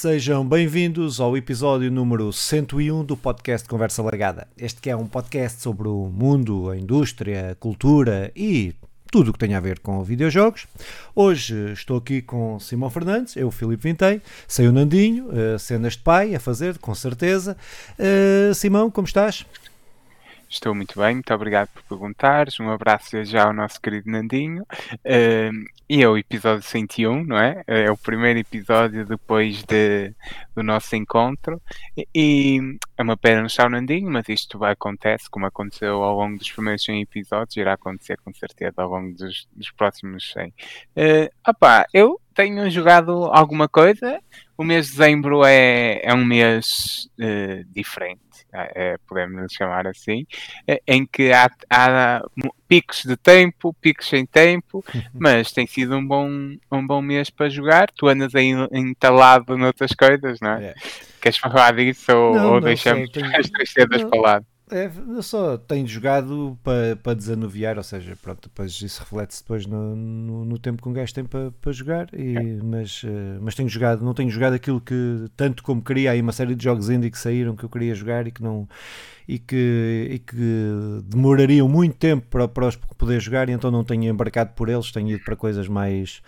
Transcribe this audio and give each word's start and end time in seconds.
Sejam 0.00 0.48
bem-vindos 0.48 1.20
ao 1.20 1.36
episódio 1.36 1.90
número 1.90 2.32
101 2.32 3.04
do 3.04 3.18
podcast 3.18 3.68
Conversa 3.68 4.02
Largada. 4.02 4.48
Este 4.56 4.80
que 4.80 4.88
é 4.88 4.96
um 4.96 5.06
podcast 5.06 5.60
sobre 5.60 5.88
o 5.88 6.06
mundo, 6.10 6.70
a 6.70 6.76
indústria, 6.78 7.50
a 7.50 7.54
cultura 7.54 8.32
e 8.34 8.74
tudo 9.12 9.28
o 9.28 9.32
que 9.34 9.38
tem 9.38 9.52
a 9.52 9.60
ver 9.60 9.78
com 9.80 10.02
videojogos. 10.02 10.66
Hoje 11.14 11.72
estou 11.72 11.98
aqui 11.98 12.22
com 12.22 12.58
Simão 12.58 12.88
Fernandes, 12.88 13.36
eu, 13.36 13.50
Filipe 13.50 13.82
Vintém, 13.82 14.22
sei 14.48 14.68
o 14.68 14.72
Nandinho, 14.72 15.28
cenas 15.58 15.92
de 15.92 15.98
pai 15.98 16.34
a 16.34 16.40
fazer, 16.40 16.78
com 16.78 16.94
certeza. 16.94 17.54
Uh, 17.98 18.54
Simão, 18.54 18.90
como 18.90 19.06
estás? 19.06 19.44
Estou 20.52 20.74
muito 20.74 20.98
bem, 20.98 21.14
muito 21.14 21.32
obrigado 21.32 21.68
por 21.68 21.84
perguntares. 21.84 22.58
Um 22.58 22.70
abraço 22.70 23.24
já 23.24 23.44
ao 23.44 23.52
nosso 23.52 23.80
querido 23.80 24.10
Nandinho. 24.10 24.64
Uh, 24.64 25.64
e 25.88 26.02
é 26.02 26.08
o 26.08 26.18
episódio 26.18 26.60
101, 26.64 27.22
não 27.24 27.38
é? 27.38 27.62
É 27.68 27.88
o 27.88 27.96
primeiro 27.96 28.40
episódio 28.40 29.06
depois 29.06 29.62
de, 29.62 30.12
do 30.52 30.64
nosso 30.64 30.96
encontro. 30.96 31.62
E, 32.12 32.58
é 32.98 33.02
uma 33.02 33.16
pena 33.16 33.38
não 33.38 33.46
estar 33.46 33.68
o 33.68 33.70
Nandinho, 33.70 34.10
mas 34.10 34.28
isto 34.28 34.58
vai 34.58 34.72
acontece, 34.72 35.30
como 35.30 35.46
aconteceu 35.46 36.02
ao 36.02 36.16
longo 36.16 36.36
dos 36.36 36.50
primeiros 36.50 36.82
100 36.82 37.00
episódios, 37.00 37.56
irá 37.56 37.74
acontecer 37.74 38.18
com 38.24 38.34
certeza 38.34 38.82
ao 38.82 38.90
longo 38.90 39.16
dos, 39.16 39.46
dos 39.52 39.70
próximos 39.70 40.32
100. 40.32 40.48
Uh, 40.48 40.52
opá, 41.48 41.86
eu 41.94 42.20
tenho 42.40 42.70
jogado 42.70 43.26
alguma 43.32 43.68
coisa. 43.68 44.20
O 44.56 44.64
mês 44.64 44.86
de 44.86 44.92
dezembro 44.92 45.44
é, 45.44 46.00
é 46.02 46.14
um 46.14 46.24
mês 46.24 47.08
uh, 47.18 47.64
diferente 47.72 48.20
é, 48.52 48.96
podemos 49.06 49.52
chamar 49.52 49.86
assim, 49.86 50.26
é, 50.66 50.82
em 50.86 51.06
que 51.06 51.32
há, 51.32 51.50
há, 51.70 52.22
picos 52.66 53.04
de 53.04 53.16
tempo, 53.16 53.74
picos 53.80 54.08
sem 54.08 54.26
tempo, 54.26 54.84
mas 55.14 55.52
tem 55.52 55.66
sido 55.66 55.96
um 55.96 56.06
bom, 56.06 56.28
um 56.70 56.86
bom 56.86 57.00
mês 57.00 57.30
para 57.30 57.48
jogar. 57.48 57.90
Tu 57.94 58.08
andas 58.08 58.34
aí 58.34 58.50
entalado 58.72 59.56
noutras 59.56 59.92
coisas, 59.92 60.38
não 60.40 60.52
é? 60.52 60.66
é. 60.66 60.74
Queres 61.20 61.38
falar 61.38 61.74
disso 61.74 62.12
ou, 62.12 62.34
não, 62.34 62.46
ou 62.46 62.54
não, 62.54 62.60
deixamos 62.60 63.10
tenho... 63.10 63.26
as 63.36 63.48
tristezas 63.48 64.04
para 64.04 64.20
lá? 64.20 64.42
É, 64.70 64.88
eu 65.08 65.22
só 65.22 65.56
tenho 65.58 65.86
jogado 65.86 66.56
para, 66.62 66.94
para 66.94 67.14
desanuviar, 67.14 67.76
ou 67.76 67.82
seja, 67.82 68.16
pronto, 68.22 68.48
depois 68.48 68.80
isso 68.80 69.00
reflete-se 69.00 69.42
depois 69.42 69.66
no, 69.66 69.96
no, 69.96 70.44
no, 70.44 70.58
tempo 70.58 70.80
que 70.80 70.88
um 70.88 70.92
gajo 70.92 71.12
tem 71.12 71.24
para, 71.24 71.50
para 71.50 71.72
jogar, 71.72 72.08
e, 72.14 72.36
é. 72.36 72.42
mas, 72.62 73.02
eh, 73.04 73.38
mas 73.40 73.56
tenho 73.56 73.68
jogado, 73.68 74.04
não 74.04 74.14
tenho 74.14 74.30
jogado 74.30 74.54
aquilo 74.54 74.80
que 74.80 75.26
tanto 75.36 75.64
como 75.64 75.82
queria, 75.82 76.12
aí 76.12 76.20
uma 76.20 76.30
série 76.30 76.54
de 76.54 76.62
jogos 76.62 76.88
indie 76.88 77.10
que 77.10 77.18
saíram 77.18 77.56
que 77.56 77.64
eu 77.64 77.68
queria 77.68 77.94
jogar 77.96 78.28
e 78.28 78.30
que 78.30 78.42
não 78.42 78.68
e 79.26 79.38
que, 79.38 80.08
e 80.12 80.18
que 80.20 80.36
demorariam 81.04 81.68
muito 81.68 81.96
tempo 81.96 82.26
para, 82.28 82.46
para 82.46 82.66
os 82.68 82.76
poder 82.76 83.20
jogar 83.20 83.48
e 83.48 83.52
então 83.52 83.70
não 83.70 83.82
tenho 83.84 84.04
embarcado 84.04 84.52
por 84.54 84.68
eles, 84.68 84.92
tenho 84.92 85.10
ido 85.10 85.24
para 85.24 85.34
coisas 85.34 85.66
mais 85.68 86.22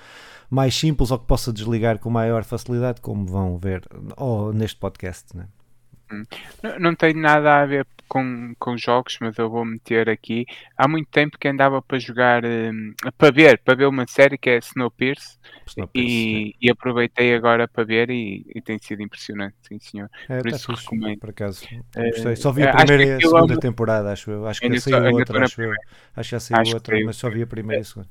mais 0.51 0.75
simples 0.75 1.11
ou 1.11 1.19
que 1.19 1.27
possa 1.27 1.53
desligar 1.53 1.99
com 1.99 2.11
maior 2.11 2.45
facilidade, 2.45 3.01
como 3.01 3.25
vão 3.27 3.57
ver 3.57 3.83
ou 4.17 4.53
neste 4.53 4.79
podcast, 4.79 5.37
né? 5.37 5.47
Não, 6.63 6.79
não 6.79 6.95
tem 6.95 7.15
nada 7.15 7.61
a 7.61 7.67
ver 7.67 7.87
com, 8.13 8.55
com 8.59 8.77
jogos, 8.77 9.17
mas 9.23 9.39
eu 9.39 9.49
vou 9.49 9.65
meter 9.65 10.11
aqui. 10.11 10.45
Há 10.77 10.87
muito 10.87 11.09
tempo 11.11 11.39
que 11.39 11.49
andava 11.49 11.81
para 11.81 11.99
jogar, 11.99 12.45
um, 12.45 12.93
para 13.17 13.31
ver, 13.33 13.59
para 13.59 13.75
ver 13.75 13.87
uma 13.87 14.07
série 14.07 14.37
que 14.37 14.51
é 14.51 14.59
Snowpiercer, 14.59 15.39
Snowpiercer 15.67 16.13
e, 16.13 16.55
e, 16.61 16.71
aproveitei 16.71 17.35
agora 17.35 17.67
para 17.67 17.85
ver 17.85 18.11
e, 18.11 18.45
e, 18.55 18.61
tem 18.61 18.79
sido 18.79 19.03
impressionante, 19.03 19.55
sim 19.67 19.79
senhor. 19.81 20.11
É, 20.29 20.43
por 20.43 20.51
tá 20.51 20.57
isso 20.57 20.67
fixe, 20.67 20.85
recomendo. 20.85 21.19
Por 21.21 21.31
acaso, 21.31 21.65
uh, 21.65 22.37
Só 22.37 22.53
vi 22.53 22.65
a 22.65 22.77
primeira 22.77 23.03
e 23.03 23.13
a 23.13 23.21
segunda 23.21 23.59
temporada, 23.59 24.13
acho 24.13 24.31
eu. 24.31 24.47
Acho 24.47 24.61
que 24.61 24.75
já 24.75 24.81
saiu 24.81 25.17
outra, 25.17 25.45
acho 25.45 25.63
eu. 25.63 25.73
Acho 26.15 26.29
que 26.29 26.37
já 26.37 26.41
saiu 26.41 26.75
outra, 26.75 27.05
mas 27.07 27.17
só 27.17 27.31
vi 27.31 27.43
a 27.43 27.47
primeira 27.47 27.81
e 27.81 27.83
a 27.83 27.85
segunda 27.85 28.09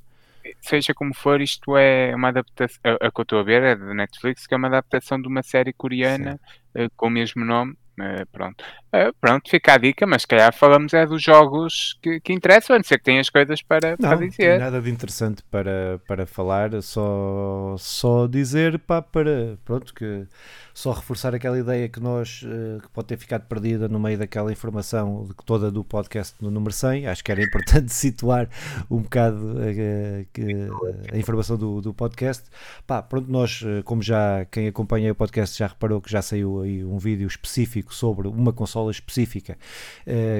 seja 0.60 0.94
como 0.94 1.14
for, 1.14 1.40
isto 1.40 1.78
é 1.78 2.16
uma 2.16 2.30
adaptação, 2.30 2.80
a, 2.84 3.08
a 3.08 3.12
que 3.12 3.20
eu 3.20 3.24
estou 3.24 3.40
a 3.40 3.44
ver 3.44 3.62
é 3.62 3.76
da 3.76 3.94
Netflix, 3.94 4.48
que 4.48 4.54
é 4.54 4.58
uma 4.58 4.68
adaptação 4.68 5.22
de 5.22 5.28
uma 5.28 5.44
série 5.44 5.72
coreana 5.72 6.40
uh, 6.76 6.90
com 6.98 7.08
o 7.08 7.10
mesmo 7.12 7.46
nome 7.46 7.78
Uh, 8.02 8.26
pronto. 8.32 8.64
Uh, 8.94 9.14
pronto, 9.22 9.48
fica 9.48 9.76
a 9.76 9.78
dica, 9.78 10.08
mas 10.08 10.24
se 10.24 10.28
calhar 10.28 10.52
falamos 10.52 10.92
é 10.94 11.06
dos 11.06 11.22
jogos 11.22 12.00
que, 12.02 12.20
que 12.20 12.34
interessam, 12.34 12.76
a 12.76 12.80
não 12.80 12.84
ser 12.84 12.98
que 12.98 13.04
tenhas 13.04 13.30
coisas 13.30 13.62
para, 13.62 13.92
não, 13.92 14.10
para 14.10 14.28
dizer. 14.28 14.58
Não, 14.58 14.66
nada 14.66 14.82
de 14.82 14.90
interessante 14.90 15.44
para, 15.52 16.02
para 16.08 16.26
falar, 16.26 16.82
só, 16.82 17.76
só 17.78 18.26
dizer 18.26 18.80
pá, 18.80 19.02
para 19.02 19.56
pronto 19.64 19.94
que 19.94 20.26
só 20.74 20.92
reforçar 20.92 21.36
aquela 21.36 21.60
ideia 21.60 21.88
que 21.88 22.00
nós, 22.00 22.44
uh, 22.44 22.82
que 22.82 22.90
pode 22.90 23.08
ter 23.08 23.18
ficado 23.18 23.46
perdida 23.48 23.88
no 23.88 24.00
meio 24.00 24.18
daquela 24.18 24.52
informação 24.52 25.30
toda 25.46 25.70
do 25.70 25.84
podcast 25.84 26.36
no 26.42 26.50
número 26.50 26.74
100, 26.74 27.08
acho 27.08 27.24
que 27.24 27.32
era 27.32 27.44
importante 27.44 27.92
situar 27.94 28.50
um 28.90 29.02
bocado 29.02 29.38
uh, 29.38 31.14
a 31.14 31.18
informação 31.18 31.56
do, 31.56 31.82
do 31.82 31.94
podcast. 31.94 32.50
Pá, 32.88 33.02
pronto, 33.02 33.32
nós, 33.32 33.62
uh, 33.62 33.84
como 33.84 34.02
já 34.02 34.44
quem 34.46 34.68
acompanha 34.68 35.12
o 35.12 35.16
podcast 35.16 35.58
já 35.58 35.68
reparou 35.68 36.02
que 36.02 36.12
já 36.12 36.22
saiu 36.22 36.62
aí 36.62 36.84
um 36.84 36.98
vídeo 36.98 37.28
específico 37.28 37.91
sobre 37.94 38.28
uma 38.28 38.54
consola 38.54 38.92
específica 38.92 39.58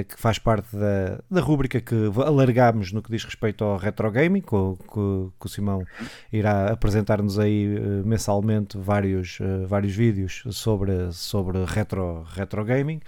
que 0.08 0.20
faz 0.20 0.38
parte 0.38 0.76
da, 0.76 1.20
da 1.30 1.40
rúbrica 1.40 1.80
que 1.80 1.94
alargámos 2.24 2.92
no 2.92 3.02
que 3.02 3.10
diz 3.10 3.24
respeito 3.24 3.64
ao 3.64 3.76
retro 3.76 4.10
gaming, 4.10 4.40
que 4.40 4.54
o 4.54 5.48
Simão 5.48 5.84
irá 6.32 6.70
apresentar-nos 6.70 7.38
aí 7.38 7.66
mensalmente 8.04 8.78
vários, 8.78 9.38
vários 9.66 9.94
vídeos 9.94 10.42
sobre, 10.50 11.12
sobre 11.12 11.64
retro, 11.64 12.24
retro 12.34 12.64
gaming. 12.64 13.00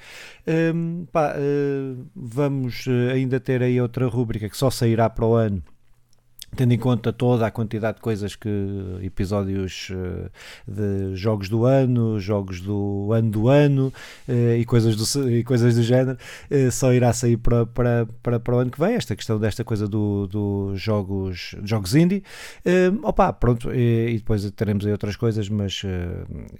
Um, 0.46 1.06
pá, 1.10 1.34
uh, 1.36 2.06
vamos 2.14 2.86
eh, 2.86 3.12
ainda 3.12 3.40
ter 3.40 3.62
aí 3.62 3.80
outra 3.80 4.06
rúbrica 4.06 4.48
que 4.48 4.56
só 4.56 4.70
sairá 4.70 5.08
para 5.08 5.24
o 5.24 5.34
ano 5.34 5.62
tendo 6.54 6.72
em 6.72 6.78
conta 6.78 7.12
toda 7.12 7.46
a 7.46 7.50
quantidade 7.50 7.96
de 7.96 8.02
coisas 8.02 8.36
que 8.36 8.48
episódios 9.02 9.90
uh, 9.90 10.30
de 10.66 11.16
jogos 11.16 11.48
do 11.48 11.64
ano, 11.64 12.18
jogos 12.18 12.60
do 12.60 13.12
ano 13.12 13.30
do 13.30 13.48
ano 13.48 13.92
uh, 14.28 14.56
e, 14.56 14.64
coisas 14.64 14.96
do, 14.96 15.30
e 15.30 15.44
coisas 15.44 15.74
do 15.74 15.82
género, 15.82 16.18
uh, 16.50 16.70
só 16.70 16.92
irá 16.92 17.12
sair 17.12 17.36
para, 17.36 17.66
para, 17.66 18.06
para, 18.22 18.40
para 18.40 18.54
o 18.54 18.58
ano 18.58 18.70
que 18.70 18.78
vem. 18.78 18.94
Esta 18.94 19.16
questão 19.16 19.38
desta 19.38 19.64
coisa 19.64 19.88
dos 19.88 20.28
do 20.28 20.72
jogos, 20.76 21.54
jogos 21.64 21.94
indie. 21.94 22.22
opa, 23.02 23.32
pronto, 23.32 23.72
e, 23.72 24.10
e, 24.10 24.16
depois 24.18 24.48
teremos 24.52 24.86
aí 24.86 24.92
outras 24.92 25.16
coisas, 25.16 25.48
mas 25.48 25.82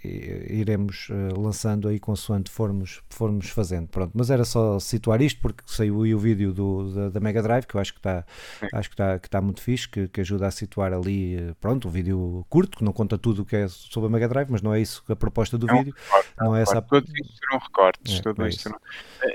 iremos 0.04 1.08
lançando 1.36 1.88
aí 1.88 1.98
consoante 1.98 2.50
formos, 2.50 3.00
formos 3.08 3.48
fazendo. 3.48 3.88
Pronto, 3.88 4.12
mas 4.14 4.30
era 4.30 4.44
só 4.44 4.78
situar 4.78 5.22
isto 5.22 5.40
porque 5.40 5.62
saiu 5.66 5.98
o 5.98 6.18
vídeo 6.18 6.52
do, 6.52 6.92
da, 6.92 7.08
da 7.10 7.20
Mega 7.20 7.42
Drive 7.42 7.66
que 7.66 7.76
eu 7.76 7.80
acho 7.80 7.92
que 7.92 8.00
está 8.00 8.24
acho 8.72 8.88
que 8.88 8.94
está, 8.94 9.18
que 9.18 9.28
está 9.28 9.40
muito 9.40 9.60
fixe 9.60 9.83
que, 9.86 10.08
que 10.08 10.20
ajuda 10.20 10.46
a 10.46 10.50
situar 10.50 10.92
ali, 10.92 11.36
eh, 11.36 11.54
pronto, 11.60 11.88
um 11.88 11.90
vídeo 11.90 12.44
curto, 12.48 12.78
que 12.78 12.84
não 12.84 12.92
conta 12.92 13.18
tudo 13.18 13.42
o 13.42 13.44
que 13.44 13.56
é 13.56 13.68
sobre 13.68 14.08
a 14.08 14.10
Mega 14.10 14.28
Drive, 14.28 14.50
mas 14.50 14.62
não 14.62 14.74
é 14.74 14.80
isso 14.80 15.02
a 15.08 15.16
proposta 15.16 15.56
do 15.56 15.68
é 15.68 15.72
um 15.72 15.78
vídeo. 15.78 15.94
Recorte, 15.96 16.30
não 16.38 16.56
é 16.56 16.62
essa... 16.62 16.82
Todos 16.82 17.10
isto 17.10 17.34
serão 17.38 17.58
recortes, 17.58 18.18
é, 18.18 18.22
tudo 18.22 18.44
é 18.44 18.48
isto. 18.48 18.62
Serão... 18.62 18.78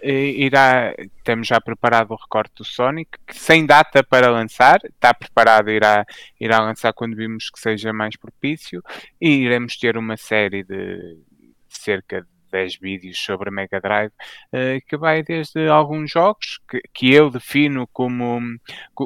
Irá, 0.04 0.94
temos 1.24 1.48
já 1.48 1.60
preparado 1.60 2.12
o 2.12 2.16
recorte 2.16 2.56
do 2.58 2.66
Sonic, 2.66 3.12
que 3.26 3.38
sem 3.38 3.66
data 3.66 4.04
para 4.04 4.30
lançar, 4.30 4.80
está 4.84 5.14
preparado, 5.14 5.70
irá, 5.70 6.06
irá 6.40 6.60
lançar 6.60 6.94
quando 6.94 7.16
vimos 7.16 7.50
que 7.50 7.60
seja 7.60 7.94
mais 7.94 8.16
propício, 8.16 8.84
e 9.20 9.30
iremos 9.30 9.78
ter 9.78 9.98
uma 9.98 10.18
série 10.18 10.64
de 10.64 11.18
cerca 11.68 12.22
de 12.22 12.39
10 12.50 12.78
vídeos 12.80 13.18
sobre 13.20 13.50
a 13.50 13.52
Mega 13.52 13.80
Drive, 13.80 14.12
uh, 14.12 14.86
que 14.88 14.98
vai 14.98 15.24
desde 15.24 15.68
alguns 15.68 16.12
jogos 16.12 16.60
que, 16.70 16.82
que 16.94 17.14
eu 17.14 17.30
defino 17.30 17.88
como, 17.94 18.40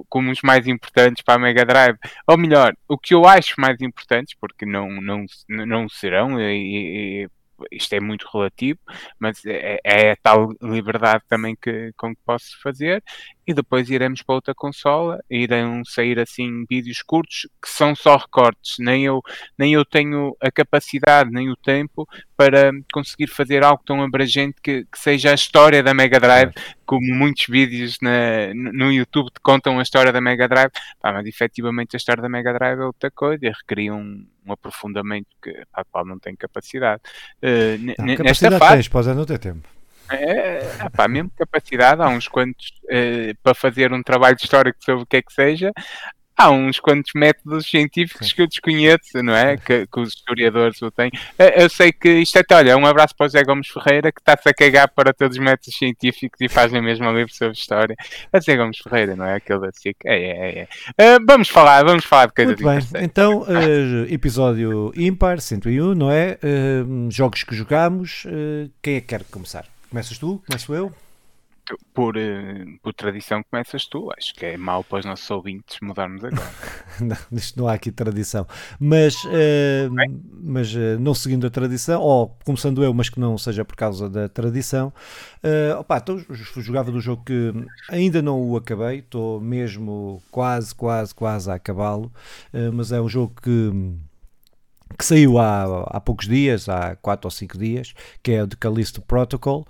como 0.10 0.32
os 0.32 0.42
mais 0.42 0.68
importantes 0.68 1.24
para 1.24 1.36
a 1.36 1.40
Mega 1.40 1.66
Drive, 1.66 1.98
ou 2.28 2.38
melhor, 2.38 2.74
o 2.88 2.98
que 2.98 3.14
eu 3.14 3.26
acho 3.26 3.60
mais 3.60 3.80
importantes, 3.82 4.36
porque 4.40 4.66
não, 4.66 4.90
não, 5.02 5.26
não 5.48 5.90
serão, 5.90 6.40
e, 6.40 7.24
e 7.24 7.30
isto 7.72 7.94
é 7.94 8.00
muito 8.00 8.28
relativo, 8.32 8.80
mas 9.20 9.44
é, 9.46 9.80
é 9.84 10.12
a 10.12 10.16
tal 10.18 10.50
liberdade 10.62 11.24
também 11.30 11.56
que, 11.56 11.92
com 11.96 12.16
que 12.16 12.22
posso 12.26 12.60
fazer 12.62 13.04
e 13.46 13.54
depois 13.54 13.90
iremos 13.90 14.22
para 14.22 14.36
outra 14.36 14.56
consola 14.56 15.20
e 15.30 15.44
irão 15.44 15.84
sair 15.86 16.20
assim 16.20 16.66
vídeos 16.70 17.02
curtos 17.02 17.48
que 17.62 17.70
são 17.70 17.96
só 17.96 18.18
recortes, 18.18 18.78
nem 18.80 19.06
eu, 19.06 19.22
nem 19.58 19.74
eu 19.74 19.84
tenho 19.84 20.36
a 20.42 20.52
capacidade 20.52 21.32
nem 21.32 21.50
o 21.50 21.56
tempo 21.56 22.08
para 22.36 22.72
conseguir 22.92 23.28
fazer 23.28 23.64
algo 23.64 23.84
tão 23.86 24.02
abrangente 24.02 24.56
que, 24.62 24.86
que 24.86 25.00
seja 25.00 25.32
a 25.32 25.36
história 25.36 25.84
da 25.84 25.94
Mega 25.94 26.20
Drive, 26.20 26.54
como 26.86 27.14
muitos 27.14 27.46
vídeos 27.48 27.98
na, 28.02 28.54
no 28.54 28.92
YouTube 28.92 29.32
te 29.32 29.40
contam 29.42 29.80
a 29.80 29.84
história 29.84 30.12
da 30.12 30.22
Mega 30.22 30.48
Drive, 30.48 30.72
Pá, 31.02 31.14
mas 31.14 31.26
efetivamente 31.26 31.96
a 31.96 31.98
história 31.98 32.22
da 32.22 32.30
Mega 32.30 32.54
Drive 32.54 32.80
é 32.80 32.86
outra 32.86 33.12
coisa 33.12 33.46
e 33.46 33.50
requeria 33.50 33.94
um, 33.94 34.26
um 34.46 34.52
aprofundamento 34.52 35.28
que, 35.42 35.52
para 35.72 35.86
qual 35.86 36.06
não 36.06 36.20
tenho 36.20 36.38
capacidade. 36.38 37.02
Uh, 37.42 38.04
não, 38.06 38.16
capacidade 38.16 38.60
fase, 38.60 38.76
tens, 38.76 38.88
pode 38.88 39.14
não 39.14 39.26
ter 39.26 39.40
tempo. 39.40 39.68
É, 40.12 40.90
pá, 40.96 41.08
mesmo 41.08 41.32
capacidade, 41.38 42.02
há 42.02 42.10
uns 42.10 42.28
quantos 42.28 42.68
uh, 42.86 43.36
para 43.42 43.54
fazer 43.54 43.94
um 43.94 44.04
trabalho 44.04 44.38
histórico 44.42 44.78
sobre 44.84 45.04
o 45.04 45.06
que 45.06 45.18
é 45.18 45.22
que 45.22 45.34
seja, 45.34 45.72
há 46.38 46.50
uns 46.50 46.80
quantos 46.80 47.12
métodos 47.16 47.68
científicos 47.68 48.30
Sim. 48.30 48.36
que 48.36 48.42
eu 48.42 48.48
desconheço, 48.48 49.24
não 49.24 49.36
é? 49.36 49.58
Que, 49.58 49.88
que, 49.88 50.00
os 50.00 50.10
historiadores 50.10 50.82
o 50.82 50.92
têm. 50.92 51.12
Eu 51.38 51.70
sei 51.70 51.92
que 51.92 52.10
isto 52.10 52.38
é 52.38 52.42
até, 52.42 52.56
olha, 52.56 52.78
um 52.78 52.86
abraço 52.86 53.16
para 53.16 53.26
o 53.26 53.30
Zé 53.30 53.44
Gomes 53.44 53.68
Ferreira 53.68 54.12
que 54.12 54.20
está-se 54.20 54.50
a 54.50 54.54
cagar 54.54 54.90
para 54.90 55.14
todos 55.14 55.38
os 55.38 55.44
métodos 55.44 55.76
científicos 55.78 56.40
e 56.42 56.50
fazem 56.50 56.82
mesmo 56.82 57.08
um 57.08 57.16
livro 57.16 57.34
sobre 57.34 57.54
história. 57.54 57.96
A 58.32 58.40
Zé 58.40 58.56
Gomes 58.58 58.78
Ferreira, 58.80 59.16
não 59.16 59.26
é? 59.26 59.36
Aquele 59.36 59.60
da 59.60 59.72
SIC. 59.72 59.98
É, 60.06 60.16
é, 60.16 60.68
é. 60.98 61.18
Uh, 61.18 61.26
vamos 61.26 61.50
falar, 61.50 61.84
vamos 61.84 62.06
falar 62.06 62.28
de 62.28 62.34
coisas 62.34 62.60
Muito 62.60 62.92
bem, 62.92 63.04
então, 63.04 63.42
uh, 63.42 64.06
episódio 64.10 64.92
ímpar, 64.96 65.40
101, 65.40 65.94
não 65.94 66.12
é? 66.12 66.38
Uh, 66.44 67.10
jogos 67.12 67.44
que 67.44 67.56
jogamos. 67.56 68.26
quem 68.82 68.96
é 68.96 69.02
que 69.02 69.08
quer 69.08 69.24
começar? 69.26 69.73
Começas 69.94 70.18
tu? 70.18 70.42
Começo 70.48 70.74
eu? 70.74 70.92
por, 71.94 72.18
eh, 72.18 72.66
por 72.82 72.96
tradição 72.96 73.44
começas 73.44 73.86
tu. 73.86 74.10
Acho 74.18 74.34
que 74.34 74.44
é 74.44 74.58
mau 74.58 74.84
para 74.84 74.98
os 74.98 75.06
nossos 75.06 75.30
ouvintes 75.30 75.78
mudarmos 75.84 76.24
agora. 76.24 76.52
não, 77.00 77.38
isto 77.38 77.60
não 77.60 77.68
há 77.68 77.74
aqui 77.74 77.92
tradição. 77.92 78.48
Mas, 78.80 79.14
uh, 79.24 79.94
mas 80.42 80.74
uh, 80.74 81.00
não 81.00 81.14
seguindo 81.14 81.46
a 81.46 81.50
tradição, 81.52 82.02
ou 82.02 82.36
começando 82.44 82.84
eu, 82.84 82.92
mas 82.92 83.08
que 83.08 83.20
não 83.20 83.38
seja 83.38 83.64
por 83.64 83.76
causa 83.76 84.10
da 84.10 84.28
tradição, 84.28 84.92
uh, 85.44 85.80
opa, 85.80 85.98
então, 85.98 86.18
jogava 86.58 86.92
do 86.92 87.00
jogo 87.00 87.24
que 87.24 87.54
ainda 87.88 88.20
não 88.20 88.42
o 88.42 88.58
acabei, 88.58 88.98
estou 88.98 89.40
mesmo 89.40 90.24
quase, 90.32 90.74
quase, 90.74 91.14
quase 91.14 91.52
a 91.52 91.54
acabá-lo, 91.54 92.12
mas 92.74 92.92
é 92.92 93.00
um 93.00 93.08
jogo 93.08 93.40
que 93.40 93.72
que 94.98 95.06
saiu 95.06 95.38
há, 95.38 95.84
há 95.88 96.00
poucos 96.00 96.28
dias, 96.28 96.68
há 96.70 96.96
4 96.96 97.28
ou 97.28 97.32
5 97.32 97.58
dias, 97.58 97.94
que 98.22 98.32
é 98.32 98.44
o 98.44 98.48
de 98.48 98.56
Callisto 98.58 99.02
Protocol, 99.02 99.66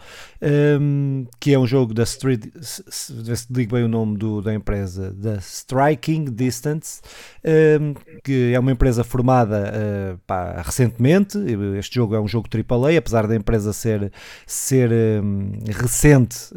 um, 0.82 1.26
que 1.40 1.54
é 1.54 1.60
um 1.60 1.66
jogo 1.66 1.94
da 1.94 2.04
Street, 2.04 2.46
se 2.62 3.46
digo 3.50 3.76
bem 3.76 3.84
o 3.84 3.88
nome 3.88 4.18
do, 4.18 4.42
da 4.42 4.54
empresa, 4.54 5.14
da 5.14 5.36
Striking 5.36 6.26
Distance, 6.26 7.02
um, 7.82 7.94
que 8.24 8.54
é 8.54 8.60
uma 8.60 8.72
empresa 8.72 9.04
formada 9.04 9.72
uh, 9.74 10.18
pá, 10.26 10.62
recentemente. 10.62 11.38
Este 11.78 11.96
jogo 11.96 12.16
é 12.16 12.22
um 12.22 12.28
jogo 12.28 12.48
AAA, 12.48 12.98
apesar 12.98 13.28
da 13.28 13.36
empresa 13.36 13.74
ser, 13.74 14.12
ser 14.46 14.92
um, 14.92 15.52
recente 15.68 16.54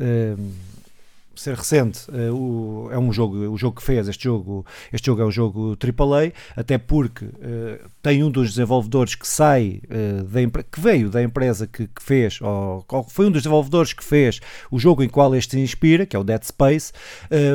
ser 1.41 1.55
recente, 1.55 2.01
uh, 2.11 2.35
o, 2.35 2.89
é 2.91 2.99
um 2.99 3.13
jogo, 3.13 3.37
o 3.37 3.57
jogo 3.57 3.77
que 3.77 3.83
fez 3.83 4.09
este 4.09 4.25
jogo, 4.25 4.65
este 4.93 5.07
jogo 5.07 5.23
é 5.23 5.25
um 5.25 5.31
jogo 5.31 5.77
AAA, 5.77 6.33
até 6.57 6.79
porque 6.79 7.25
uh, 7.25 7.91
tem 8.03 8.23
um 8.23 8.31
dos 8.31 8.51
desenvolvedores 8.51 9.15
que 9.15 9.27
sai 9.27 9.81
uh, 9.85 10.25
da 10.25 10.63
que 10.63 10.81
veio 10.81 11.11
da 11.11 11.23
empresa 11.23 11.67
que, 11.67 11.87
que 11.87 12.03
fez, 12.03 12.41
ou, 12.41 12.85
ou, 12.89 13.05
foi 13.05 13.27
um 13.27 13.31
dos 13.31 13.43
desenvolvedores 13.43 13.93
que 13.93 14.05
fez 14.05 14.41
o 14.71 14.79
jogo 14.79 15.03
em 15.03 15.09
qual 15.09 15.35
este 15.35 15.57
se 15.57 15.61
inspira, 15.61 16.07
que 16.07 16.17
é 16.17 16.19
o 16.19 16.25
Dead 16.25 16.43
Space, 16.43 16.93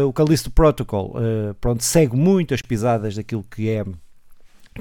o 0.07 0.13
Callisto 0.13 0.49
Protocol, 0.49 1.15
pronto, 1.59 1.83
segue 1.83 2.15
muito 2.15 2.53
as 2.53 2.61
pisadas 2.61 3.15
daquilo 3.15 3.43
que 3.43 3.69
é 3.69 3.83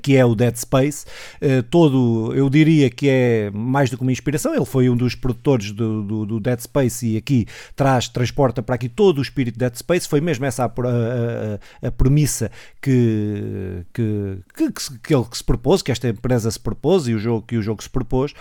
que 0.02 0.16
é 0.16 0.24
o 0.24 0.34
Dead 0.34 0.54
Space, 0.56 1.04
uh, 1.42 1.62
todo, 1.64 2.32
eu 2.34 2.48
diria 2.48 2.88
que 2.88 3.08
é 3.08 3.50
mais 3.52 3.90
do 3.90 3.96
que 3.96 4.02
uma 4.02 4.12
inspiração, 4.12 4.54
ele 4.54 4.64
foi 4.64 4.88
um 4.88 4.96
dos 4.96 5.14
produtores 5.14 5.72
do, 5.72 6.02
do, 6.02 6.26
do, 6.26 6.40
Dead 6.40 6.60
Space 6.60 7.06
e 7.06 7.16
aqui 7.16 7.46
traz, 7.74 8.08
transporta 8.08 8.62
para 8.62 8.76
aqui 8.76 8.88
todo 8.88 9.18
o 9.18 9.22
espírito 9.22 9.54
de 9.54 9.60
Dead 9.60 9.74
Space, 9.74 10.08
foi 10.08 10.20
mesmo 10.20 10.44
essa 10.44 10.64
a, 10.64 10.66
a, 10.66 11.88
a 11.88 11.90
premissa 11.90 12.50
que, 12.80 13.84
que, 13.92 14.38
que, 14.54 14.70
que, 15.02 15.14
ele 15.14 15.24
que 15.24 15.36
se 15.36 15.44
propôs, 15.44 15.82
que 15.82 15.90
esta 15.90 16.08
empresa 16.08 16.50
se 16.50 16.60
propôs 16.60 17.08
e 17.08 17.14
o 17.14 17.18
jogo, 17.18 17.46
que 17.46 17.56
o 17.56 17.62
jogo 17.62 17.82
se 17.82 17.90
propôs. 17.90 18.32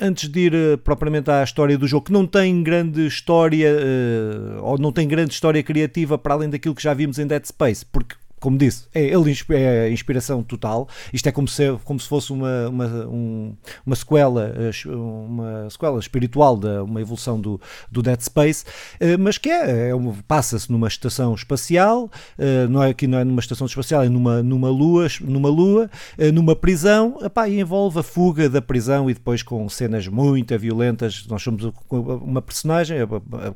Antes 0.00 0.28
de 0.28 0.40
ir 0.40 0.54
uh, 0.54 0.78
propriamente 0.78 1.30
à 1.30 1.42
história 1.42 1.78
do 1.78 1.86
jogo, 1.86 2.06
que 2.06 2.12
não 2.12 2.26
tem 2.26 2.62
grande 2.62 3.06
história, 3.06 3.68
eh, 3.68 4.60
ou 4.60 4.78
não 4.78 4.92
tem 4.92 5.06
grande 5.06 5.32
história 5.32 5.62
criativa 5.62 6.18
para 6.18 6.34
além 6.34 6.50
daquilo 6.50 6.74
que 6.74 6.82
já 6.82 6.94
vimos 6.94 7.18
em 7.18 7.26
Dead 7.26 7.44
Space, 7.44 7.84
porque 7.84 8.14
como 8.40 8.56
disse, 8.58 8.86
é, 8.94 9.04
ele 9.04 9.34
é 9.50 9.90
inspiração 9.90 10.42
total. 10.42 10.88
Isto 11.12 11.28
é 11.28 11.32
como 11.32 11.48
se, 11.48 11.78
como 11.84 11.98
se 11.98 12.08
fosse 12.08 12.32
uma, 12.32 12.68
uma, 12.68 12.86
um, 13.06 13.54
uma 13.84 13.96
sequela 13.96 14.52
eh, 14.56 14.88
uma 14.88 15.68
sequela 15.70 15.98
espiritual 15.98 16.56
da 16.56 16.82
uma 16.82 17.00
evolução 17.00 17.40
do, 17.40 17.60
do 17.90 18.02
Dead 18.02 18.20
Space, 18.20 18.64
eh, 19.00 19.16
mas 19.16 19.38
que 19.38 19.50
é, 19.50 19.90
é 19.90 19.92
passa-se 20.26 20.70
numa 20.70 20.88
estação 20.88 21.34
espacial, 21.34 22.10
eh, 22.38 22.66
não 22.68 22.82
é 22.82 22.90
aqui 22.90 23.06
não 23.06 23.18
é 23.18 23.24
numa 23.24 23.40
estação 23.40 23.66
espacial, 23.66 24.02
é 24.02 24.08
numa, 24.08 24.42
numa 24.42 24.70
lua, 24.70 25.06
numa 25.20 25.48
lua, 25.48 25.90
numa 26.32 26.54
prisão, 26.54 27.18
epá, 27.22 27.48
e 27.48 27.60
envolve 27.60 27.98
a 27.98 28.02
fuga 28.02 28.48
da 28.48 28.60
prisão 28.60 29.10
e 29.10 29.14
depois 29.14 29.42
com 29.42 29.68
cenas 29.68 30.06
muito 30.06 30.56
violentas. 30.58 31.26
Nós 31.28 31.42
somos 31.42 31.72
uma 31.90 32.42
personagem, 32.42 32.98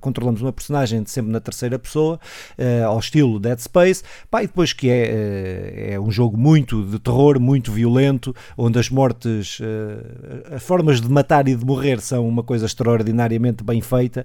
controlamos 0.00 0.42
uma 0.42 0.52
personagem 0.52 1.04
sempre 1.06 1.32
na 1.32 1.40
terceira 1.40 1.78
pessoa, 1.78 2.18
ao 2.86 2.98
estilo 2.98 3.38
Dead 3.38 3.58
Space, 3.58 4.02
epá, 4.24 4.42
e 4.42 4.46
depois 4.46 4.71
que 4.72 4.88
é, 4.88 5.04
eh, 5.04 5.94
é 5.94 6.00
um 6.00 6.10
jogo 6.10 6.36
muito 6.36 6.84
de 6.84 6.98
terror, 6.98 7.40
muito 7.40 7.72
violento, 7.72 8.34
onde 8.56 8.78
as 8.78 8.88
mortes, 8.88 9.58
eh, 9.60 10.54
as 10.56 10.62
formas 10.62 11.00
de 11.00 11.08
matar 11.08 11.48
e 11.48 11.54
de 11.54 11.64
morrer 11.64 12.00
são 12.00 12.28
uma 12.28 12.42
coisa 12.42 12.66
extraordinariamente 12.66 13.62
bem 13.64 13.80
feita. 13.80 14.24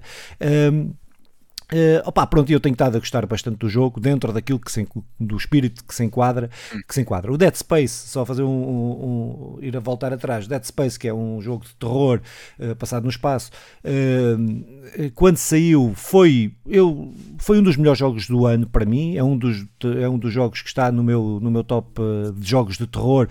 Uh, 1.70 2.00
opa, 2.06 2.26
pronto, 2.26 2.50
eu 2.50 2.58
tenho 2.58 2.72
estado 2.72 2.96
a 2.96 2.98
gostar 2.98 3.26
bastante 3.26 3.58
do 3.58 3.68
jogo, 3.68 4.00
dentro 4.00 4.32
daquilo 4.32 4.58
que 4.58 4.72
se, 4.72 4.88
do 5.20 5.36
espírito 5.36 5.84
que 5.84 5.94
se 5.94 6.02
enquadra, 6.02 6.48
que 6.86 6.94
se 6.94 7.02
enquadra. 7.02 7.30
O 7.30 7.36
Dead 7.36 7.54
Space, 7.54 8.08
só 8.08 8.24
fazer 8.24 8.42
um, 8.42 8.48
um, 8.48 9.56
um 9.58 9.58
ir 9.60 9.76
a 9.76 9.80
voltar 9.80 10.10
atrás, 10.10 10.48
Dead 10.48 10.64
Space, 10.64 10.98
que 10.98 11.06
é 11.06 11.12
um 11.12 11.42
jogo 11.42 11.66
de 11.66 11.74
terror 11.74 12.22
uh, 12.58 12.74
passado 12.76 13.04
no 13.04 13.10
espaço, 13.10 13.50
uh, 13.84 15.10
quando 15.14 15.36
saiu 15.36 15.92
foi, 15.94 16.54
eu, 16.66 17.12
foi 17.36 17.58
um 17.58 17.62
dos 17.62 17.76
melhores 17.76 17.98
jogos 17.98 18.26
do 18.26 18.46
ano 18.46 18.66
para 18.66 18.86
mim, 18.86 19.16
é 19.18 19.22
um 19.22 19.36
dos, 19.36 19.66
é 20.00 20.08
um 20.08 20.18
dos 20.18 20.32
jogos 20.32 20.62
que 20.62 20.68
está 20.68 20.90
no 20.90 21.02
meu, 21.02 21.38
no 21.42 21.50
meu 21.50 21.62
top 21.62 22.00
de 22.34 22.48
jogos 22.48 22.78
de 22.78 22.86
terror, 22.86 23.28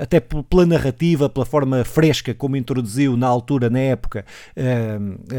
até 0.00 0.20
pela 0.20 0.66
narrativa, 0.66 1.28
pela 1.28 1.46
forma 1.46 1.84
fresca 1.84 2.34
como 2.34 2.56
introduziu 2.56 3.16
na 3.16 3.26
altura, 3.26 3.70
na 3.70 3.78
época, 3.78 4.24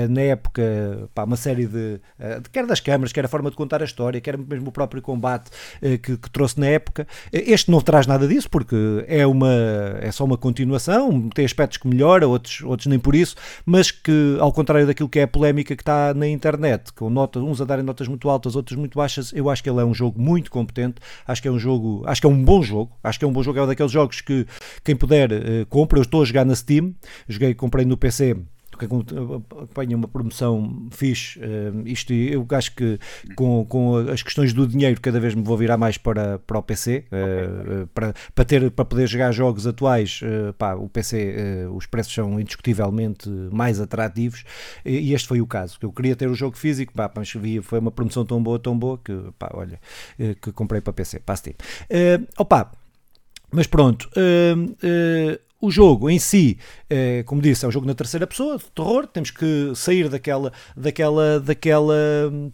na 0.09 0.21
época, 0.21 1.09
pá, 1.13 1.23
uma 1.23 1.35
série 1.35 1.67
de 1.67 1.99
eh, 2.22 2.22
quer 2.51 2.65
das 2.65 2.79
câmaras, 2.79 3.11
quer 3.11 3.25
a 3.25 3.27
forma 3.27 3.49
de 3.49 3.55
contar 3.55 3.81
a 3.81 3.85
história, 3.85 4.19
quer 4.21 4.37
mesmo 4.37 4.69
o 4.69 4.71
próprio 4.71 5.01
combate 5.01 5.51
eh, 5.81 5.97
que, 5.97 6.17
que 6.17 6.29
trouxe 6.29 6.59
na 6.59 6.67
época. 6.67 7.07
Eh, 7.31 7.51
este 7.51 7.69
não 7.69 7.81
traz 7.81 8.07
nada 8.07 8.27
disso, 8.27 8.49
porque 8.49 8.75
é, 9.07 9.25
uma, 9.25 9.51
é 9.99 10.11
só 10.11 10.23
uma 10.23 10.37
continuação, 10.37 11.29
tem 11.29 11.45
aspectos 11.45 11.77
que 11.77 11.87
melhora, 11.87 12.27
outros, 12.27 12.61
outros 12.61 12.87
nem 12.87 12.99
por 12.99 13.15
isso, 13.15 13.35
mas 13.65 13.91
que, 13.91 14.37
ao 14.39 14.51
contrário 14.51 14.87
daquilo 14.87 15.09
que 15.09 15.19
é 15.19 15.23
a 15.23 15.27
polémica 15.27 15.75
que 15.75 15.81
está 15.81 16.13
na 16.13 16.27
internet, 16.27 16.93
com 16.93 17.09
notas, 17.09 17.41
uns 17.41 17.61
a 17.61 17.65
darem 17.65 17.83
notas 17.83 18.07
muito 18.07 18.29
altas, 18.29 18.55
outros 18.55 18.77
muito 18.77 18.97
baixas, 18.97 19.31
eu 19.33 19.49
acho 19.49 19.63
que 19.63 19.69
ele 19.69 19.79
é 19.79 19.85
um 19.85 19.93
jogo 19.93 20.19
muito 20.21 20.51
competente, 20.51 20.95
acho 21.27 21.41
que 21.41 21.47
é 21.47 21.51
um 21.51 21.59
jogo, 21.59 22.03
acho 22.05 22.21
que 22.21 22.27
é 22.27 22.29
um 22.29 22.43
bom 22.43 22.61
jogo, 22.61 22.91
acho 23.03 23.19
que 23.19 23.25
é 23.25 23.27
um 23.27 23.33
bom 23.33 23.43
jogo, 23.43 23.59
é 23.59 23.63
um 23.63 23.67
daqueles 23.67 23.91
jogos 23.91 24.21
que 24.21 24.45
quem 24.83 24.95
puder 24.95 25.29
compra, 25.69 25.99
eu 25.99 26.03
estou 26.03 26.21
a 26.21 26.25
jogar 26.25 26.45
na 26.45 26.55
Steam, 26.55 26.93
joguei, 27.27 27.53
comprei 27.53 27.85
no 27.85 27.97
PC 27.97 28.37
que 28.87 29.15
acompanha 29.15 29.95
uma 29.95 30.07
promoção 30.07 30.87
fixe. 30.91 31.39
Uh, 31.39 31.87
isto 31.87 32.13
eu 32.13 32.45
acho 32.51 32.75
que 32.75 32.99
com, 33.35 33.65
com 33.65 33.95
as 33.97 34.21
questões 34.21 34.53
do 34.53 34.67
dinheiro 34.67 34.99
cada 35.01 35.19
vez 35.19 35.35
me 35.35 35.43
vou 35.43 35.57
virar 35.57 35.77
mais 35.77 35.97
para, 35.97 36.39
para 36.39 36.57
o 36.57 36.63
PC 36.63 37.05
uh, 37.11 37.83
uh, 37.83 37.87
para, 37.87 38.13
para, 38.33 38.45
ter, 38.45 38.71
para 38.71 38.85
poder 38.85 39.07
jogar 39.07 39.31
jogos 39.31 39.67
atuais. 39.67 40.19
Eh, 40.23 40.51
pá, 40.57 40.75
o 40.75 40.87
PC, 40.89 41.67
os 41.73 41.85
preços 41.85 42.13
são 42.13 42.39
indiscutivelmente 42.39 43.29
mais 43.51 43.79
atrativos 43.79 44.43
e, 44.85 45.13
este 45.13 45.27
foi 45.27 45.41
o 45.41 45.47
caso. 45.47 45.77
Eu 45.81 45.91
queria 45.91 46.15
ter 46.15 46.27
o 46.27 46.35
jogo 46.35 46.57
físico, 46.57 46.93
pá, 46.93 47.11
mas 47.15 47.31
foi 47.63 47.79
uma 47.79 47.91
promoção 47.91 48.25
tão 48.25 48.41
boa, 48.41 48.59
tão 48.59 48.77
boa 48.77 48.97
que, 48.97 49.13
pá, 49.37 49.49
olha, 49.53 49.79
que 50.41 50.51
comprei 50.51 50.81
para 50.81 50.93
PC, 50.93 51.19
para 51.19 51.35
Steam. 51.35 51.55
opa, 52.37 52.71
mas 53.51 53.67
pronto, 53.67 54.09
o 55.63 55.71
jogo 55.71 56.09
em 56.09 56.19
si, 56.19 56.57
é, 56.89 57.23
como 57.23 57.41
disse, 57.41 57.63
é 57.63 57.67
um 57.69 57.71
jogo 57.71 57.87
na 57.87 57.93
terceira 57.93 58.27
pessoa, 58.27 58.57
de 58.57 58.65
terror, 58.65 59.07
temos 59.07 59.31
que 59.31 59.71
sair 59.73 60.09
daquela, 60.09 60.51
daquela, 60.75 61.39
daquela 61.39 61.95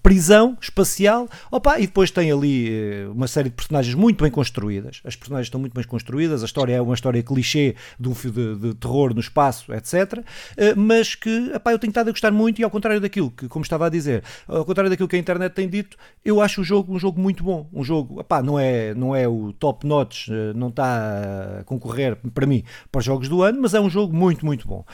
prisão 0.03 0.55
espacial, 0.61 1.27
opa, 1.51 1.79
e 1.79 1.87
depois 1.87 2.11
tem 2.11 2.31
ali 2.31 2.69
eh, 2.69 3.07
uma 3.07 3.27
série 3.27 3.49
de 3.49 3.55
personagens 3.55 3.95
muito 3.95 4.23
bem 4.23 4.29
construídas, 4.29 5.01
as 5.03 5.15
personagens 5.15 5.47
estão 5.47 5.59
muito 5.59 5.73
bem 5.73 5.83
construídas, 5.83 6.43
a 6.43 6.45
história 6.45 6.75
é 6.75 6.79
uma 6.79 6.93
história 6.93 7.23
clichê 7.23 7.75
de 7.99 8.09
um 8.09 8.13
de, 8.13 8.55
de 8.57 8.75
terror 8.75 9.11
no 9.11 9.21
espaço, 9.21 9.73
etc, 9.73 10.23
eh, 10.55 10.75
mas 10.75 11.15
que, 11.15 11.51
opa, 11.55 11.71
eu 11.71 11.79
tenho 11.79 11.89
estado 11.89 12.09
a 12.09 12.11
gostar 12.11 12.31
muito 12.31 12.61
e 12.61 12.63
ao 12.63 12.69
contrário 12.69 13.01
daquilo 13.01 13.31
que, 13.31 13.47
como 13.47 13.63
estava 13.63 13.87
a 13.87 13.89
dizer, 13.89 14.23
ao 14.47 14.63
contrário 14.63 14.87
daquilo 14.87 15.09
que 15.09 15.15
a 15.15 15.19
internet 15.19 15.51
tem 15.53 15.67
dito, 15.67 15.97
eu 16.23 16.39
acho 16.39 16.61
o 16.61 16.63
jogo 16.63 16.93
um 16.93 16.99
jogo 16.99 17.19
muito 17.19 17.43
bom, 17.43 17.67
um 17.73 17.83
jogo, 17.83 18.19
opa, 18.19 18.43
não 18.43 18.59
é, 18.59 18.93
não 18.93 19.15
é 19.15 19.27
o 19.27 19.51
top 19.51 19.87
notch, 19.87 20.29
eh, 20.29 20.53
não 20.53 20.67
está 20.67 21.61
a 21.61 21.63
concorrer 21.63 22.15
para 22.35 22.45
mim 22.45 22.63
para 22.91 22.98
os 22.99 23.05
jogos 23.05 23.27
do 23.27 23.41
ano, 23.41 23.59
mas 23.61 23.73
é 23.73 23.79
um 23.79 23.89
jogo 23.89 24.15
muito, 24.15 24.45
muito 24.45 24.67
bom. 24.67 24.85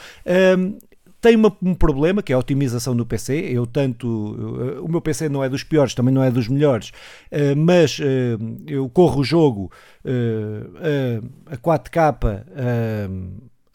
Um, 0.57 0.77
tem 1.21 1.35
uma, 1.35 1.55
um 1.61 1.73
problema 1.73 2.21
que 2.21 2.31
é 2.31 2.35
a 2.35 2.39
otimização 2.39 2.95
do 2.95 3.03
PC. 3.03 3.33
Eu 3.51 3.65
tanto 3.65 4.07
o 4.83 4.87
meu 4.87 5.01
PC 5.01 5.27
não 5.27 5.43
é 5.43 5.49
dos 5.49 5.63
piores, 5.63 5.95
também 5.95 6.13
não 6.13 6.23
é 6.23 6.29
dos 6.29 6.47
melhores, 6.47 6.89
uh, 7.31 7.55
mas 7.57 7.97
uh, 7.97 8.03
eu 8.67 8.87
corro 8.89 9.21
o 9.21 9.23
jogo 9.23 9.71
uh, 10.05 11.27
a 11.47 11.57
4K 11.57 12.45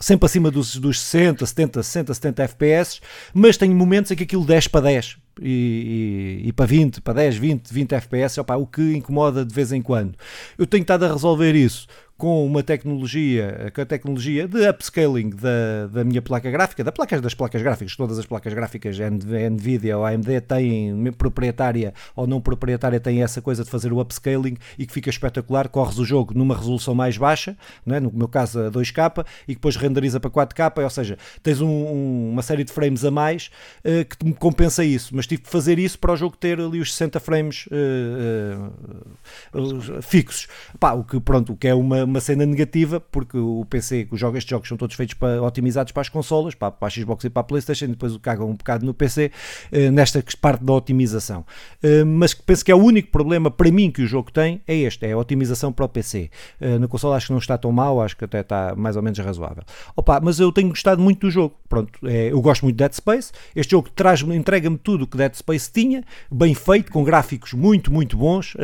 sempre 0.01 0.25
acima 0.25 0.51
dos, 0.51 0.77
dos 0.77 0.99
60, 0.99 1.45
70, 1.45 1.83
60, 1.83 2.15
70 2.15 2.43
FPS, 2.45 3.01
mas 3.35 3.59
tenho 3.59 3.75
momentos 3.75 4.11
em 4.11 4.17
que 4.17 4.23
aquilo 4.23 4.45
10 4.47 4.69
para 4.69 4.81
10 4.81 5.19
e, 5.43 6.41
e, 6.43 6.49
e, 6.49 6.53
para 6.53 6.67
20, 6.67 7.01
para 7.03 7.15
10, 7.15 7.37
20, 7.37 7.73
20 7.73 7.93
FPS, 7.93 8.41
opa, 8.41 8.57
o 8.57 8.67
que 8.67 8.95
incomoda 8.95 9.45
de 9.45 9.55
vez 9.55 9.73
em 9.73 9.83
quando. 9.83 10.15
Eu 10.57 10.67
tenho 10.67 10.83
estado 10.83 11.05
a 11.05 11.13
resolver 11.13 11.55
isso 11.55 11.87
com 12.21 12.45
uma 12.45 12.63
tecnologia, 12.63 13.73
com 13.75 13.81
a 13.81 13.87
tecnologia 13.87 14.47
de 14.47 14.69
upscaling 14.69 15.31
da, 15.31 15.87
da 15.91 16.05
minha 16.05 16.21
placa 16.21 16.51
gráfica, 16.51 16.85
da 16.85 16.93
placas, 16.93 17.19
das 17.23 17.33
placas 17.33 17.63
gráficas, 17.63 17.97
todas 17.97 18.19
as 18.19 18.27
placas 18.27 18.53
gráficas 18.53 18.99
NVIDIA 18.99 19.97
ou 19.97 20.05
AMD 20.05 20.43
têm, 20.43 21.11
proprietária 21.13 21.95
ou 22.15 22.27
não 22.27 22.39
proprietária, 22.39 23.01
têm 23.01 23.23
essa 23.23 23.41
coisa 23.41 23.65
de 23.65 23.71
fazer 23.71 23.91
o 23.91 23.99
upscaling 24.01 24.59
e 24.79 24.87
que 24.87 24.93
fica 24.93 25.09
espetacular, 25.09 25.71
corres 25.71 25.99
o 25.99 26.05
jogo 26.05 26.35
numa 26.35 26.55
resolução 26.55 26.95
mais 26.95 27.17
baixa, 27.17 27.57
não 27.87 27.97
é? 27.97 28.01
no 28.01 28.13
meu 28.13 28.29
caso 28.29 28.67
a 28.67 28.71
2K, 28.71 29.25
e 29.49 29.55
depois 29.55 29.77
renderiza 29.77 30.21
para 30.21 30.31
4K, 30.31 30.85
ou 30.85 30.91
seja, 30.91 31.17
tens 31.43 31.63
um, 31.63 31.71
um, 31.71 32.31
uma 32.33 32.43
série 32.43 32.65
de 32.65 32.73
frames 32.73 33.03
a 33.03 33.11
mais 33.11 33.51
uh, 33.79 34.05
que 34.05 34.19
te 34.19 34.33
compensa 34.35 34.85
isso, 34.85 35.17
mas 35.17 35.27
tive 35.27 35.43
de 35.43 35.49
fazer 35.49 35.79
isso 35.79 35.99
para 35.99 36.13
o 36.13 36.17
jogo 36.17 36.37
ter 36.37 36.61
ali 36.61 36.81
os 36.81 36.93
60 36.93 37.19
frames 37.19 37.67
uh, 37.69 39.59
uh, 39.59 40.03
fixos. 40.03 40.49
Pá, 40.79 40.93
o 40.93 41.03
que, 41.03 41.19
pronto, 41.19 41.55
o 41.55 41.57
que 41.57 41.67
é 41.67 41.75
uma 41.75 42.10
uma 42.11 42.21
cena 42.21 42.45
negativa, 42.45 43.01
porque 43.01 43.39
o 43.39 43.65
PC, 43.69 44.09
os 44.11 44.21
jogos, 44.21 44.39
estes 44.39 44.51
jogos 44.51 44.69
são 44.69 44.77
todos 44.77 44.95
feitos 44.97 45.15
para, 45.15 45.43
otimizados 45.43 45.93
para 45.93 46.01
as 46.03 46.09
consolas, 46.09 46.55
para, 46.55 46.71
para 46.71 46.89
a 46.89 46.91
Xbox 46.91 47.25
e 47.25 47.31
para 47.31 47.41
a 47.41 47.45
Playstation, 47.45 47.87
e 47.87 47.89
depois 47.89 48.17
cagam 48.19 48.51
um 48.51 48.55
bocado 48.55 48.85
no 48.85 48.93
PC, 48.93 49.31
uh, 49.73 49.91
nesta 49.93 50.23
parte 50.41 50.65
da 50.65 50.73
otimização. 50.73 51.45
Uh, 51.83 52.05
mas 52.05 52.35
penso 52.35 52.65
que 52.65 52.73
é 52.73 52.75
o 52.75 52.79
único 52.79 53.11
problema 53.11 53.51
para 53.51 53.71
mim 53.71 53.91
que 53.91 54.03
o 54.03 54.07
jogo 54.07 54.31
tem, 54.31 54.61
é 54.67 54.75
este, 54.75 55.07
é 55.07 55.13
a 55.13 55.19
otimização 55.19 55.73
para 55.73 55.85
o 55.85 55.89
PC. 55.89 56.31
Eh, 56.61 56.79
na 56.79 56.89
consola 56.89 57.17
acho 57.17 57.27
que 57.27 57.33
não 57.33 57.39
está 57.39 57.57
tão 57.57 57.73
mal, 57.73 58.01
acho 58.01 58.17
que 58.17 58.25
até 58.25 58.41
está 58.41 58.75
mais 58.77 58.97
ou 58.97 59.03
menos 59.03 59.19
razoável. 59.19 59.63
Opa, 59.95 60.21
mas 60.21 60.41
eu 60.41 60.51
tenho 60.53 60.69
gostado 60.69 61.01
muito 61.01 61.27
do 61.27 61.31
jogo, 61.31 61.55
pronto, 61.69 61.91
é, 62.07 62.33
eu 62.33 62.41
gosto 62.41 62.63
muito 62.63 62.77
de 62.77 62.85
Dead 62.85 62.93
Space, 62.93 63.33
este 63.55 63.73
jogo 63.73 63.89
traz 63.95 64.23
entrega-me 64.23 64.79
tudo 64.79 65.05
o 65.05 65.07
que 65.07 65.17
Dead 65.17 65.35
Space 65.35 65.71
tinha, 65.71 66.05
bem 66.31 66.55
feito, 66.55 66.91
com 66.91 67.05
gráficos 67.05 67.53
muito, 67.53 67.93
muito 67.93 68.17
bons, 68.17 68.57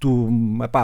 tu 0.00 0.28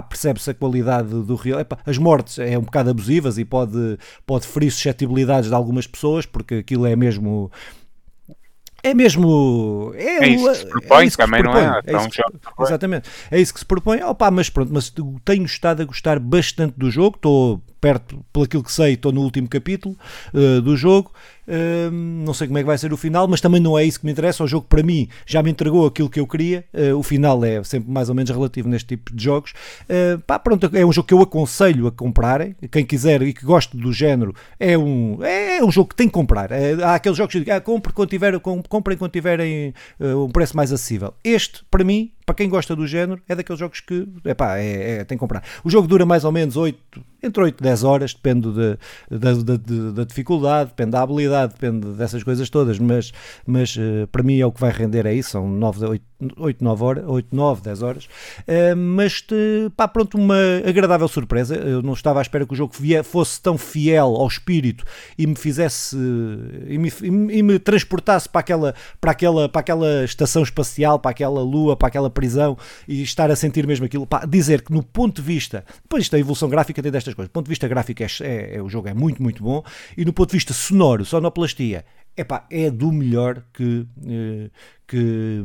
percebes 0.08 0.48
a 0.48 0.54
qualidade 0.54 1.08
do 1.08 1.34
real, 1.34 1.60
as 1.86 1.98
mortes 1.98 2.38
é 2.38 2.58
um 2.58 2.62
bocado 2.62 2.90
abusivas 2.90 3.38
e 3.38 3.44
pode, 3.44 3.98
pode 4.26 4.46
ferir 4.46 4.70
suscetibilidades 4.70 5.48
de 5.48 5.54
algumas 5.54 5.86
pessoas, 5.86 6.26
porque 6.26 6.56
aquilo 6.56 6.86
é 6.86 6.96
mesmo. 6.96 7.50
É 8.82 8.94
mesmo. 8.94 9.92
É, 9.94 10.24
é 10.24 10.28
isso 10.28 10.48
que 10.48 10.54
se 10.56 10.66
propõe, 10.66 11.02
é 11.02 11.06
isso 11.06 11.16
que 11.18 11.24
também 11.24 11.42
propõe. 11.42 11.62
não 11.62 11.74
é? 11.74 11.80
é, 11.84 11.94
é 11.94 12.08
que, 12.08 12.62
exatamente. 12.62 13.10
É 13.30 13.40
isso 13.40 13.52
que 13.52 13.60
se 13.60 13.66
propõe. 13.66 14.02
Opa, 14.02 14.30
mas 14.30 14.48
pronto, 14.48 14.72
mas 14.72 14.92
tenho 15.24 15.44
estado 15.44 15.82
a 15.82 15.84
gostar 15.84 16.18
bastante 16.18 16.78
do 16.78 16.90
jogo. 16.90 17.16
Estou 17.16 17.62
perto, 17.80 18.24
pelo 18.32 18.44
aquilo 18.44 18.62
que 18.62 18.72
sei, 18.72 18.94
estou 18.94 19.12
no 19.12 19.20
último 19.20 19.48
capítulo 19.48 19.96
uh, 20.32 20.62
do 20.62 20.76
jogo. 20.76 21.12
Uh, 21.46 21.90
não 21.90 22.34
sei 22.34 22.46
como 22.46 22.58
é 22.58 22.62
que 22.62 22.66
vai 22.66 22.78
ser 22.78 22.92
o 22.92 22.96
final, 22.96 23.26
mas 23.28 23.40
também 23.40 23.60
não 23.60 23.78
é 23.78 23.84
isso 23.84 24.00
que 24.00 24.06
me 24.06 24.12
interessa. 24.12 24.44
O 24.44 24.46
jogo, 24.46 24.66
para 24.68 24.82
mim, 24.82 25.08
já 25.26 25.42
me 25.42 25.50
entregou 25.50 25.86
aquilo 25.86 26.08
que 26.08 26.20
eu 26.20 26.26
queria. 26.26 26.64
Uh, 26.72 26.96
o 26.96 27.02
final 27.02 27.44
é 27.44 27.62
sempre 27.64 27.90
mais 27.90 28.08
ou 28.08 28.14
menos 28.14 28.30
relativo 28.30 28.68
neste 28.68 28.88
tipo 28.88 29.14
de 29.14 29.22
jogos. 29.22 29.52
pá, 30.26 30.38
pronto, 30.38 30.70
é 30.72 30.84
um 30.84 30.92
jogo 30.92 31.08
que 31.08 31.14
eu 31.14 31.20
aconselho 31.20 31.86
a 31.86 31.92
comprarem. 31.92 32.54
Quem 32.70 32.84
quiser 32.84 33.22
e 33.22 33.32
que 33.32 33.44
goste 33.44 33.76
do 33.76 33.92
género, 33.92 34.34
é 34.58 34.76
um, 34.76 35.18
é 35.22 35.62
um 35.64 35.70
jogo 35.70 35.90
que 35.90 35.96
tem 35.96 36.06
que 36.06 36.12
comprar. 36.12 36.50
há 36.52 36.94
aqueles 36.94 37.16
jogos 37.16 37.32
que 37.32 37.40
dizem, 37.40 37.54
ah, 37.54 37.60
compre 37.60 37.92
quando 37.92 38.08
tiver, 38.08 38.38
comprem 38.40 38.96
quando 38.96 39.12
tiverem 39.12 39.74
um 39.98 40.30
preço 40.30 40.56
mais 40.56 40.72
acessível. 40.72 41.14
Este, 41.24 41.64
para 41.70 41.84
mim, 41.84 42.12
para 42.30 42.34
quem 42.34 42.48
gosta 42.48 42.76
do 42.76 42.86
género, 42.86 43.20
é 43.28 43.34
daqueles 43.34 43.58
jogos 43.58 43.80
que 43.80 44.06
epá, 44.24 44.56
é, 44.58 44.98
é, 44.98 45.04
tem 45.04 45.18
que 45.18 45.20
comprar. 45.20 45.42
O 45.64 45.70
jogo 45.70 45.88
dura 45.88 46.06
mais 46.06 46.24
ou 46.24 46.30
menos 46.30 46.56
8, 46.56 46.78
entre 47.22 47.42
8 47.42 47.60
e 47.60 47.62
10 47.62 47.84
horas, 47.84 48.14
depende 48.14 48.48
de, 48.52 48.78
de, 49.10 49.58
de, 49.58 49.92
da 49.92 50.04
dificuldade, 50.04 50.70
depende 50.70 50.92
da 50.92 51.02
habilidade, 51.02 51.54
depende 51.54 51.86
dessas 51.94 52.22
coisas 52.22 52.48
todas, 52.50 52.78
mas, 52.78 53.12
mas 53.46 53.76
uh, 53.76 54.06
para 54.10 54.22
mim 54.22 54.38
é 54.38 54.46
o 54.46 54.52
que 54.52 54.60
vai 54.60 54.70
render 54.70 55.06
aí, 55.06 55.22
são 55.22 55.48
9, 55.48 55.86
8, 55.86 56.04
8 56.36 56.62
9 56.62 56.84
horas, 56.84 57.04
8, 57.06 57.34
9, 57.34 57.62
10 57.62 57.82
horas, 57.82 58.04
uh, 58.04 58.76
mas 58.76 59.24
pá, 59.76 59.88
pronto, 59.88 60.16
uma 60.16 60.36
agradável 60.66 61.08
surpresa, 61.08 61.56
eu 61.56 61.82
não 61.82 61.92
estava 61.92 62.20
à 62.20 62.22
espera 62.22 62.46
que 62.46 62.52
o 62.52 62.56
jogo 62.56 62.72
fosse 63.04 63.40
tão 63.40 63.56
fiel 63.56 64.16
ao 64.16 64.26
espírito 64.26 64.84
e 65.16 65.26
me 65.26 65.34
fizesse, 65.34 65.96
e 66.66 66.78
me, 66.78 66.92
e 67.00 67.42
me 67.42 67.58
transportasse 67.58 68.28
para 68.28 68.40
aquela, 68.40 68.74
para, 69.00 69.10
aquela, 69.12 69.48
para 69.48 69.60
aquela 69.60 70.04
estação 70.04 70.42
espacial, 70.42 70.98
para 70.98 71.10
aquela 71.10 71.42
lua, 71.42 71.76
para 71.76 71.88
aquela 71.88 72.10
prisão 72.10 72.56
e 72.86 73.02
estar 73.02 73.30
a 73.30 73.36
sentir 73.36 73.66
mesmo 73.66 73.86
aquilo, 73.86 74.06
pá, 74.06 74.24
dizer 74.26 74.62
que 74.62 74.72
no 74.72 74.82
ponto 74.82 75.16
de 75.16 75.22
vista, 75.22 75.64
depois 75.82 76.04
isto 76.04 76.16
a 76.16 76.18
evolução 76.18 76.48
gráfica 76.48 76.82
tem 76.82 76.92
destas 76.92 77.14
coisas, 77.14 77.28
do 77.28 77.32
ponto 77.32 77.46
de 77.46 77.50
vista 77.50 77.68
gráfico 77.68 78.02
é, 78.02 78.06
é, 78.22 78.56
é, 78.56 78.62
o 78.62 78.68
jogo 78.68 78.88
é 78.88 78.94
muito, 78.94 79.22
muito 79.22 79.42
bom 79.42 79.62
e 79.96 80.04
no 80.04 80.12
ponto 80.12 80.30
de 80.30 80.36
vista 80.36 80.52
sonoro, 80.52 81.04
sonoplastia, 81.04 81.84
epá, 82.20 82.46
é 82.50 82.70
do 82.70 82.92
melhor 82.92 83.44
que, 83.52 83.86
eh, 84.06 84.50
que, 84.86 85.42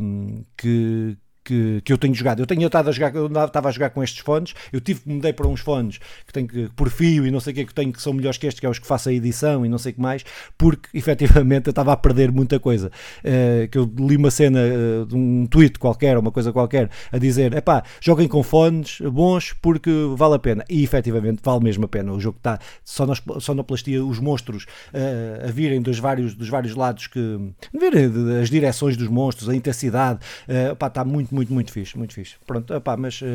que, 0.57 1.17
que, 1.45 1.81
que 1.85 1.93
eu 1.93 1.97
tenho 1.97 2.13
jogado. 2.13 2.39
Eu 2.41 2.47
tenho 2.47 2.65
estado 2.65 2.89
a 2.89 2.91
jogar, 2.91 3.15
eu 3.15 3.27
estava 3.27 3.69
a 3.69 3.71
jogar 3.71 3.91
com 3.91 4.03
estes 4.03 4.19
fones, 4.19 4.53
eu 4.73 4.81
tive 4.81 5.01
que 5.01 5.09
mudei 5.09 5.31
para 5.31 5.47
uns 5.47 5.61
fones 5.61 5.99
que 6.25 6.33
tenho 6.33 6.47
que, 6.47 6.69
por 6.75 6.89
fio 6.89 7.25
e 7.25 7.31
não 7.31 7.39
sei 7.39 7.53
o 7.53 7.55
que, 7.55 7.65
que 7.65 7.73
tenho 7.73 7.93
que 7.93 8.01
são 8.01 8.11
melhores 8.11 8.37
que 8.37 8.47
estes, 8.47 8.59
que 8.59 8.65
é 8.65 8.69
os 8.69 8.79
que 8.79 8.87
faço 8.87 9.09
a 9.09 9.13
edição 9.13 9.65
e 9.65 9.69
não 9.69 9.77
sei 9.77 9.91
o 9.91 9.95
que 9.95 10.01
mais, 10.01 10.25
porque 10.57 10.89
efetivamente 10.97 11.67
eu 11.67 11.71
estava 11.71 11.93
a 11.93 11.97
perder 11.97 12.31
muita 12.31 12.59
coisa. 12.59 12.91
Uh, 13.19 13.67
que 13.69 13.77
eu 13.77 13.89
li 13.99 14.17
uma 14.17 14.31
cena 14.31 14.59
uh, 14.59 15.05
de 15.05 15.15
um 15.15 15.45
tweet 15.45 15.77
qualquer, 15.77 16.17
uma 16.17 16.31
coisa 16.31 16.51
qualquer, 16.51 16.89
a 17.11 17.17
dizer: 17.17 17.53
é 17.53 17.61
pá, 17.61 17.83
joguem 18.01 18.27
com 18.27 18.41
fones 18.41 18.99
bons 19.01 19.53
porque 19.61 19.91
vale 20.15 20.35
a 20.35 20.39
pena. 20.39 20.65
E 20.69 20.83
efetivamente 20.83 21.41
vale 21.43 21.63
mesmo 21.63 21.85
a 21.85 21.87
pena. 21.87 22.11
O 22.11 22.19
jogo 22.19 22.37
está 22.37 22.59
só, 22.83 23.05
na 23.53 23.63
plastia, 23.63 24.03
os 24.03 24.19
monstros 24.19 24.63
uh, 24.93 25.47
a 25.47 25.51
virem 25.51 25.81
dos 25.81 25.99
vários, 25.99 26.33
dos 26.33 26.49
vários 26.49 26.75
lados 26.75 27.07
que. 27.07 27.53
virem 27.73 28.05
as 28.41 28.49
direções 28.49 28.97
dos 28.97 29.07
monstros, 29.07 29.49
a 29.49 29.55
intensidade, 29.55 30.19
uh, 30.47 30.75
pá, 30.75 30.87
está 30.87 31.03
muito 31.03 31.34
muito, 31.35 31.53
muito 31.53 31.71
fixe, 31.71 31.97
muito 31.97 32.13
fixe. 32.13 32.35
Pronto, 32.47 32.73
opá, 32.73 32.97
mas 32.97 33.21
uh, 33.21 33.25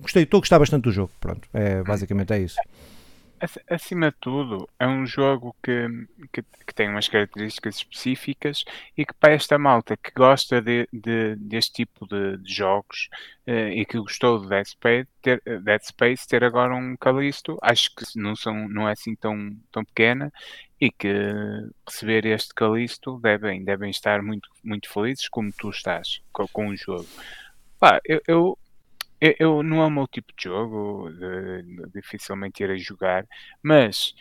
gostei, 0.00 0.22
estou 0.22 0.38
a 0.38 0.40
gostar 0.40 0.58
bastante 0.58 0.84
do 0.84 0.92
jogo. 0.92 1.10
Pronto, 1.18 1.48
é, 1.52 1.82
basicamente 1.82 2.32
é 2.32 2.40
isso. 2.40 2.56
Acima 3.68 4.12
de 4.12 4.16
tudo, 4.20 4.68
é 4.78 4.86
um 4.86 5.04
jogo 5.04 5.56
que, 5.60 5.88
que, 6.32 6.42
que, 6.42 6.72
tem 6.72 6.88
umas 6.88 7.08
características 7.08 7.74
específicas 7.74 8.64
e 8.96 9.04
que 9.04 9.12
para 9.14 9.32
esta 9.32 9.58
malta 9.58 9.96
que 9.96 10.12
gosta 10.12 10.62
de, 10.62 10.88
de 10.92 11.34
deste 11.34 11.72
tipo 11.72 12.06
de, 12.06 12.36
de 12.38 12.54
jogos 12.54 13.08
uh, 13.48 13.68
e 13.68 13.84
que 13.84 13.98
gostou 13.98 14.38
de 14.38 14.48
Dead 14.48 14.64
Space, 14.66 15.08
ter, 15.20 15.42
Dead 15.44 15.82
Space, 15.82 16.28
ter 16.28 16.44
agora 16.44 16.72
um 16.76 16.96
Calisto, 16.96 17.58
acho 17.60 17.92
que 17.96 18.04
não, 18.14 18.36
são, 18.36 18.68
não 18.68 18.88
é 18.88 18.92
assim 18.92 19.16
tão, 19.16 19.56
tão 19.72 19.84
pequena 19.84 20.32
e 20.80 20.88
que 20.92 21.12
receber 21.84 22.24
este 22.26 22.54
Calisto 22.54 23.18
devem, 23.18 23.64
devem 23.64 23.90
estar 23.90 24.22
muito, 24.22 24.48
muito 24.62 24.88
felizes, 24.88 25.28
como 25.28 25.52
tu 25.52 25.70
estás 25.70 26.22
com, 26.32 26.46
com 26.46 26.68
o 26.68 26.76
jogo. 26.76 27.08
Pá, 27.80 28.00
eu, 28.04 28.22
eu, 28.28 28.58
eu, 29.38 29.62
não 29.62 29.82
é 29.82 29.86
o 29.86 29.90
meu 29.90 30.06
tipo 30.08 30.32
de 30.36 30.44
jogo, 30.44 31.10
de, 31.10 31.62
de, 31.62 31.90
dificilmente 31.94 32.62
irei 32.62 32.78
jogar, 32.78 33.24
mas 33.62 34.14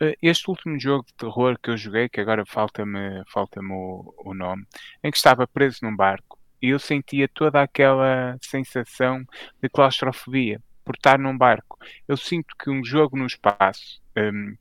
eh, 0.00 0.16
este 0.22 0.48
último 0.50 0.78
jogo 0.80 1.04
de 1.06 1.14
terror 1.14 1.58
que 1.62 1.70
eu 1.70 1.76
joguei, 1.76 2.08
que 2.08 2.20
agora 2.20 2.44
falta-me 2.46 3.22
falta, 3.28 3.60
o, 3.60 4.14
o 4.24 4.34
nome, 4.34 4.66
em 5.04 5.10
que 5.10 5.16
estava 5.16 5.46
preso 5.46 5.80
num 5.82 5.94
barco 5.94 6.38
e 6.60 6.70
eu 6.70 6.78
sentia 6.78 7.28
toda 7.28 7.62
aquela 7.62 8.36
sensação 8.40 9.24
de 9.62 9.68
claustrofobia 9.68 10.60
por 10.84 10.94
estar 10.94 11.18
num 11.18 11.36
barco. 11.36 11.78
Eu 12.08 12.16
sinto 12.16 12.54
que 12.58 12.70
um 12.70 12.84
jogo 12.84 13.16
no 13.16 13.26
espaço 13.26 14.00
um, 14.16 14.56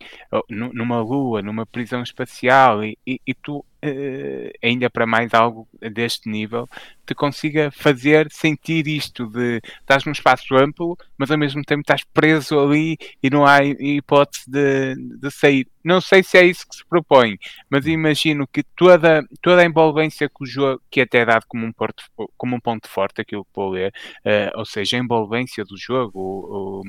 numa 0.50 1.00
lua, 1.02 1.42
numa 1.42 1.66
prisão 1.66 2.04
espacial 2.04 2.84
e, 2.84 2.98
e, 3.06 3.20
e 3.26 3.34
tu, 3.34 3.58
uh, 3.60 4.52
ainda 4.62 4.90
para 4.90 5.06
mais 5.06 5.34
algo 5.34 5.68
deste 5.94 6.30
nível, 6.30 6.68
te 7.06 7.14
consiga 7.14 7.72
fazer 7.72 8.28
sentir 8.32 8.88
isto 8.88 9.28
de 9.28 9.62
estás 9.80 10.04
num 10.06 10.12
espaço 10.12 10.56
amplo, 10.56 10.98
mas 11.18 11.32
ao 11.32 11.38
mesmo 11.38 11.64
tempo 11.64 11.82
estás 11.82 12.04
preso 12.04 12.60
ali 12.60 12.98
e 13.22 13.30
não 13.30 13.46
há 13.46 13.64
hipótese 13.64 14.50
de, 14.50 14.96
de 14.96 15.32
sair. 15.32 15.68
Não 15.84 16.02
sei 16.02 16.24
se 16.24 16.38
é 16.38 16.44
isso 16.44 16.68
que 16.68 16.76
se 16.76 16.86
propõe, 16.86 17.38
mas 17.70 17.86
imagino 17.86 18.48
que 18.48 18.64
toda, 18.64 19.24
toda 19.40 19.62
a 19.62 19.66
envolvência 19.66 20.28
que 20.28 20.44
o 20.44 20.46
jogo, 20.46 20.82
que 20.90 21.02
até 21.02 21.20
é 21.20 21.26
dado 21.26 21.46
como 21.48 21.66
um, 21.66 21.72
porto, 21.72 22.04
como 22.36 22.56
um 22.56 22.60
ponto 22.60 22.90
forte, 22.90 23.22
aquilo 23.22 23.46
que 23.46 23.52
vou 23.56 23.70
ler, 23.70 23.94
uh, 24.26 24.58
ou 24.58 24.66
seja, 24.66 24.98
a 24.98 25.00
envolvência 25.00 25.64
do 25.64 25.78
jogo, 25.78 26.20
o, 26.20 26.82
o, 26.82 26.84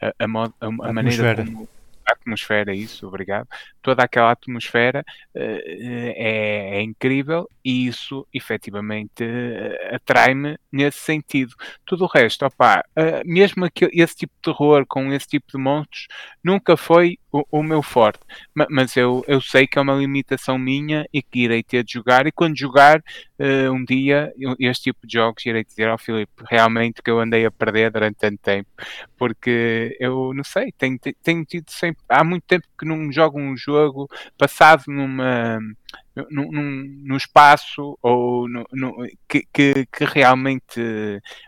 a, 0.00 0.06
a, 0.06 0.44
a, 0.60 0.88
a 0.88 0.92
maneira 0.92 1.44
como 1.44 1.68
atmosfera, 2.12 2.74
isso, 2.74 3.06
obrigado. 3.06 3.48
Toda 3.82 4.02
aquela 4.02 4.30
atmosfera 4.30 5.04
uh, 5.34 5.38
é, 5.38 6.78
é, 6.78 6.82
incrível 6.82 7.48
e 7.64 7.86
isso 7.86 8.26
efetivamente 8.32 9.24
uh, 9.24 9.94
atrai-me 9.94 10.58
nesse 10.70 10.98
sentido. 10.98 11.54
Tudo 11.84 12.04
o 12.04 12.08
resto, 12.08 12.44
opá, 12.46 12.84
uh, 12.96 13.22
mesmo 13.24 13.64
aquele, 13.64 13.92
esse 13.94 14.16
tipo 14.16 14.32
de 14.34 14.52
terror 14.52 14.84
com 14.86 15.12
esse 15.12 15.26
tipo 15.26 15.46
de 15.50 15.58
monstros, 15.58 16.06
nunca 16.42 16.76
foi 16.76 17.18
o, 17.32 17.44
o, 17.50 17.62
meu 17.62 17.82
forte. 17.82 18.20
Mas 18.70 18.96
eu, 18.96 19.24
eu 19.26 19.40
sei 19.40 19.66
que 19.66 19.78
é 19.78 19.82
uma 19.82 19.94
limitação 19.94 20.58
minha 20.58 21.06
e 21.12 21.22
que 21.22 21.40
irei 21.40 21.62
ter 21.62 21.84
de 21.84 21.92
jogar. 21.92 22.26
E 22.26 22.32
quando 22.32 22.58
jogar 22.58 22.98
uh, 23.38 23.72
um 23.72 23.84
dia 23.84 24.32
este 24.58 24.84
tipo 24.84 25.06
de 25.06 25.14
jogos, 25.14 25.44
irei 25.44 25.64
dizer 25.64 25.88
ao 25.88 25.98
Filipe 25.98 26.44
realmente 26.48 27.02
que 27.02 27.10
eu 27.10 27.20
andei 27.20 27.44
a 27.44 27.50
perder 27.50 27.90
durante 27.90 28.16
tanto 28.16 28.38
tempo. 28.38 28.68
Porque 29.16 29.96
eu 30.00 30.32
não 30.34 30.44
sei, 30.44 30.72
tenho, 30.72 30.98
tenho 31.22 31.44
tido 31.44 31.70
sempre. 31.70 32.02
Há 32.08 32.24
muito 32.24 32.44
tempo 32.46 32.66
que 32.78 32.86
não 32.86 33.12
jogo 33.12 33.38
um 33.38 33.56
jogo 33.56 34.08
passado 34.36 34.84
numa 34.86 35.58
no, 36.30 36.50
no, 36.50 37.16
espaço 37.16 37.98
ou 38.02 38.48
no, 38.48 38.66
no, 38.72 39.06
que, 39.28 39.46
que, 39.52 39.86
que, 39.86 40.04
realmente 40.04 40.80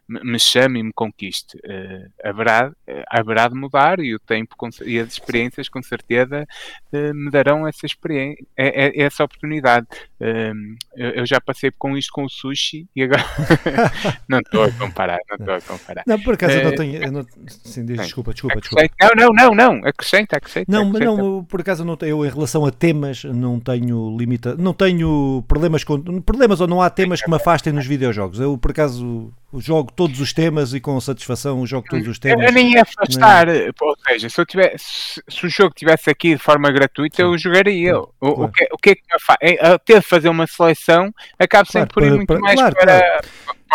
me 0.09 0.39
chame 0.39 0.81
e 0.81 0.83
me 0.83 0.93
conquiste. 0.93 1.57
Uh, 1.59 2.11
haverá, 2.25 2.69
uh, 2.71 3.03
haverá 3.11 3.49
de 3.49 3.55
mudar 3.55 3.99
e 4.01 4.15
o 4.15 4.19
tempo 4.19 4.55
e 4.85 4.99
as 4.99 5.13
experiências 5.13 5.69
com 5.69 5.83
certeza 5.83 6.47
uh, 6.93 7.15
me 7.15 7.31
darão 7.31 7.67
essa 7.67 7.87
experiência, 7.87 8.45
essa 8.57 9.25
oportunidade. 9.25 9.87
Ehm, 10.21 10.77
eu, 10.95 11.25
já 11.25 11.41
passei 11.41 11.71
com 11.71 11.97
isto 11.97 12.13
com 12.13 12.25
o 12.25 12.29
sushi 12.29 12.87
e 12.95 13.03
agora 13.03 13.25
não 14.29 14.41
estou 14.41 14.65
a 14.65 14.73
comparar, 14.73 15.19
não 15.31 15.37
estou 15.39 15.55
a 15.55 15.61
comparar. 15.79 16.05
Não, 16.07 16.21
por 16.21 16.35
acaso 16.35 16.59
eu 16.59 16.65
não 16.65 16.75
tenho. 16.75 17.03
Eu 17.03 17.13
não, 17.13 17.27
sim, 17.47 17.87
desculpa, 17.87 18.33
desculpa, 18.33 18.61
desculpa. 18.61 18.87
Não, 19.01 19.11
não, 19.17 19.33
não, 19.33 19.55
não, 19.55 19.89
acrescenta, 19.89 20.37
acrescenta. 20.37 20.71
Não, 20.71 20.91
acrescenta. 20.91 21.23
não, 21.23 21.45
por 21.45 21.61
acaso 21.61 21.83
eu, 21.83 21.87
não, 21.87 21.97
eu 22.03 22.27
em 22.27 22.29
relação 22.29 22.67
a 22.67 22.71
temas 22.71 23.25
não 23.25 23.59
tenho 23.59 24.11
limita, 24.31 24.55
não 24.57 24.73
tenho 24.73 25.45
problemas 25.49 25.83
com 25.83 26.01
problemas 26.23 26.61
ou 26.61 26.69
não 26.69 26.81
há 26.81 26.89
temas 26.89 27.21
que 27.21 27.29
me 27.29 27.37
afastem 27.37 27.73
nos 27.73 27.87
videojogos. 27.87 28.39
Eu 28.39 28.57
por 28.57 28.71
acaso 28.71 29.33
jogo 29.59 29.93
todos 29.93 30.21
os 30.21 30.33
temas 30.33 30.73
e 30.73 30.81
com 30.81 31.01
satisfação 31.01 31.67
jogo 31.67 31.87
todos 31.91 32.07
os 32.07 32.19
temas. 32.19 32.47
Eu 32.47 32.53
nem 32.53 32.73
ia 32.73 32.83
afastar, 32.83 33.47
nem... 33.49 33.73
ou 33.81 33.97
seja, 34.07 34.29
se, 34.29 34.41
eu 34.41 34.47
tivesse, 34.47 35.23
se 35.29 35.47
o 35.47 35.49
jogo 35.49 35.75
tivesse 35.75 36.09
aqui 36.09 36.37
de 36.37 36.43
forma 36.43 36.71
gratuita, 36.71 37.17
Sim. 37.17 37.23
eu 37.23 37.37
jogaria. 37.37 37.93
Claro, 37.93 38.13
o, 38.21 38.35
claro. 38.35 38.43
o, 38.43 38.53
que, 38.53 38.69
o 38.73 38.79
que 38.79 38.91
é 38.91 38.95
que 38.95 39.03
me 39.03 39.21
faz? 39.21 39.39
É, 39.43 39.79
ter 39.79 40.01
de 40.01 40.07
fazer 40.07 40.29
uma 40.29 40.47
seleção, 40.47 41.13
acabo 41.39 41.71
sempre 41.71 41.93
por 41.93 42.03
ir 42.05 42.11
muito 42.13 42.27
para, 42.27 42.39
mais 42.39 42.61
claro, 42.61 42.77
para, 42.77 43.21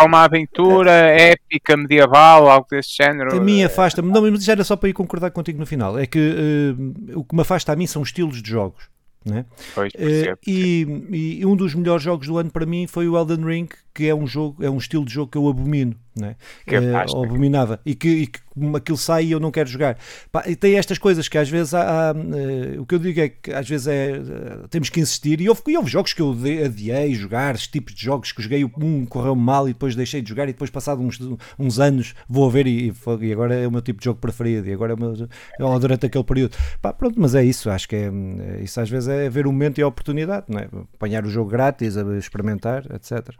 uma 0.04 0.24
aventura 0.24 0.90
é. 0.90 1.32
épica, 1.32 1.76
medieval, 1.76 2.48
algo 2.48 2.66
desse 2.70 2.96
género. 2.96 3.36
A 3.36 3.40
mim 3.40 3.62
afasta-me, 3.62 4.10
não, 4.10 4.22
mas 4.22 4.44
já 4.44 4.52
era 4.52 4.64
só 4.64 4.76
para 4.76 4.88
ir 4.88 4.92
concordar 4.92 5.30
contigo 5.30 5.58
no 5.58 5.66
final. 5.66 5.98
É 5.98 6.06
que 6.06 6.18
uh, 6.18 7.18
o 7.20 7.24
que 7.24 7.34
me 7.34 7.42
afasta 7.42 7.72
a 7.72 7.76
mim 7.76 7.86
são 7.86 8.02
estilos 8.02 8.42
de 8.42 8.50
jogos. 8.50 8.95
Né? 9.26 9.44
Pois, 9.74 9.92
uh, 9.94 10.38
e, 10.46 11.38
e, 11.40 11.44
um 11.44 11.56
dos 11.56 11.74
melhores 11.74 12.04
jogos 12.04 12.28
do 12.28 12.38
ano 12.38 12.50
para 12.50 12.64
mim 12.64 12.86
foi 12.86 13.08
o 13.08 13.18
Elden 13.18 13.44
Ring, 13.44 13.68
que 13.92 14.06
é 14.06 14.14
um 14.14 14.24
jogo, 14.24 14.64
é 14.64 14.70
um 14.70 14.78
estilo 14.78 15.04
de 15.04 15.12
jogo 15.12 15.32
que 15.32 15.36
eu 15.36 15.48
abomino 15.48 15.96
né? 16.18 16.36
Que 16.66 16.76
uh, 16.78 17.22
abominava 17.22 17.80
e 17.84 17.94
que, 17.94 18.08
e 18.08 18.26
que 18.26 18.40
aquilo 18.74 18.96
sai 18.96 19.26
e 19.26 19.32
eu 19.32 19.40
não 19.40 19.50
quero 19.50 19.68
jogar. 19.68 19.98
Pá, 20.32 20.44
e 20.46 20.56
tem 20.56 20.76
estas 20.76 20.98
coisas 20.98 21.28
que 21.28 21.36
às 21.36 21.48
vezes 21.48 21.74
há, 21.74 22.10
há 22.10 22.12
uh, 22.12 22.80
o 22.80 22.86
que 22.86 22.94
eu 22.94 22.98
digo 22.98 23.20
é 23.20 23.28
que 23.28 23.52
às 23.52 23.68
vezes 23.68 23.86
é 23.86 24.18
uh, 24.18 24.68
temos 24.68 24.88
que 24.88 25.00
insistir. 25.00 25.40
E 25.40 25.48
houve, 25.48 25.62
e 25.68 25.76
houve 25.76 25.90
jogos 25.90 26.12
que 26.12 26.22
eu 26.22 26.34
adiei 26.64 27.14
jogar, 27.14 27.54
este 27.54 27.70
tipo 27.70 27.92
de 27.92 28.02
jogos 28.02 28.32
que 28.32 28.42
joguei. 28.42 28.64
Um 28.64 29.04
correu 29.04 29.36
mal 29.36 29.68
e 29.68 29.72
depois 29.72 29.94
deixei 29.94 30.22
de 30.22 30.28
jogar. 30.28 30.44
E 30.44 30.52
depois 30.52 30.70
passado 30.70 31.02
uns, 31.02 31.18
uns 31.58 31.78
anos 31.78 32.14
vou 32.28 32.48
a 32.48 32.50
ver 32.50 32.66
e, 32.66 32.92
e, 33.20 33.32
agora 33.32 33.54
é 33.54 33.66
o 33.66 33.70
meu 33.70 33.82
tipo 33.82 33.98
de 33.98 34.04
jogo 34.04 34.20
preferido. 34.20 34.68
E 34.68 34.72
agora 34.72 34.92
é 34.92 34.94
o 34.94 34.98
meu, 34.98 35.14
é 35.14 35.78
durante 35.78 36.06
aquele 36.06 36.24
período. 36.24 36.56
Pá, 36.80 36.92
pronto, 36.92 37.20
mas 37.20 37.34
é 37.34 37.44
isso, 37.44 37.68
acho 37.70 37.88
que 37.88 37.96
é, 37.96 38.10
é, 38.10 38.62
isso. 38.62 38.80
Às 38.80 38.88
vezes 38.88 39.08
é 39.08 39.28
ver 39.28 39.46
o 39.46 39.52
momento 39.52 39.78
e 39.78 39.82
a 39.82 39.86
oportunidade, 39.86 40.46
não 40.48 40.58
é? 40.58 40.68
apanhar 40.94 41.24
o 41.24 41.28
jogo 41.28 41.50
grátis, 41.50 41.96
experimentar, 41.96 42.84
etc 42.94 43.34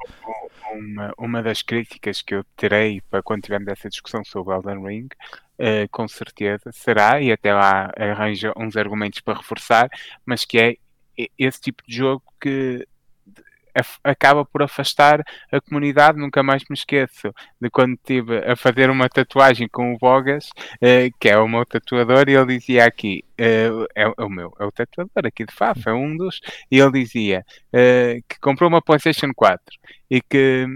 uma, 0.77 1.13
uma 1.19 1.43
das 1.43 1.63
críticas 1.63 2.23
que 2.23 2.35
eu 2.35 2.45
terei 2.69 3.01
para 3.09 3.23
quando 3.23 3.43
tivermos 3.43 3.69
essa 3.69 3.89
discussão 3.89 4.25
sobre 4.25 4.55
Elden 4.55 4.85
Ring, 4.85 5.09
uh, 5.59 5.89
com 5.91 6.09
certeza, 6.09 6.73
será, 6.73 7.21
e 7.21 7.31
até 7.31 7.55
lá 7.55 7.93
arranja 7.97 8.53
uns 8.57 8.77
argumentos 8.77 9.21
para 9.21 9.39
reforçar, 9.39 9.89
mas 10.25 10.45
que 10.45 10.59
é 10.59 10.77
esse 11.39 11.61
tipo 11.61 11.83
de 11.87 11.97
jogo 11.97 12.23
que 12.41 12.87
acaba 14.03 14.45
por 14.45 14.63
afastar 14.63 15.23
a 15.51 15.61
comunidade. 15.61 16.19
Nunca 16.19 16.43
mais 16.43 16.63
me 16.69 16.75
esqueço 16.75 17.33
de 17.61 17.71
quando 17.71 17.95
estive 17.95 18.39
a 18.39 18.57
fazer 18.57 18.91
uma 18.91 19.09
tatuagem 19.09 19.69
com 19.69 19.93
o 19.93 19.99
Bogas, 19.99 20.47
uh, 20.47 21.13
que 21.19 21.29
é 21.29 21.39
o 21.39 21.49
meu 21.49 21.65
tatuador, 21.65 22.29
e 22.29 22.35
ele 22.35 22.59
dizia 22.59 22.85
aqui: 22.85 23.25
uh, 23.41 23.87
é, 23.95 24.03
é, 24.05 24.25
o 24.25 24.29
meu, 24.29 24.55
é 24.59 24.65
o 24.65 24.73
tatuador 24.73 25.27
aqui 25.27 25.45
de 25.45 25.55
Faf, 25.55 25.89
é 25.89 25.93
um 25.93 26.17
dos, 26.17 26.41
e 26.71 26.79
ele 26.79 27.03
dizia 27.03 27.45
uh, 27.73 28.23
que 28.29 28.39
comprou 28.41 28.69
uma 28.69 28.83
PlayStation 28.83 29.33
4 29.35 29.61
e 30.11 30.21
que 30.21 30.67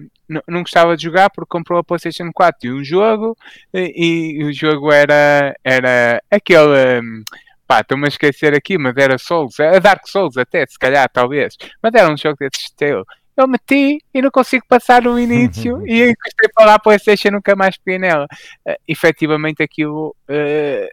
não 0.46 0.62
gostava 0.62 0.96
de 0.96 1.04
jogar 1.04 1.30
porque 1.30 1.48
comprou 1.50 1.78
a 1.78 1.84
PlayStation 1.84 2.30
4 2.32 2.68
e 2.68 2.72
um 2.72 2.84
jogo, 2.84 3.36
e, 3.74 4.38
e 4.40 4.44
o 4.44 4.52
jogo 4.52 4.92
era, 4.92 5.54
era 5.64 6.22
aquele. 6.30 7.00
Um, 7.00 7.22
pá, 7.70 7.82
estou-me 7.82 8.06
a 8.06 8.08
esquecer 8.08 8.52
aqui, 8.52 8.76
mas 8.76 8.96
era 8.96 9.16
Souls, 9.16 9.60
a 9.60 9.78
Dark 9.78 10.04
Souls 10.08 10.36
até, 10.36 10.66
se 10.66 10.76
calhar, 10.76 11.08
talvez, 11.08 11.56
mas 11.80 11.94
era 11.94 12.12
um 12.12 12.16
jogo 12.16 12.36
desse 12.40 12.64
estilo. 12.64 13.06
Eu 13.36 13.46
meti 13.46 14.02
e 14.12 14.20
não 14.20 14.28
consigo 14.28 14.64
passar 14.68 15.02
no 15.02 15.16
início 15.16 15.80
e 15.86 16.02
encostei 16.02 16.50
para 16.52 16.66
lá 16.66 16.74
a 16.74 16.78
Playstation 16.80 17.30
nunca 17.30 17.54
mais 17.54 17.78
peguei 17.78 18.00
nela. 18.00 18.26
Uh, 18.66 18.74
efetivamente 18.88 19.62
aquilo 19.62 20.16
uh, 20.28 20.88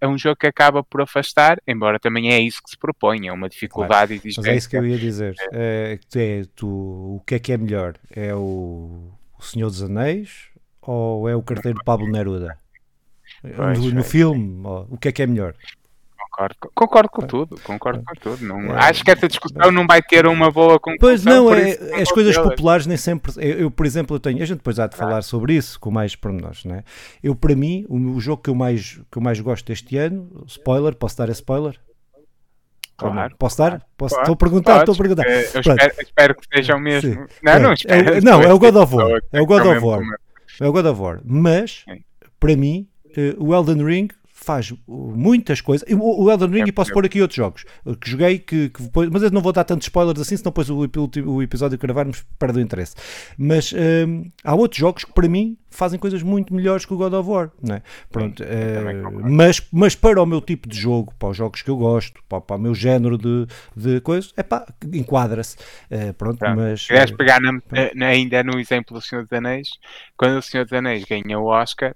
é 0.00 0.08
um 0.08 0.16
jogo 0.16 0.36
que 0.36 0.46
acaba 0.46 0.82
por 0.82 1.02
afastar, 1.02 1.58
embora 1.68 2.00
também 2.00 2.32
é 2.32 2.40
isso 2.40 2.62
que 2.62 2.70
se 2.70 2.78
propõe, 2.78 3.28
é 3.28 3.32
uma 3.32 3.50
dificuldade 3.50 4.18
claro. 4.18 4.34
Mas 4.38 4.46
é 4.46 4.56
isso 4.56 4.70
que 4.70 4.76
eu 4.78 4.86
ia 4.86 4.98
dizer. 4.98 5.34
É, 5.52 5.98
é, 6.16 6.42
tu, 6.56 6.66
o 6.66 7.22
que 7.26 7.34
é 7.34 7.38
que 7.38 7.52
é 7.52 7.58
melhor? 7.58 7.94
É 8.10 8.34
o, 8.34 9.12
o 9.38 9.42
Senhor 9.42 9.68
dos 9.68 9.82
Anéis 9.82 10.48
ou 10.80 11.28
é 11.28 11.36
o 11.36 11.42
carteiro 11.42 11.78
Pablo 11.84 12.10
Neruda? 12.10 12.56
Pois, 13.54 13.78
no, 13.78 13.90
no 13.90 14.04
filme, 14.04 14.62
o 14.88 14.96
que 14.96 15.08
é 15.08 15.12
que 15.12 15.22
é 15.22 15.26
melhor? 15.26 15.54
Concordo, 16.32 16.56
concordo 16.74 17.10
com 17.10 17.22
tudo, 17.26 17.60
concordo 17.62 18.02
com 18.02 18.14
tudo. 18.14 18.46
Não, 18.46 18.74
é, 18.74 18.88
acho 18.88 19.04
que 19.04 19.10
essa 19.10 19.28
discussão 19.28 19.70
não 19.70 19.86
vai 19.86 20.00
ter 20.00 20.26
uma 20.26 20.50
boa 20.50 20.80
conclusão. 20.80 20.96
Pois 20.98 21.24
não, 21.24 21.52
é, 21.52 22.00
as 22.00 22.10
coisas 22.10 22.38
populares 22.38 22.86
nem 22.86 22.96
sempre. 22.96 23.32
Eu, 23.36 23.60
eu, 23.60 23.70
por 23.70 23.84
exemplo, 23.84 24.16
eu 24.16 24.20
tenho. 24.20 24.42
A 24.42 24.46
gente 24.46 24.56
depois 24.56 24.78
há 24.78 24.86
de 24.86 24.96
falar 24.96 25.18
ah. 25.18 25.22
sobre 25.22 25.52
isso 25.52 25.78
com 25.78 25.90
mais 25.90 26.16
pormenores, 26.16 26.64
não 26.64 26.76
é? 26.76 26.84
Eu, 27.22 27.36
para 27.36 27.54
mim, 27.54 27.84
o, 27.86 27.96
o, 27.96 28.20
jogo 28.20 28.42
que 28.42 28.48
eu, 28.48 28.54
mais, 28.54 28.98
que 29.10 29.18
eu 29.18 29.20
mais 29.20 29.38
gosto 29.40 29.66
deste 29.66 29.94
ano, 29.98 30.42
spoiler, 30.46 30.94
posso 30.94 31.18
dar 31.18 31.28
a 31.28 31.32
spoiler? 31.32 31.78
Claro, 32.96 33.36
posso 33.38 33.58
dar? 33.58 33.82
Posso, 33.98 34.18
estou 34.18 34.32
a 34.32 34.36
perguntar, 34.36 34.78
estou 34.78 34.94
a 34.94 34.96
perguntar. 34.96 35.28
Eu 35.28 35.60
espero, 35.60 35.94
espero, 36.00 36.34
que 36.34 36.46
seja 36.56 36.76
o 36.76 36.80
mesmo. 36.80 37.12
Sim. 37.12 37.26
Não, 37.42 37.58
não, 37.60 37.72
espero, 37.74 38.14
é, 38.14 38.20
não, 38.22 38.42
é 38.42 38.54
o 38.54 38.58
God 38.58 38.76
of 38.76 38.94
War. 38.94 39.20
É 39.32 39.40
o 39.42 39.44
God 39.44 39.66
of 39.66 39.84
War. 39.84 40.00
É 40.58 40.66
o 40.66 40.72
God 40.72 40.86
of 40.86 41.00
War. 41.00 41.20
Mas, 41.24 41.84
para 42.40 42.56
mim, 42.56 42.88
eh, 43.14 43.34
o 43.38 43.54
Elden 43.54 43.84
Ring 43.84 44.08
faz 44.44 44.72
muitas 44.86 45.60
coisas. 45.60 45.86
O, 45.90 46.30
Elden 46.30 46.48
Ring, 46.48 46.62
é, 46.62 46.68
e 46.68 46.72
posso 46.72 46.92
pôr 46.92 47.04
aqui 47.04 47.20
outros 47.20 47.36
jogos 47.36 47.64
que 48.00 48.10
joguei, 48.10 48.38
que, 48.38 48.68
que 48.70 48.82
depois, 48.82 49.08
mas 49.08 49.22
eu 49.22 49.30
não 49.30 49.40
vou 49.40 49.52
dar 49.52 49.64
tantos 49.64 49.86
spoilers 49.86 50.20
assim, 50.20 50.36
senão 50.36 50.50
depois 50.50 50.68
o, 50.68 50.88
o, 51.26 51.42
episódio 51.42 51.78
que 51.78 51.86
gravarmos 51.86 52.24
perde 52.38 52.58
o 52.58 52.62
interesse. 52.62 52.94
Mas 53.38 53.72
hum, 53.72 54.30
há 54.44 54.54
outros 54.54 54.78
jogos 54.78 55.04
que 55.04 55.12
para 55.12 55.28
mim 55.28 55.56
fazem 55.70 55.98
coisas 55.98 56.22
muito 56.22 56.54
melhores 56.54 56.84
que 56.84 56.92
o 56.92 56.96
God 56.96 57.14
of 57.14 57.28
War, 57.28 57.50
não 57.62 57.76
é? 57.76 57.82
Pronto, 58.10 58.42
é, 58.42 58.92
mas, 59.22 59.66
mas 59.72 59.94
para 59.94 60.22
o 60.22 60.26
meu 60.26 60.40
tipo 60.40 60.68
de 60.68 60.78
jogo, 60.78 61.14
para 61.18 61.30
os 61.30 61.36
jogos 61.36 61.62
que 61.62 61.70
eu 61.70 61.76
gosto, 61.76 62.22
para, 62.28 62.40
para 62.40 62.56
o 62.56 62.58
meu 62.58 62.74
género 62.74 63.16
de, 63.16 63.46
de 63.76 64.00
coisas, 64.00 64.32
é 64.36 64.42
pá, 64.42 64.66
enquadra-se. 64.92 65.56
É, 65.88 66.12
pronto, 66.12 66.38
pronto, 66.38 66.56
mas. 66.56 66.86
Queres 66.86 67.10
pegar 67.12 67.40
na, 67.40 67.52
na, 67.94 68.06
ainda 68.06 68.42
no 68.42 68.58
exemplo 68.58 68.94
do 68.94 69.00
Senhor 69.00 69.22
dos 69.22 69.32
Anéis, 69.32 69.68
quando 70.16 70.38
o 70.38 70.42
Senhor 70.42 70.64
dos 70.64 70.72
Anéis 70.72 71.04
ganha 71.04 71.38
o 71.38 71.46
Oscar, 71.46 71.94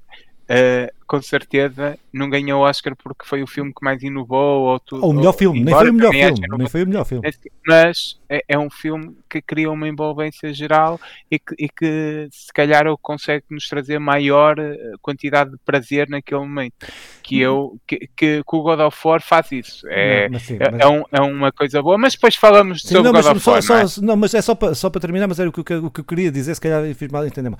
Uh, 0.48 0.86
com 1.06 1.22
certeza 1.22 1.98
não 2.12 2.28
ganhou 2.28 2.62
o 2.62 2.64
Oscar 2.64 2.94
porque 2.96 3.26
foi 3.26 3.42
o 3.42 3.46
filme 3.46 3.72
que 3.72 3.84
mais 3.84 4.02
inovou 4.02 4.62
ou 4.62 4.80
tudo. 4.80 5.04
Ou 5.04 5.10
o 5.10 5.14
melhor 5.14 5.32
filme, 5.32 5.62
nem 5.62 5.74
foi 5.74 5.90
o 5.90 5.94
melhor 5.94 6.12
filme, 6.12 6.58
nem 6.58 6.68
foi 6.68 6.82
o 6.82 6.86
melhor 6.86 7.04
filme. 7.04 7.30
Mas 7.66 8.18
é, 8.28 8.42
é, 8.48 8.58
um 8.58 8.70
filme 8.70 9.16
que 9.28 9.40
cria 9.40 9.70
uma 9.70 9.86
envolvência 9.86 10.52
geral 10.52 11.00
e 11.30 11.38
que, 11.38 11.54
e 11.58 11.68
que 11.68 12.28
se 12.30 12.52
calhar 12.52 12.84
consegue 13.02 13.44
nos 13.50 13.68
trazer 13.68 13.98
maior 13.98 14.58
eh, 14.58 14.92
quantidade 15.02 15.50
de 15.50 15.58
prazer 15.64 16.08
naquele 16.08 16.40
momento. 16.40 16.86
Que 17.22 17.40
eu 17.40 17.76
que, 17.86 18.08
que, 18.16 18.42
que 18.42 18.56
o 18.56 18.62
God 18.62 18.80
of 18.80 18.98
War 19.04 19.20
faz 19.20 19.50
isso. 19.52 19.86
É, 19.88 20.28
não, 20.28 20.38
sim, 20.38 20.56
é, 20.60 20.70
mas... 20.70 20.80
é, 20.80 20.86
um, 20.86 21.02
é, 21.12 21.20
uma 21.20 21.52
coisa 21.52 21.82
boa, 21.82 21.98
mas 21.98 22.14
depois 22.14 22.36
falamos 22.36 22.82
sim, 22.82 22.94
sobre 22.94 23.08
o 23.08 23.12
God 23.12 23.26
of 23.26 23.50
War. 23.50 23.62
Só, 23.62 23.74
não, 23.74 23.80
é? 23.80 23.86
não, 24.02 24.16
mas 24.16 24.34
é 24.34 24.40
só 24.40 24.54
para, 24.54 24.74
só 24.74 24.88
para 24.88 25.00
terminar, 25.00 25.26
mas 25.26 25.38
era 25.38 25.48
o 25.48 25.52
que, 25.52 25.60
o 25.60 25.90
que 25.90 26.00
eu 26.00 26.04
queria 26.04 26.30
dizer, 26.30 26.54
se 26.54 26.60
calhar 26.60 26.82
fiz 26.94 27.10
mal 27.10 27.26
entender. 27.26 27.52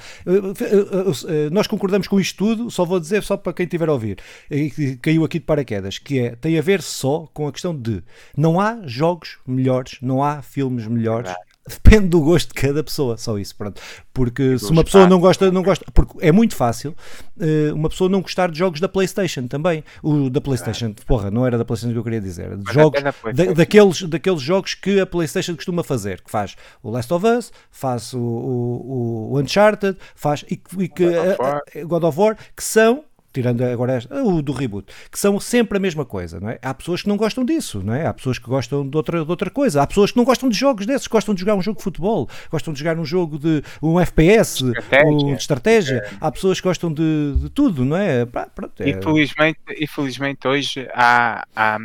Nós 1.52 1.66
concordamos 1.66 2.08
com 2.08 2.18
isto 2.18 2.36
tudo, 2.36 2.70
só 2.70 2.84
vou 2.84 3.00
dizer 3.00 3.22
só 3.22 3.35
para 3.36 3.52
quem 3.52 3.64
estiver 3.64 3.88
a 3.88 3.92
ouvir, 3.92 4.18
e 4.50 4.96
caiu 4.96 5.24
aqui 5.24 5.38
de 5.38 5.44
paraquedas, 5.44 5.98
que 5.98 6.18
é, 6.18 6.36
tem 6.36 6.58
a 6.58 6.62
ver 6.62 6.82
só 6.82 7.28
com 7.32 7.46
a 7.46 7.52
questão 7.52 7.76
de 7.76 8.02
não 8.36 8.60
há 8.60 8.80
jogos 8.84 9.38
melhores, 9.46 9.98
não 10.00 10.22
há 10.22 10.42
filmes 10.42 10.86
melhores, 10.86 11.32
depende 11.68 12.08
do 12.08 12.20
gosto 12.20 12.48
de 12.48 12.54
cada 12.54 12.82
pessoa, 12.82 13.16
só 13.16 13.36
isso, 13.38 13.54
pronto. 13.56 13.80
Porque 14.14 14.58
se 14.58 14.70
uma 14.70 14.84
pessoa 14.84 15.06
não 15.08 15.18
gosta, 15.18 15.50
não 15.50 15.62
gosta, 15.62 15.84
porque 15.92 16.16
é 16.20 16.30
muito 16.30 16.54
fácil 16.54 16.94
uh, 17.36 17.74
uma 17.74 17.88
pessoa 17.88 18.08
não 18.08 18.22
gostar 18.22 18.50
de 18.50 18.58
jogos 18.58 18.80
da 18.80 18.88
PlayStation 18.88 19.46
também. 19.46 19.82
O 20.02 20.30
da 20.30 20.40
PlayStation, 20.40 20.94
porra, 21.06 21.30
não 21.30 21.44
era 21.44 21.58
da 21.58 21.64
PlayStation 21.64 21.92
que 21.92 21.98
eu 21.98 22.04
queria 22.04 22.20
dizer, 22.20 22.56
de 22.56 22.72
jogos 22.72 23.02
da, 23.02 23.44
daqueles, 23.52 24.02
daqueles 24.02 24.40
jogos 24.40 24.74
que 24.74 25.00
a 25.00 25.06
PlayStation 25.06 25.56
costuma 25.56 25.82
fazer, 25.82 26.22
que 26.22 26.30
faz 26.30 26.56
o 26.82 26.90
Last 26.90 27.12
of 27.12 27.26
Us, 27.26 27.52
faz 27.70 28.12
o, 28.14 28.20
o, 28.20 29.32
o 29.32 29.40
Uncharted, 29.40 29.98
faz 30.14 30.44
e, 30.48 30.60
e 30.78 30.88
que 30.88 31.04
God 31.04 31.26
of, 31.40 31.84
God 31.84 32.04
of 32.04 32.18
War, 32.18 32.36
que 32.54 32.62
são 32.62 33.04
tirando 33.36 33.62
agora 33.62 33.98
o 34.24 34.40
do 34.40 34.52
reboot, 34.52 34.90
que 35.12 35.18
são 35.18 35.38
sempre 35.38 35.76
a 35.76 35.80
mesma 35.80 36.06
coisa, 36.06 36.40
não 36.40 36.48
é? 36.48 36.58
Há 36.62 36.72
pessoas 36.72 37.02
que 37.02 37.08
não 37.08 37.18
gostam 37.18 37.44
disso, 37.44 37.82
não 37.84 37.92
é? 37.92 38.06
Há 38.06 38.14
pessoas 38.14 38.38
que 38.38 38.46
gostam 38.48 38.88
de 38.88 38.96
outra, 38.96 39.22
de 39.22 39.30
outra 39.30 39.50
coisa, 39.50 39.82
há 39.82 39.86
pessoas 39.86 40.10
que 40.10 40.16
não 40.16 40.24
gostam 40.24 40.48
de 40.48 40.56
jogos 40.56 40.86
desses, 40.86 41.06
gostam 41.06 41.34
de 41.34 41.40
jogar 41.40 41.54
um 41.54 41.60
jogo 41.60 41.76
de 41.76 41.84
futebol, 41.84 42.26
gostam 42.50 42.72
de 42.72 42.78
jogar 42.78 42.98
um 42.98 43.04
jogo 43.04 43.38
de 43.38 43.62
um 43.82 44.00
FPS, 44.00 44.62
estratégia. 44.62 45.10
Um, 45.10 45.34
de 45.34 45.40
estratégia, 45.40 45.96
é. 45.96 46.10
há 46.18 46.32
pessoas 46.32 46.60
que 46.60 46.66
gostam 46.66 46.90
de, 46.90 47.34
de 47.36 47.50
tudo, 47.50 47.84
não 47.84 47.96
é? 47.96 48.24
Pronto, 48.24 48.82
é... 48.82 48.88
Infelizmente, 48.88 49.58
infelizmente 49.78 50.48
hoje 50.48 50.88
há, 50.94 51.46
há, 51.54 51.78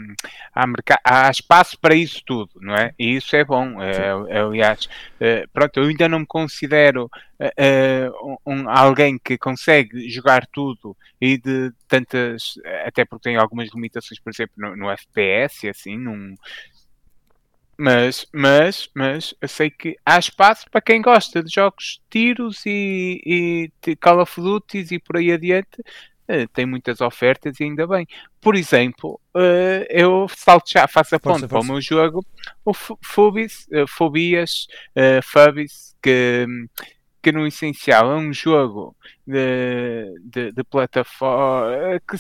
há, 0.56 0.66
há, 1.04 1.30
espaço 1.30 1.78
para 1.78 1.96
isso 1.96 2.22
tudo, 2.26 2.52
não 2.62 2.76
é? 2.76 2.94
E 2.98 3.18
isso 3.18 3.36
é 3.36 3.44
bom, 3.44 3.82
é, 3.82 4.40
aliás, 4.40 4.88
é, 5.20 5.46
pronto, 5.52 5.78
eu 5.82 5.84
ainda 5.84 6.08
não 6.08 6.20
me 6.20 6.26
considero 6.26 7.12
uh, 7.42 8.38
um, 8.46 8.70
alguém 8.70 9.18
que 9.18 9.38
consegue 9.38 10.10
jogar 10.10 10.46
tudo 10.48 10.96
e 11.20 11.38
de 11.38 11.72
tantas, 11.88 12.56
até 12.86 13.04
porque 13.06 13.30
tem 13.30 13.38
algumas 13.38 13.70
limitações, 13.74 14.20
por 14.20 14.32
exemplo, 14.32 14.54
no, 14.58 14.76
no 14.76 14.90
FPS, 14.92 15.68
assim, 15.68 15.98
num, 15.98 16.36
mas, 17.84 18.28
mas, 18.32 18.90
mas 18.94 19.34
eu 19.42 19.48
sei 19.48 19.72
que 19.72 19.98
há 20.06 20.20
espaço 20.20 20.70
para 20.70 20.82
quem 20.82 21.02
gosta 21.02 21.42
de 21.42 21.52
jogos 21.52 22.00
de 22.00 22.02
tiros 22.12 22.64
e, 22.64 23.72
e 23.86 23.96
Call 23.96 24.22
of 24.22 24.40
Duty 24.40 24.86
e 24.92 25.00
por 25.00 25.18
aí 25.18 25.32
adiante. 25.32 25.82
Uh, 26.30 26.48
tem 26.54 26.66
muitas 26.68 27.02
ofertas 27.02 27.60
e 27.60 27.64
ainda 27.64 27.88
bem. 27.88 28.06
Por 28.40 28.56
exemplo, 28.56 29.20
uh, 29.36 29.84
eu 29.90 30.28
salto 30.30 30.70
já, 30.70 30.88
faço 30.88 31.16
a 31.16 31.20
ponta 31.20 31.48
para 31.48 31.60
o 31.60 31.64
meu 31.64 31.82
jogo, 31.82 32.24
o 32.64 32.70
uh, 32.70 32.76
Fobias, 33.02 34.68
Fubis, 35.24 35.96
que 36.04 36.46
que 37.22 37.32
no 37.32 37.46
essencial 37.46 38.12
é 38.12 38.16
um 38.16 38.34
jogo 38.34 38.96
de, 39.32 40.20
de, 40.24 40.52
de 40.52 40.64
plataforma 40.64 42.00
que 42.08 42.18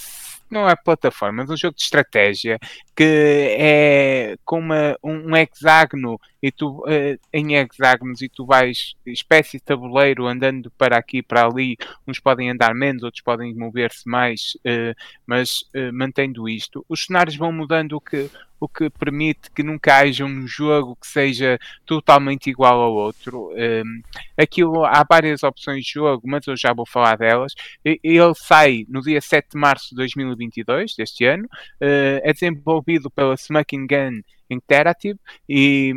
não 0.52 0.70
é 0.70 0.76
plataforma, 0.76 1.44
mas 1.44 1.50
um 1.50 1.58
jogo 1.58 1.76
de 1.76 1.82
estratégia 1.82 2.60
que 2.94 3.56
é 3.58 4.38
com 4.44 4.60
uma, 4.60 4.98
um 5.02 5.36
hexágono 5.36 6.20
e 6.44 6.52
tu, 6.52 6.80
uh, 6.80 7.20
em 7.32 7.56
hexágonos 7.56 8.22
e 8.22 8.28
tu 8.28 8.46
vais 8.46 8.94
espécie 9.06 9.58
de 9.58 9.64
tabuleiro 9.64 10.28
andando 10.28 10.70
para 10.72 10.98
aqui 10.98 11.20
e 11.20 11.24
para 11.24 11.46
ali, 11.46 11.78
uns 12.06 12.20
podem 12.20 12.50
andar 12.50 12.76
menos, 12.76 13.04
outros 13.04 13.24
podem 13.24 13.56
mover-se 13.56 14.08
mais, 14.10 14.58
uh, 14.66 14.94
mas 15.26 15.62
uh, 15.76 15.94
mantendo 15.94 16.50
isto, 16.50 16.86
os 16.90 17.06
cenários 17.06 17.38
vão 17.38 17.52
mudando 17.52 17.94
o 17.94 18.02
que 18.02 18.30
o 18.62 18.68
que 18.68 18.92
permite 18.92 19.50
que 19.50 19.64
nunca 19.64 19.98
haja 19.98 20.24
um 20.24 20.48
jogo 20.48 20.96
que 20.96 21.08
seja 21.08 21.60
totalmente 21.84 22.48
igual 22.48 22.80
ao 22.80 22.94
outro. 22.94 23.50
Um, 23.56 24.04
aquilo, 24.38 24.86
há 24.86 25.04
várias 25.04 25.42
opções 25.42 25.84
de 25.84 25.94
jogo, 25.94 26.22
mas 26.28 26.46
eu 26.46 26.56
já 26.56 26.72
vou 26.72 26.86
falar 26.86 27.01
delas. 27.18 27.54
Ele 27.84 28.34
sai 28.36 28.86
no 28.88 29.02
dia 29.02 29.22
7 29.22 29.52
de 29.52 29.58
março 29.58 29.90
de 29.90 29.96
2022, 29.96 30.96
deste 30.96 31.26
ano. 31.26 31.46
Uh, 31.82 32.22
é 32.24 32.34
desenvolvido 32.34 33.10
pela 33.10 33.36
Smoking 33.36 33.88
Gun 33.88 34.22
Interactive 34.50 35.20
e, 35.48 35.94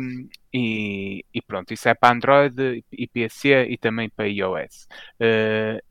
e, 0.53 1.25
e, 1.33 1.41
pronto, 1.41 1.73
isso 1.73 1.89
é 1.89 1.93
para 1.93 2.15
Android 2.15 2.83
e 2.91 3.07
PC 3.07 3.67
e 3.69 3.77
também 3.77 4.09
para 4.09 4.27
iOS. 4.27 4.87
Uh, 5.19 5.81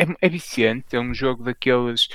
é, 0.00 0.06
é 0.22 0.28
viciante, 0.30 0.96
é 0.96 1.00
um 1.00 1.12
jogo 1.12 1.44
daqueles 1.44 2.08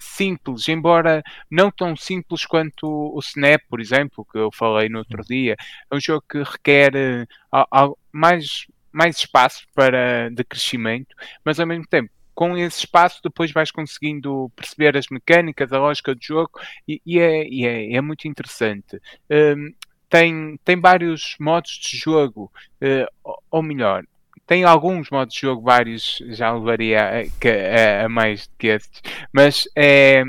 simples, 0.00 0.68
embora 0.68 1.22
não 1.50 1.70
tão 1.70 1.96
simples 1.96 2.44
quanto 2.44 2.86
o 2.86 3.18
Snap, 3.20 3.62
por 3.70 3.80
exemplo, 3.80 4.26
que 4.30 4.38
eu 4.38 4.50
falei 4.52 4.88
no 4.90 4.98
outro 4.98 5.22
dia. 5.24 5.56
É 5.90 5.96
um 5.96 6.00
jogo 6.00 6.22
que 6.28 6.42
requer 6.42 6.92
uh, 7.52 7.98
mais, 8.12 8.66
mais 8.92 9.16
espaço 9.16 9.66
para, 9.74 10.30
de 10.30 10.44
crescimento, 10.44 11.14
mas 11.44 11.58
ao 11.60 11.66
mesmo 11.66 11.86
tempo 11.86 12.10
com 12.34 12.56
esse 12.56 12.78
espaço 12.78 13.20
depois 13.22 13.52
vais 13.52 13.70
conseguindo 13.70 14.50
perceber 14.56 14.96
as 14.96 15.08
mecânicas, 15.08 15.72
a 15.72 15.78
lógica 15.78 16.14
do 16.14 16.22
jogo 16.22 16.52
e, 16.88 17.00
e, 17.04 17.18
é, 17.18 17.46
e 17.46 17.66
é, 17.66 17.92
é, 17.96 18.00
muito 18.00 18.26
interessante. 18.26 18.98
Um, 19.30 19.74
tem, 20.08 20.58
tem 20.64 20.80
vários 20.80 21.36
modos 21.38 21.72
de 21.72 21.98
jogo, 21.98 22.50
uh, 22.82 23.36
ou 23.50 23.62
melhor, 23.62 24.04
tem 24.46 24.64
alguns 24.64 25.10
modos 25.10 25.34
de 25.34 25.42
jogo, 25.42 25.62
vários, 25.62 26.16
já 26.30 26.50
levaria 26.52 27.00
a, 27.00 28.02
a, 28.02 28.06
a 28.06 28.08
mais 28.08 28.48
do 28.48 28.56
que 28.56 28.68
estes, 28.68 29.02
mas 29.32 29.68
é, 29.76 30.24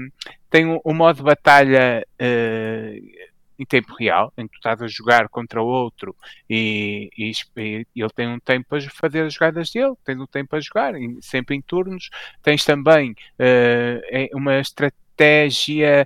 tem 0.50 0.65
o, 0.84 0.93
modo 0.93 1.15
de 1.15 1.24
batalha 1.24 2.06
uh, 2.21 3.31
em 3.62 3.65
tempo 3.65 3.93
real, 3.93 4.34
em 4.36 4.47
que 4.47 4.54
tu 4.54 4.58
estás 4.58 4.82
a 4.82 4.88
jogar 4.88 5.30
contra 5.30 5.62
o 5.62 5.67
outro 5.67 6.15
e, 6.50 7.12
e, 7.15 7.32
e, 7.56 7.86
ele 7.95 8.10
tem 8.15 8.28
um 8.28 8.39
tempo 8.39 8.67
para 8.67 8.82
fazer 8.89 9.21
as 9.21 9.34
jogadas 9.36 9.69
dele, 9.69 9.93
tens 10.04 10.19
um 10.19 10.26
tempo 10.26 10.50
para 10.50 10.60
jogar, 10.60 10.93
sempre 11.21 11.56
em 11.56 11.62
turnos. 11.62 12.10
Tens 12.41 12.65
também 12.65 13.12
uh, 13.12 14.36
uma 14.38 14.60
estratégia 14.60 16.06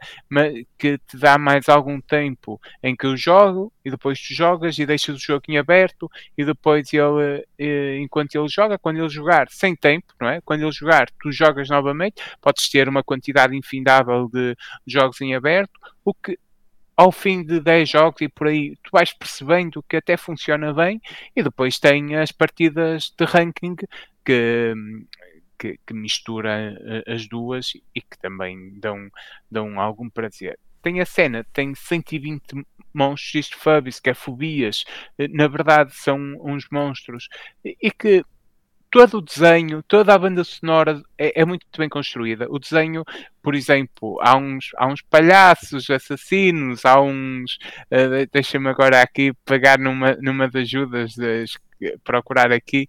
que 0.77 0.97
te 0.97 1.17
dá 1.17 1.37
mais 1.37 1.69
algum 1.69 2.01
tempo 2.01 2.59
em 2.83 2.93
que 2.93 3.05
eu 3.05 3.15
jogo 3.15 3.71
e 3.85 3.89
depois 3.89 4.19
tu 4.19 4.33
jogas 4.33 4.77
e 4.77 4.85
deixas 4.85 5.15
o 5.15 5.19
jogo 5.25 5.43
em 5.47 5.57
aberto 5.57 6.11
e 6.37 6.43
depois 6.43 6.91
ele, 6.91 7.45
eh, 7.57 7.97
enquanto 7.99 8.35
ele 8.35 8.49
joga, 8.49 8.77
quando 8.77 8.97
ele 8.97 9.07
jogar 9.07 9.47
sem 9.49 9.73
tempo, 9.73 10.07
não 10.19 10.27
é? 10.27 10.41
Quando 10.41 10.63
ele 10.63 10.71
jogar, 10.73 11.07
tu 11.21 11.31
jogas 11.31 11.69
novamente, 11.69 12.21
podes 12.41 12.67
ter 12.67 12.89
uma 12.89 13.03
quantidade 13.03 13.55
infindável 13.55 14.27
de 14.27 14.53
jogos 14.85 15.21
em 15.21 15.33
aberto, 15.33 15.79
o 16.03 16.13
que 16.13 16.37
ao 16.95 17.11
fim 17.11 17.43
de 17.43 17.59
10 17.59 17.89
jogos 17.89 18.21
e 18.21 18.29
por 18.29 18.47
aí, 18.47 18.75
tu 18.83 18.89
vais 18.91 19.13
percebendo 19.13 19.83
que 19.83 19.97
até 19.97 20.17
funciona 20.17 20.73
bem 20.73 21.01
e 21.35 21.43
depois 21.43 21.79
tem 21.79 22.15
as 22.15 22.31
partidas 22.31 23.13
de 23.17 23.25
ranking 23.25 23.75
que 24.23 24.73
que, 25.57 25.79
que 25.85 25.93
mistura 25.93 26.77
eh, 26.81 27.13
as 27.13 27.27
duas 27.27 27.73
e 27.93 28.01
que 28.01 28.17
também 28.19 28.77
dão, 28.79 29.09
dão 29.49 29.79
algum 29.79 30.09
prazer. 30.09 30.59
Tem 30.81 31.01
a 31.01 31.05
cena, 31.05 31.45
tem 31.53 31.73
120 31.73 32.65
monstros 32.93 33.49
Fubbies, 33.49 33.99
que 33.99 34.09
é 34.09 34.13
fobias, 34.13 34.85
eh, 35.17 35.27
na 35.29 35.47
verdade 35.47 35.93
são 35.95 36.17
uns 36.41 36.67
monstros, 36.71 37.27
e 37.63 37.91
que 37.91 38.23
todo 38.95 39.17
o 39.17 39.21
desenho, 39.21 39.83
toda 39.83 40.13
a 40.13 40.17
banda 40.17 40.41
sonora 40.45 41.03
é, 41.17 41.41
é, 41.41 41.45
muito 41.45 41.65
bem 41.77 41.89
construída. 41.89 42.47
O 42.49 42.57
desenho, 42.57 43.03
por 43.43 43.53
exemplo, 43.53 44.17
há 44.21 44.37
uns, 44.37 44.69
há 44.77 44.87
uns 44.87 45.01
palhaços 45.01 45.89
assassinos, 45.89 46.85
há 46.85 47.01
uns. 47.01 47.57
Uh, 47.91 48.25
Deixa-me 48.31 48.69
agora 48.69 49.01
aqui 49.01 49.33
pegar 49.43 49.77
numa, 49.77 50.15
numa 50.21 50.47
das 50.47 50.61
ajudas 50.61 51.13
das 51.13 51.57
procurar 52.03 52.51
aqui 52.51 52.87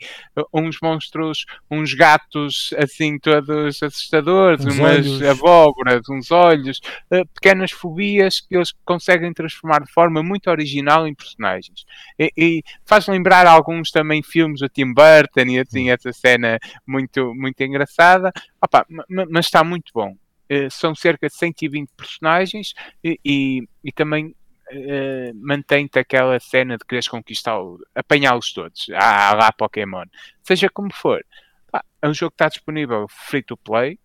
uns 0.53 0.79
monstros, 0.83 1.45
uns 1.71 1.95
gatos 1.95 2.75
assim 2.79 3.19
todos 3.19 3.83
assustadores, 3.83 4.65
uns 4.65 4.79
umas 4.79 5.07
olhos. 5.07 5.23
abóboras, 5.23 6.09
uns 6.09 6.31
olhos, 6.31 6.81
uh, 7.11 7.27
pequenas 7.35 7.71
fobias 7.71 8.41
que 8.41 8.57
eles 8.57 8.73
conseguem 8.85 9.33
transformar 9.33 9.83
de 9.83 9.93
forma 9.93 10.23
muito 10.23 10.51
original 10.51 11.07
em 11.07 11.15
personagens. 11.15 11.85
E, 12.19 12.33
e 12.37 12.63
faz 12.85 13.07
lembrar 13.07 13.47
alguns 13.47 13.91
também 13.91 14.23
filmes 14.23 14.61
do 14.61 14.69
Tim 14.69 14.93
Burton 14.93 15.49
e 15.49 15.61
assim, 15.61 15.91
essa 15.91 16.13
cena 16.13 16.59
muito, 16.87 17.35
muito 17.35 17.61
engraçada. 17.63 18.33
Opa, 18.63 18.87
mas 19.09 19.47
está 19.47 19.63
muito 19.63 19.91
bom. 19.95 20.15
Uh, 20.51 20.71
são 20.71 20.95
cerca 20.95 21.29
de 21.29 21.35
120 21.35 21.91
personagens 21.97 22.73
e, 23.03 23.19
e, 23.25 23.69
e 23.83 23.93
também 23.93 24.35
uh, 24.73 25.35
mantém-te 25.35 25.99
aquela 25.99 26.39
cena 26.41 26.77
de 26.77 26.85
quereres 26.85 27.09
conquistar, 27.09 27.57
apanhá-los 27.95 28.53
todos, 28.53 28.87
à, 28.95 29.35
lá 29.35 29.53
Pokémon. 29.53 30.05
Seja 30.43 30.69
como 30.69 30.93
for, 30.93 31.25
pá, 31.71 31.85
é 32.01 32.09
um 32.09 32.15
jogo 32.15 32.31
que 32.31 32.37
está 32.37 32.49
disponível 32.49 33.07
free 33.09 33.43
to 33.43 33.57
play. 33.57 33.99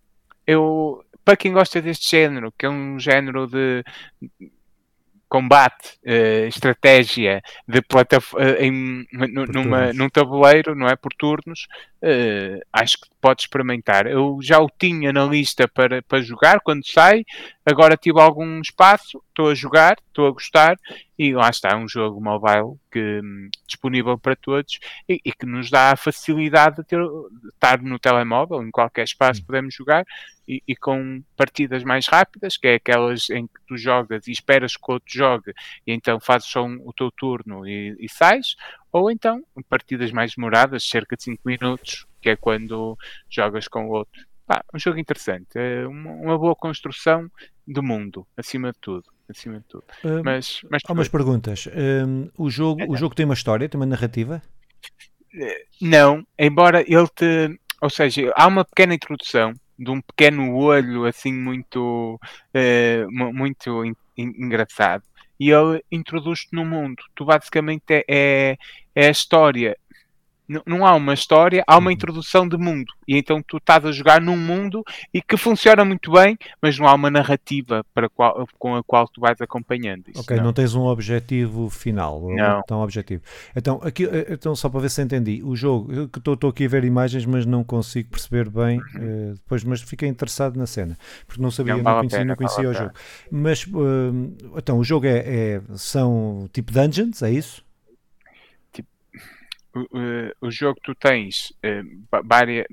Eu, 0.46 1.04
para 1.24 1.36
quem 1.36 1.52
gosta 1.52 1.80
deste 1.80 2.10
género, 2.10 2.52
que 2.58 2.66
é 2.66 2.70
um 2.70 2.98
género 2.98 3.46
de 3.46 3.84
combate, 5.32 5.98
uh, 6.04 6.46
estratégia 6.46 7.40
de 7.66 7.80
plataforma 7.80 8.50
uh, 8.50 8.62
em, 8.62 9.06
numa, 9.48 9.90
num 9.94 10.10
tabuleiro, 10.10 10.74
não 10.74 10.86
é? 10.86 10.94
Por 10.94 11.10
turnos, 11.14 11.68
uh, 12.02 12.60
acho 12.70 12.98
que 13.00 13.08
pode 13.18 13.40
experimentar. 13.40 14.06
Eu 14.06 14.40
já 14.42 14.60
o 14.60 14.68
tinha 14.68 15.10
na 15.10 15.24
lista 15.24 15.66
para, 15.66 16.02
para 16.02 16.20
jogar 16.20 16.60
quando 16.60 16.86
sai, 16.86 17.24
agora 17.64 17.96
tive 17.96 18.20
algum 18.20 18.60
espaço, 18.60 19.22
estou 19.28 19.50
a 19.50 19.54
jogar, 19.54 19.96
estou 20.08 20.26
a 20.26 20.30
gostar 20.30 20.76
e 21.18 21.32
lá 21.32 21.48
está, 21.48 21.76
um 21.76 21.88
jogo 21.88 22.20
mobile 22.20 22.78
que, 22.90 23.20
disponível 23.66 24.18
para 24.18 24.34
todos 24.34 24.78
e, 25.08 25.20
e 25.24 25.32
que 25.32 25.46
nos 25.46 25.70
dá 25.70 25.92
a 25.92 25.96
facilidade 25.96 26.76
de, 26.76 26.84
ter, 26.84 26.98
de, 26.98 27.48
estar 27.48 27.80
no 27.80 27.98
telemóvel, 27.98 28.62
em 28.62 28.70
qualquer 28.70 29.04
espaço 29.04 29.44
podemos 29.44 29.74
jogar 29.74 30.04
e, 30.46 30.62
e, 30.66 30.74
com 30.74 31.22
partidas 31.36 31.84
mais 31.84 32.06
rápidas, 32.08 32.56
que 32.56 32.66
é 32.66 32.74
aquelas 32.74 33.30
em 33.30 33.46
que 33.46 33.60
tu 33.66 33.76
jogas 33.76 34.26
e 34.26 34.32
esperas 34.32 34.76
que 34.76 34.82
o 34.88 34.94
outro 34.94 35.12
jogue 35.12 35.52
e 35.86 35.92
então 35.92 36.18
fazes 36.18 36.48
só 36.48 36.64
um, 36.64 36.80
o 36.84 36.92
teu 36.92 37.10
turno 37.12 37.66
e, 37.66 37.96
e 38.00 38.08
sais, 38.08 38.56
ou 38.90 39.10
então 39.10 39.42
partidas 39.68 40.10
mais 40.10 40.34
demoradas, 40.34 40.84
cerca 40.84 41.16
de 41.16 41.22
5 41.22 41.42
minutos, 41.44 42.06
que 42.20 42.30
é 42.30 42.36
quando 42.36 42.98
jogas 43.30 43.68
com 43.68 43.86
o 43.86 43.92
outro. 43.92 44.31
Pá, 44.46 44.64
um 44.74 44.78
jogo 44.78 44.98
interessante, 44.98 45.48
é 45.54 45.86
uma, 45.86 46.10
uma 46.10 46.38
boa 46.38 46.54
construção 46.54 47.30
do 47.66 47.82
mundo, 47.82 48.26
acima 48.36 48.72
de 48.72 48.78
tudo 48.80 49.12
acima 49.32 49.58
de 49.58 49.64
tudo. 49.64 49.84
Um, 50.04 50.22
mas, 50.22 50.60
mas 50.70 50.82
há 50.86 50.92
umas 50.92 51.08
perguntas. 51.08 51.66
Um, 51.66 52.28
o, 52.36 52.48
jogo, 52.48 52.82
é, 52.82 52.86
o 52.86 52.96
jogo 52.96 53.14
tem 53.14 53.24
uma 53.24 53.34
história, 53.34 53.68
tem 53.68 53.78
uma 53.80 53.86
narrativa? 53.86 54.42
Não, 55.80 56.24
embora 56.38 56.82
ele 56.82 57.08
te. 57.08 57.58
Ou 57.80 57.90
seja, 57.90 58.32
há 58.36 58.46
uma 58.46 58.64
pequena 58.64 58.94
introdução 58.94 59.54
de 59.78 59.90
um 59.90 60.00
pequeno 60.00 60.54
olho 60.54 61.04
assim 61.04 61.32
muito, 61.32 62.20
uh, 62.54 63.34
muito 63.34 63.82
engraçado. 64.16 65.02
E 65.40 65.50
ele 65.50 65.82
introduz-te 65.90 66.54
no 66.54 66.64
mundo. 66.64 67.02
Tu 67.14 67.24
basicamente 67.24 67.82
é, 67.90 68.04
é, 68.08 68.56
é 68.94 69.08
a 69.08 69.10
história 69.10 69.76
não 70.66 70.86
há 70.86 70.94
uma 70.94 71.14
história, 71.14 71.62
há 71.66 71.78
uma 71.78 71.86
uhum. 71.88 71.92
introdução 71.92 72.48
de 72.48 72.56
mundo. 72.56 72.92
E 73.06 73.16
então 73.16 73.42
tu 73.42 73.56
estás 73.56 73.84
a 73.84 73.92
jogar 73.92 74.20
num 74.20 74.36
mundo 74.36 74.82
e 75.12 75.20
que 75.20 75.36
funciona 75.36 75.84
muito 75.84 76.12
bem, 76.12 76.38
mas 76.60 76.78
não 76.78 76.86
há 76.86 76.94
uma 76.94 77.10
narrativa 77.10 77.84
para 77.94 78.08
qual, 78.08 78.46
com 78.58 78.76
a 78.76 78.82
qual 78.82 79.08
tu 79.08 79.20
vais 79.20 79.40
acompanhando. 79.40 80.04
Isso, 80.08 80.20
ok, 80.20 80.36
não. 80.36 80.44
não. 80.44 80.52
tens 80.52 80.74
um 80.74 80.82
objetivo 80.82 81.68
final. 81.70 82.28
Não. 82.28 82.62
Tão 82.62 82.80
objetivo. 82.82 83.22
Então, 83.54 83.80
aqui, 83.82 84.04
eh, 84.04 84.26
então, 84.30 84.54
só 84.54 84.68
para 84.68 84.80
ver 84.80 84.90
se 84.90 85.02
entendi, 85.02 85.42
o 85.44 85.54
jogo, 85.56 85.92
eu 85.92 86.04
estou 86.04 86.50
aqui 86.50 86.64
a 86.64 86.68
ver 86.68 86.84
imagens, 86.84 87.26
mas 87.26 87.46
não 87.46 87.64
consigo 87.64 88.10
perceber 88.10 88.48
bem 88.48 88.78
uh, 88.78 89.34
depois, 89.34 89.64
mas 89.64 89.80
fiquei 89.82 90.08
interessado 90.08 90.56
na 90.56 90.66
cena, 90.66 90.96
porque 91.26 91.42
não 91.42 91.50
sabia, 91.50 91.76
não, 91.76 91.82
não 91.82 91.98
conhecia, 91.98 92.18
pena, 92.18 92.28
não 92.28 92.36
conhecia 92.36 92.68
o 92.68 92.74
jogo. 92.74 92.92
Mas 93.30 93.64
uh, 93.64 94.56
então 94.56 94.78
o 94.78 94.84
jogo 94.84 95.06
é, 95.06 95.18
é, 95.18 95.62
são 95.74 96.48
tipo 96.52 96.72
dungeons, 96.72 97.22
é 97.22 97.30
isso? 97.30 97.64
O, 99.74 100.46
o 100.46 100.50
jogo 100.50 100.78
tu 100.82 100.94
tens 100.94 101.52
uh, 101.64 102.22
várias, 102.24 102.66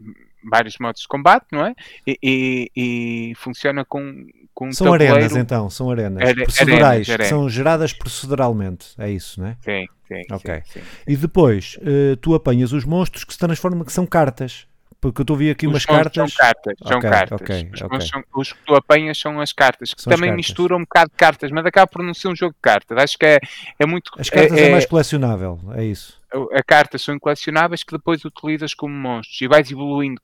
vários 0.43 0.77
modos 0.79 1.01
de 1.01 1.07
combate, 1.07 1.47
não 1.51 1.65
é? 1.65 1.75
E, 2.05 2.19
e, 2.21 2.71
e 2.75 3.35
funciona 3.35 3.85
com, 3.85 4.27
com 4.53 4.71
São 4.71 4.85
tabuleiro... 4.85 5.15
arenas 5.15 5.35
então, 5.35 5.69
são 5.69 5.89
arenas 5.89 6.27
Are, 6.27 6.43
procedurais, 6.43 6.83
arenas, 6.83 7.09
arenas. 7.09 7.27
são 7.27 7.49
geradas 7.49 7.93
proceduralmente, 7.93 8.87
é 8.97 9.09
isso, 9.09 9.39
não 9.39 9.47
é? 9.47 9.57
Sim, 9.61 9.87
sim. 10.07 10.21
Ok. 10.31 10.61
Sim, 10.65 10.79
sim. 10.79 10.85
E 11.07 11.15
depois 11.15 11.77
uh, 11.77 12.17
tu 12.17 12.33
apanhas 12.33 12.73
os 12.73 12.85
monstros 12.85 13.23
que 13.23 13.33
se 13.33 13.39
transformam, 13.39 13.83
que 13.83 13.93
são 13.93 14.05
cartas. 14.05 14.67
Porque 15.01 15.21
eu 15.21 15.23
estou 15.23 15.37
a 15.37 15.39
ver 15.39 15.51
aqui 15.51 15.65
os 15.65 15.71
umas 15.71 15.85
cartas. 15.85 16.33
São 16.33 16.45
cartas, 16.45 16.73
são 16.85 16.97
okay, 16.97 17.09
cartas. 17.09 17.41
Okay, 17.41 17.69
os, 17.73 17.81
okay. 17.81 18.01
São, 18.01 18.23
os, 18.35 18.51
que 18.51 18.59
tu 18.65 18.75
apanhas 18.75 19.17
são 19.17 19.39
as 19.39 19.53
cartas, 19.53 19.93
que 19.93 20.01
são 20.01 20.11
também 20.11 20.35
misturam 20.35 20.75
um 20.75 20.81
bocado 20.81 21.09
de 21.11 21.15
cartas, 21.15 21.51
mas 21.51 21.65
acaba 21.65 21.87
por 21.87 22.03
não 22.03 22.13
ser 22.13 22.27
um 22.27 22.35
jogo 22.35 22.53
de 22.53 22.59
cartas. 22.61 22.97
Acho 22.97 23.17
que 23.17 23.25
é, 23.25 23.39
é 23.79 23.85
muito. 23.85 24.11
As 24.19 24.29
cartas 24.29 24.57
é, 24.57 24.67
é 24.67 24.71
mais 24.71 24.85
colecionável, 24.85 25.57
é 25.73 25.85
isso 25.85 26.18
a 26.53 26.63
cartas 26.63 27.01
são 27.01 27.17
colecionáveis 27.19 27.83
que 27.83 27.91
depois 27.91 28.23
utilizas 28.23 28.73
como 28.73 28.93
monstros 28.93 29.41
e 29.41 29.47
vais 29.47 29.69
evoluindo, 29.71 30.21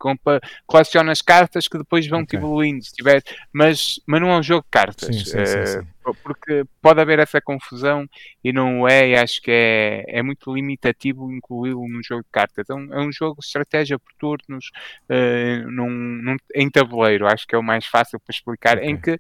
colecionas 0.65 1.21
cartas 1.21 1.67
que 1.67 1.77
depois 1.77 2.07
vão 2.07 2.21
okay. 2.21 2.37
evoluindo, 2.37 2.83
se 2.83 2.93
tiver, 2.93 3.23
mas, 3.51 3.99
mas 4.05 4.21
não 4.21 4.29
é 4.29 4.37
um 4.37 4.43
jogo 4.43 4.63
de 4.63 4.69
cartas, 4.69 5.15
sim, 5.15 5.25
sim, 5.25 5.65
sim, 5.65 5.79
uh, 5.79 6.15
porque 6.23 6.63
pode 6.81 7.01
haver 7.01 7.19
essa 7.19 7.41
confusão 7.41 8.07
e 8.43 8.53
não 8.53 8.87
é, 8.87 9.09
e 9.09 9.15
acho 9.15 9.41
que 9.41 9.51
é, 9.51 10.03
é 10.07 10.21
muito 10.21 10.53
limitativo 10.53 11.31
incluí-lo 11.31 11.87
num 11.87 12.03
jogo 12.03 12.21
de 12.21 12.29
cartas. 12.31 12.69
É 12.69 12.73
um, 12.73 12.93
é 12.93 12.99
um 12.99 13.11
jogo 13.11 13.39
de 13.39 13.47
estratégia 13.47 13.97
por 13.97 14.13
turnos 14.19 14.69
uh, 15.09 15.71
num, 15.71 15.89
num, 15.89 16.37
em 16.53 16.69
tabuleiro, 16.69 17.27
acho 17.27 17.47
que 17.47 17.55
é 17.55 17.57
o 17.57 17.63
mais 17.63 17.85
fácil 17.87 18.19
para 18.19 18.33
explicar, 18.33 18.77
okay. 18.77 18.89
em 18.89 18.97
que 18.97 19.17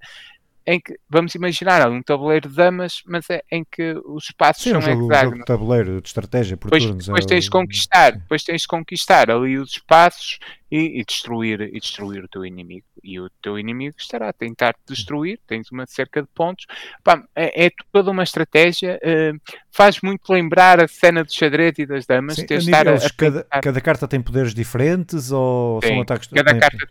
em 0.67 0.79
que, 0.79 0.97
vamos 1.07 1.35
imaginar, 1.35 1.87
um 1.89 2.01
tabuleiro 2.01 2.49
de 2.49 2.55
damas, 2.55 3.03
mas 3.05 3.29
é 3.29 3.43
em 3.51 3.63
que 3.63 3.93
os 4.05 4.25
espaços 4.25 4.63
Sim, 4.63 4.71
são 4.71 4.79
um 4.79 4.81
jogo, 4.81 5.05
hexágonos. 5.05 5.23
Jogo 5.23 5.37
de 5.37 5.45
tabuleiro, 5.45 6.01
de 6.01 6.07
estratégia 6.07 6.57
por 6.57 6.67
depois, 6.67 6.83
turnos. 6.83 7.05
Depois 7.05 7.25
é 7.25 7.27
tens 7.27 7.43
de 7.43 7.49
conquistar, 7.51 8.11
depois 8.13 8.43
tens 8.43 8.61
de 8.61 8.67
conquistar 8.67 9.29
ali 9.29 9.59
os 9.59 9.71
espaços 9.71 10.39
e, 10.71 10.99
e, 10.99 11.05
destruir, 11.05 11.61
e 11.61 11.79
destruir 11.79 12.23
o 12.23 12.27
teu 12.27 12.43
inimigo. 12.43 12.85
E 13.03 13.19
o 13.19 13.29
teu 13.41 13.59
inimigo 13.59 13.95
estará 13.99 14.29
a 14.29 14.33
tentar 14.33 14.73
te 14.73 14.93
destruir, 14.93 15.39
tens 15.45 15.71
uma 15.71 15.85
cerca 15.85 16.23
de 16.23 16.27
pontos. 16.33 16.65
Pá, 17.03 17.23
é, 17.35 17.67
é, 17.67 17.71
toda 17.91 18.09
uma 18.09 18.23
estratégia, 18.23 18.99
uh, 19.03 19.39
faz 19.71 20.01
muito 20.01 20.27
lembrar 20.33 20.83
a 20.83 20.87
cena 20.87 21.23
do 21.23 21.31
xadrez 21.31 21.77
e 21.77 21.85
das 21.85 22.07
damas. 22.07 22.37
Sim, 22.37 22.45
a 22.49 22.57
níveis, 22.57 23.03
a, 23.03 23.07
a 23.07 23.09
cada, 23.11 23.43
cada, 23.61 23.81
carta 23.81 24.07
tem 24.07 24.19
poderes 24.19 24.55
diferentes 24.55 25.31
ou 25.31 25.79
são 25.83 26.01
ataques... 26.01 26.27
Cada 26.27 26.57
carta 26.57 26.89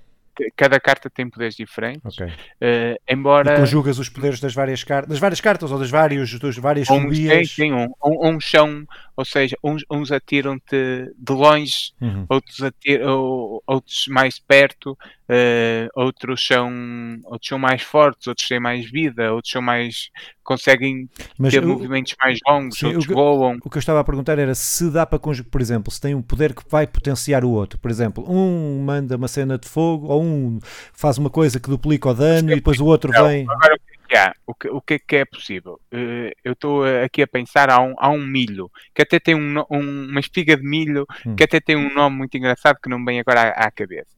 cada 0.57 0.81
carta 0.81 1.09
tem 1.09 1.29
poderes 1.29 1.55
diferentes. 1.55 2.19
Okay. 2.19 2.27
Uh, 2.27 2.99
embora. 3.09 3.55
E 3.55 3.61
conjugas 3.61 3.99
os 3.99 4.09
poderes 4.09 4.41
das 4.41 4.55
várias 4.55 4.83
cartas, 4.83 5.11
das 5.11 5.19
várias 5.19 5.41
cartas 5.41 5.71
ou 5.71 5.79
das 5.79 5.91
várias, 5.91 6.39
das 6.39 6.57
várias 6.57 6.89
fobias. 6.89 7.55
Tem, 7.55 7.71
tem 7.71 7.73
um, 7.73 7.93
um, 8.05 8.29
uns 8.29 8.51
são, 8.51 8.87
ou 9.17 9.25
seja, 9.25 9.57
uns, 9.63 9.85
uns 9.91 10.11
atiram-te 10.11 11.13
de 11.17 11.33
longe, 11.33 11.93
uhum. 12.01 12.27
outros, 12.29 12.61
atiram, 12.63 13.61
outros 13.65 14.07
mais 14.09 14.41
perto, 14.41 14.93
uh, 14.93 15.89
outros, 15.95 16.45
são, 16.45 16.73
outros 17.25 17.49
são 17.49 17.59
mais 17.59 17.83
fortes, 17.83 18.27
outros 18.27 18.49
têm 18.49 18.59
mais 18.59 18.91
vida, 18.91 19.33
outros 19.33 19.53
são 19.53 19.63
mais. 19.63 20.11
conseguem 20.43 21.09
Mas 21.39 21.53
ter 21.53 21.65
movimentos 21.65 22.15
mais 22.21 22.39
longos, 22.47 22.79
sim, 22.79 22.87
outros 22.87 23.05
o 23.05 23.09
que, 23.09 23.15
voam. 23.15 23.59
O 23.65 23.71
que 23.71 23.77
eu 23.77 23.81
estava 23.81 24.01
a 24.01 24.05
perguntar 24.05 24.37
era 24.39 24.55
se 24.55 24.91
dá 24.91 25.07
para 25.07 25.19
conjugar, 25.21 25.51
por 25.51 25.61
exemplo, 25.61 25.93
se 25.93 26.01
tem 26.01 26.15
um 26.15 26.23
poder 26.23 26.53
que 26.53 26.63
vai 26.69 26.87
potenciar 26.87 27.45
o 27.45 27.51
outro. 27.51 27.79
Por 27.79 27.91
exemplo, 27.93 28.25
um 28.29 28.83
manda 28.83 29.17
uma 29.17 29.29
cena 29.29 29.57
de 29.57 29.69
fogo 29.69 30.09
ou 30.09 30.23
um 30.23 30.59
faz 30.93 31.19
uma 31.19 31.31
coisa 31.31 31.61
que 31.61 31.71
duplica 31.71 32.09
o 32.09 32.15
dano 32.15 32.51
e 32.51 32.57
depois 32.57 32.81
o 32.81 32.87
outro 32.87 33.13
não, 33.13 33.29
vem. 33.29 33.47
Agora, 33.49 33.79
há? 34.17 34.35
O 34.47 34.55
que, 34.55 34.69
o 34.69 34.81
que 34.81 34.95
é 34.95 34.99
que 34.99 35.17
é 35.17 35.25
possível? 35.25 35.81
Uh, 35.93 36.31
eu 36.43 36.53
estou 36.53 36.85
aqui 36.85 37.23
a 37.23 37.27
pensar, 37.27 37.71
há 37.71 37.81
um, 37.81 37.95
há 37.99 38.09
um 38.11 38.25
milho, 38.25 38.71
que 38.95 39.03
até 39.03 39.19
tem 39.19 39.35
um, 39.35 39.59
um, 39.71 40.09
uma 40.09 40.21
espiga 40.21 40.57
de 40.57 40.63
milho, 40.63 41.07
hum. 41.27 41.37
que 41.37 41.45
até 41.45 41.61
tem 41.61 41.77
um 41.77 41.93
nome 41.93 42.17
muito 42.17 42.37
engraçado 42.37 42.79
que 42.83 42.89
não 42.89 42.99
me 42.99 43.07
vem 43.07 43.21
agora 43.21 43.43
à, 43.43 43.67
à 43.67 43.71
cabeça. 43.71 44.15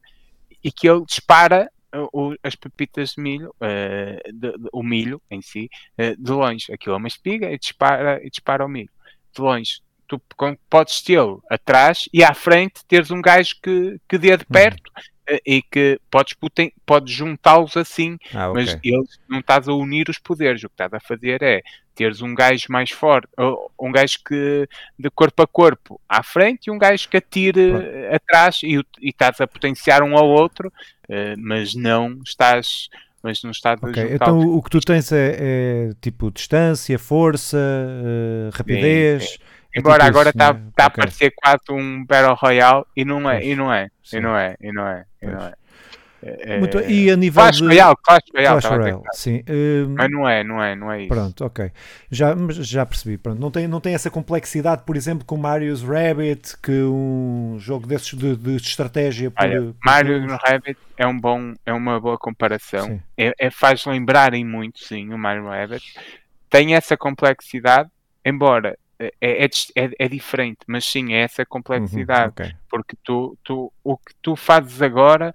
E 0.63 0.71
que 0.71 0.89
ele 0.89 1.05
dispara 1.05 1.69
uh, 1.95 2.35
as 2.43 2.55
pepitas 2.55 3.11
de 3.11 3.21
milho, 3.21 3.53
uh, 3.61 4.33
de, 4.33 4.51
de, 4.51 4.69
o 4.71 4.83
milho 4.83 5.21
em 5.29 5.41
si, 5.41 5.69
de 6.17 6.31
longe. 6.31 6.71
Aquilo 6.71 6.95
é 6.95 6.97
uma 6.97 7.07
espiga 7.07 7.51
e 7.51 7.57
dispara, 7.57 8.19
e 8.23 8.29
dispara 8.29 8.65
o 8.65 8.69
milho. 8.69 8.91
De 9.35 9.41
longe. 9.41 9.81
Tu 10.07 10.21
podes 10.69 11.01
tê-lo 11.01 11.43
atrás 11.49 12.07
e 12.13 12.23
à 12.23 12.33
frente 12.33 12.85
teres 12.87 13.11
um 13.11 13.21
gajo 13.21 13.55
que, 13.61 13.99
que 14.07 14.17
dê 14.17 14.37
de 14.37 14.43
hum. 14.43 14.53
perto 14.53 14.91
e 15.45 15.61
que 15.61 15.99
podes, 16.09 16.35
podes 16.85 17.13
juntá-los 17.13 17.75
assim, 17.75 18.17
ah, 18.33 18.49
okay. 18.49 18.63
mas 18.63 18.79
eles 18.83 19.19
não 19.27 19.39
estás 19.39 19.67
a 19.67 19.73
unir 19.73 20.09
os 20.09 20.17
poderes. 20.17 20.63
O 20.63 20.69
que 20.69 20.73
estás 20.73 20.93
a 20.93 20.99
fazer 20.99 21.41
é 21.43 21.61
teres 21.97 22.21
um 22.21 22.35
gajo 22.35 22.67
mais 22.69 22.91
forte, 22.91 23.27
um 23.79 23.91
gajo 23.91 24.19
que 24.23 24.69
de 24.97 25.09
corpo 25.09 25.41
a 25.41 25.47
corpo 25.47 25.99
à 26.07 26.21
frente 26.21 26.67
e 26.67 26.71
um 26.71 26.77
gajo 26.77 27.09
que 27.09 27.17
atire 27.17 27.71
Pronto. 27.71 28.15
atrás 28.15 28.59
e, 28.63 28.77
e 28.77 29.09
estás 29.09 29.41
a 29.41 29.47
potenciar 29.47 30.03
um 30.03 30.15
ao 30.15 30.27
outro, 30.27 30.71
uh, 31.09 31.35
mas 31.37 31.73
não 31.73 32.21
estás. 32.23 32.87
Mas 33.23 33.41
não 33.41 33.49
estás 33.49 33.81
okay. 33.81 34.13
Então 34.13 34.39
o 34.39 34.61
que 34.61 34.69
tu 34.69 34.79
tens 34.79 35.11
é, 35.11 35.35
é 35.39 35.89
tipo 35.99 36.31
distância, 36.31 36.97
força, 36.99 37.57
uh, 37.57 38.55
rapidez. 38.55 39.23
Sim, 39.23 39.29
sim. 39.29 39.43
É 39.75 39.79
Embora 39.79 40.05
tipo 40.05 40.09
agora 40.09 40.29
está 40.29 40.53
né? 40.53 40.61
tá 40.75 40.85
a 40.85 40.89
parecer 40.89 41.33
quase 41.35 41.63
um 41.69 42.05
Battle 42.05 42.35
Royale 42.35 42.85
e 42.95 43.03
não 43.03 43.29
é, 43.29 43.43
e 43.43 43.55
não 43.55 43.73
é, 43.73 43.89
e 44.13 44.19
não 44.19 44.35
é, 44.35 44.55
e 44.61 44.71
não 44.71 44.87
é, 44.87 45.05
e 45.21 45.25
é. 45.25 45.53
É, 46.21 46.57
Muito, 46.57 46.79
e 46.79 47.11
a 47.11 47.15
nível 47.15 47.43
Clash 47.43 47.57
de... 47.57 47.65
Royale, 47.65 47.95
Clash 48.03 48.23
Royale, 48.33 48.61
Clash 48.61 48.77
Royale 48.77 49.03
sim. 49.13 49.43
Uh... 49.47 49.89
Mas 49.89 50.09
não 50.09 50.27
é, 50.27 50.43
não 50.43 50.63
é, 50.63 50.75
não 50.75 50.91
é 50.91 51.01
isso. 51.01 51.09
Pronto, 51.09 51.45
ok. 51.45 51.71
Já, 52.09 52.35
já 52.49 52.85
percebi. 52.85 53.17
Pronto. 53.17 53.39
Não, 53.39 53.51
tem, 53.51 53.67
não 53.67 53.79
tem 53.79 53.93
essa 53.93 54.09
complexidade, 54.09 54.81
por 54.83 54.95
exemplo, 54.95 55.25
com 55.25 55.37
Mario's 55.37 55.83
Rabbit, 55.83 56.57
que 56.61 56.71
um 56.71 57.57
jogo 57.59 57.85
desses 57.85 58.17
de, 58.17 58.35
de 58.35 58.55
estratégia. 58.55 59.29
Por, 59.29 59.43
Olha, 59.43 59.61
por 59.61 59.75
Mario's 59.85 60.39
Rabbit 60.43 60.77
é, 60.97 61.05
um 61.05 61.19
bom, 61.19 61.53
é 61.63 61.71
uma 61.71 61.99
boa 61.99 62.17
comparação. 62.17 62.99
É, 63.15 63.33
é, 63.37 63.51
faz 63.51 63.85
lembrarem 63.85 64.43
muito, 64.43 64.83
sim, 64.83 65.13
o 65.13 65.17
Mario 65.17 65.47
Rabbit. 65.47 65.85
Tem 66.49 66.73
essa 66.73 66.97
complexidade, 66.97 67.89
embora 68.25 68.75
é, 68.99 69.13
é, 69.21 69.45
é, 69.45 69.89
é, 69.99 70.07
diferente, 70.07 70.59
mas 70.65 70.83
sim, 70.83 71.13
é 71.13 71.21
essa 71.21 71.45
complexidade. 71.45 72.33
Uhum, 72.39 72.45
okay. 72.45 72.55
Porque 72.69 72.95
tu, 73.03 73.37
tu, 73.43 73.71
o 73.83 73.97
que 73.97 74.13
tu 74.21 74.35
fazes 74.35 74.81
agora 74.81 75.33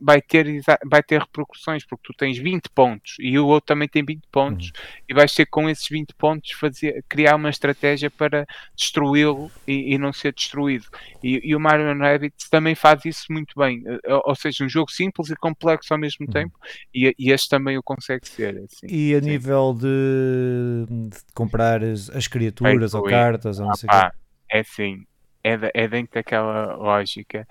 vai 0.00 0.20
ter, 0.20 0.46
vai 0.84 1.02
ter 1.02 1.20
repercussões, 1.20 1.84
porque 1.86 2.12
tu 2.12 2.16
tens 2.16 2.38
20 2.38 2.68
pontos 2.70 3.16
e 3.18 3.38
o 3.38 3.46
outro 3.46 3.68
também 3.68 3.88
tem 3.88 4.04
20 4.04 4.22
pontos, 4.30 4.66
uhum. 4.66 5.02
e 5.08 5.14
vais 5.14 5.32
ter 5.32 5.46
com 5.46 5.68
esses 5.68 5.88
20 5.88 6.14
pontos 6.14 6.52
fazer, 6.52 7.04
criar 7.08 7.36
uma 7.36 7.50
estratégia 7.50 8.10
para 8.10 8.46
destruí-lo 8.76 9.50
e, 9.66 9.94
e, 9.94 9.98
não 9.98 10.12
ser 10.12 10.32
destruído. 10.32 10.86
E, 11.22 11.40
e 11.42 11.56
o 11.56 11.60
Mario 11.60 11.96
Rabbit 11.98 12.34
também 12.50 12.74
faz 12.74 13.04
isso 13.04 13.26
muito 13.30 13.54
bem, 13.56 13.82
eh, 13.86 14.20
ou 14.24 14.34
seja, 14.34 14.64
um 14.64 14.68
jogo 14.68 14.90
simples 14.90 15.30
e 15.30 15.36
complexo 15.36 15.92
ao 15.92 15.98
mesmo 15.98 16.26
uhum. 16.26 16.32
tempo, 16.32 16.58
e, 16.94 17.14
e 17.18 17.30
este 17.30 17.48
também 17.48 17.78
o 17.78 17.82
consegue 17.82 18.28
ser. 18.28 18.58
Assim, 18.58 18.86
e 18.88 19.14
a 19.14 19.22
sim. 19.22 19.30
nível 19.30 19.74
de, 19.74 20.86
de 21.10 21.18
comprar 21.34 21.82
as, 21.82 22.10
as 22.10 22.28
criaturas 22.28 22.94
ou 22.94 23.02
cartas, 23.04 23.58
ou 23.58 23.66
não 23.66 23.74
sei 23.74 23.88
ah, 23.90 24.12
É 24.50 24.62
sim, 24.62 25.04
é, 25.44 25.58
é 25.74 25.86
dentro 25.86 26.14
daquela 26.14 26.74
lógica. 26.74 27.46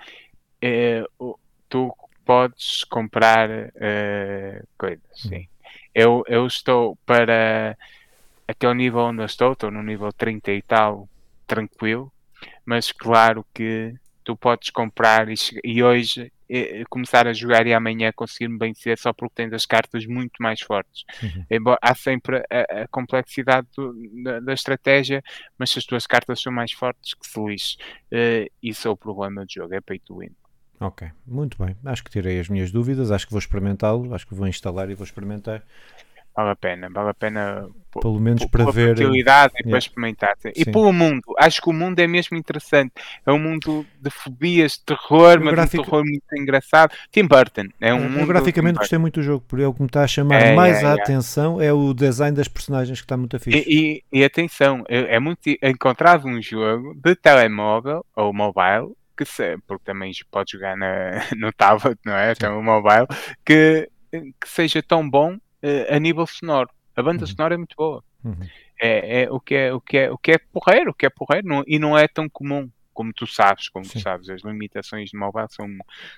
É, 0.61 1.03
tu 1.69 1.95
podes 2.25 2.83
comprar 2.85 3.49
uh, 3.49 4.67
coisas, 4.77 5.03
sim. 5.13 5.47
Eu, 5.93 6.23
eu 6.27 6.47
estou 6.47 6.97
para 7.05 7.77
aquele 8.47 8.73
nível 8.73 9.01
onde 9.01 9.21
eu 9.21 9.25
estou, 9.25 9.53
estou 9.53 9.69
no 9.69 9.83
nível 9.83 10.11
30 10.11 10.51
e 10.51 10.61
tal, 10.61 11.07
tranquilo, 11.45 12.11
mas 12.65 12.91
claro 12.91 13.45
que 13.53 13.93
tu 14.23 14.35
podes 14.35 14.69
comprar 14.69 15.29
e, 15.29 15.35
e 15.63 15.83
hoje 15.83 16.31
começar 16.89 17.27
a 17.27 17.33
jogar 17.33 17.65
e 17.65 17.73
amanhã 17.73 18.11
conseguir-me 18.15 18.57
vencer 18.57 18.97
só 18.97 19.11
porque 19.11 19.35
tens 19.35 19.53
as 19.53 19.65
cartas 19.65 20.05
muito 20.05 20.41
mais 20.41 20.61
fortes. 20.61 21.03
Uhum. 21.21 21.75
Há 21.81 21.95
sempre 21.95 22.43
a, 22.49 22.83
a 22.83 22.87
complexidade 22.89 23.67
do, 23.75 23.93
da, 24.23 24.39
da, 24.39 24.53
estratégia, 24.53 25.23
mas 25.57 25.71
se 25.71 25.79
as 25.79 25.85
tuas 25.85 26.05
cartas 26.05 26.41
são 26.41 26.51
mais 26.51 26.71
fortes, 26.71 27.13
que 27.15 27.27
se 27.27 27.39
lixe. 27.43 27.77
Uh, 28.11 28.51
isso 28.61 28.87
é 28.87 28.91
o 28.91 28.97
problema 28.97 29.45
do 29.45 29.51
jogo, 29.51 29.73
é 29.73 29.81
pay 29.81 29.99
to 29.99 30.19
win. 30.19 30.31
Ok, 30.79 31.09
muito 31.25 31.57
bem. 31.63 31.75
Acho 31.85 32.03
que 32.03 32.11
tirei 32.11 32.39
as 32.39 32.49
minhas 32.49 32.71
dúvidas, 32.71 33.09
acho 33.09 33.25
que 33.25 33.31
vou 33.31 33.39
experimentá-lo, 33.39 34.13
acho 34.13 34.27
que 34.27 34.35
vou 34.35 34.47
instalar 34.47 34.89
e 34.89 34.95
vou 34.95 35.05
experimentar. 35.05 35.63
Vale 36.35 36.49
a 36.49 36.55
pena, 36.55 36.89
vale 36.89 37.09
a 37.09 37.13
pena 37.13 37.67
pelo 38.01 38.19
menos 38.19 38.43
para 38.45 38.65
ver 38.71 38.93
utilidade 38.93 39.53
e 39.59 39.69
para 39.69 39.77
experimentar. 39.77 40.35
E 40.55 40.65
pelo 40.65 40.91
mundo, 40.91 41.21
acho 41.37 41.61
que 41.61 41.69
o 41.69 41.73
mundo 41.73 41.99
é 41.99 42.07
mesmo 42.07 42.35
interessante. 42.35 42.91
É 43.25 43.31
um 43.31 43.37
mundo 43.37 43.85
de 44.01 44.09
fobias, 44.09 44.73
de 44.73 44.85
terror, 44.85 45.39
mas 45.39 45.53
gráfico... 45.53 45.83
um 45.83 45.85
terror 45.85 46.03
muito 46.03 46.23
engraçado. 46.35 46.91
Tim 47.11 47.27
Burton 47.27 47.67
é 47.79 47.93
um 47.93 48.09
mundo. 48.09 48.21
Eu 48.21 48.27
graficamente 48.27 48.79
gostei 48.79 48.97
muito 48.97 49.19
do 49.19 49.23
jogo, 49.23 49.45
porque 49.47 49.63
é 49.63 49.67
o 49.67 49.73
que 49.73 49.81
me 49.81 49.85
está 49.85 50.03
a 50.03 50.07
chamar 50.07 50.41
é, 50.41 50.55
mais 50.55 50.81
é, 50.81 50.85
a 50.87 50.89
é. 50.89 50.93
atenção 50.93 51.61
é 51.61 51.71
o 51.71 51.93
design 51.93 52.35
das 52.35 52.47
personagens 52.47 52.99
que 52.99 53.05
está 53.05 53.15
muito 53.15 53.39
fixe. 53.39 53.63
E, 53.67 54.03
e, 54.11 54.23
atenção, 54.23 54.83
é, 54.87 55.19
muito 55.19 55.41
encontrar 55.61 56.25
um 56.25 56.41
jogo 56.41 56.95
de 56.95 57.15
telemóvel 57.15 58.03
ou 58.15 58.33
mobile 58.33 58.91
que 59.15 59.25
se, 59.25 59.57
porque 59.67 59.83
também 59.85 60.11
pode 60.31 60.53
jogar 60.53 60.75
na, 60.75 61.23
no 61.37 61.51
tablet, 61.53 61.99
não 62.03 62.13
é? 62.13 62.31
Então 62.31 62.57
o 62.57 62.63
mobile 62.63 63.05
que, 63.45 63.87
que 64.11 64.49
seja 64.49 64.81
tão 64.81 65.07
bom 65.07 65.37
a 65.89 65.99
nível 65.99 66.25
sonoro. 66.27 66.69
A 66.95 67.01
banda 67.01 67.21
uhum. 67.21 67.27
sonora 67.27 67.55
é 67.55 67.57
muito 67.57 67.75
boa. 67.75 68.03
Uhum. 68.23 68.47
É, 68.81 69.23
é, 69.23 69.31
o, 69.31 69.39
que 69.39 69.55
é, 69.55 69.73
o, 69.73 69.81
que 69.81 69.97
é, 69.97 70.11
o 70.11 70.17
que 70.17 70.31
é 70.31 70.37
porreiro, 70.37 70.91
o 70.91 70.93
que 70.93 71.05
é 71.05 71.09
porreiro, 71.09 71.47
não, 71.47 71.63
e 71.65 71.79
não 71.79 71.97
é 71.97 72.07
tão 72.07 72.27
comum 72.29 72.69
como 72.93 73.11
tu 73.11 73.25
sabes, 73.25 73.67
como 73.69 73.83
Sim. 73.83 73.93
tu 73.93 73.99
sabes, 74.01 74.29
as 74.29 74.43
limitações 74.43 75.09
de 75.09 75.17
mobile 75.17 75.47
são, 75.49 75.67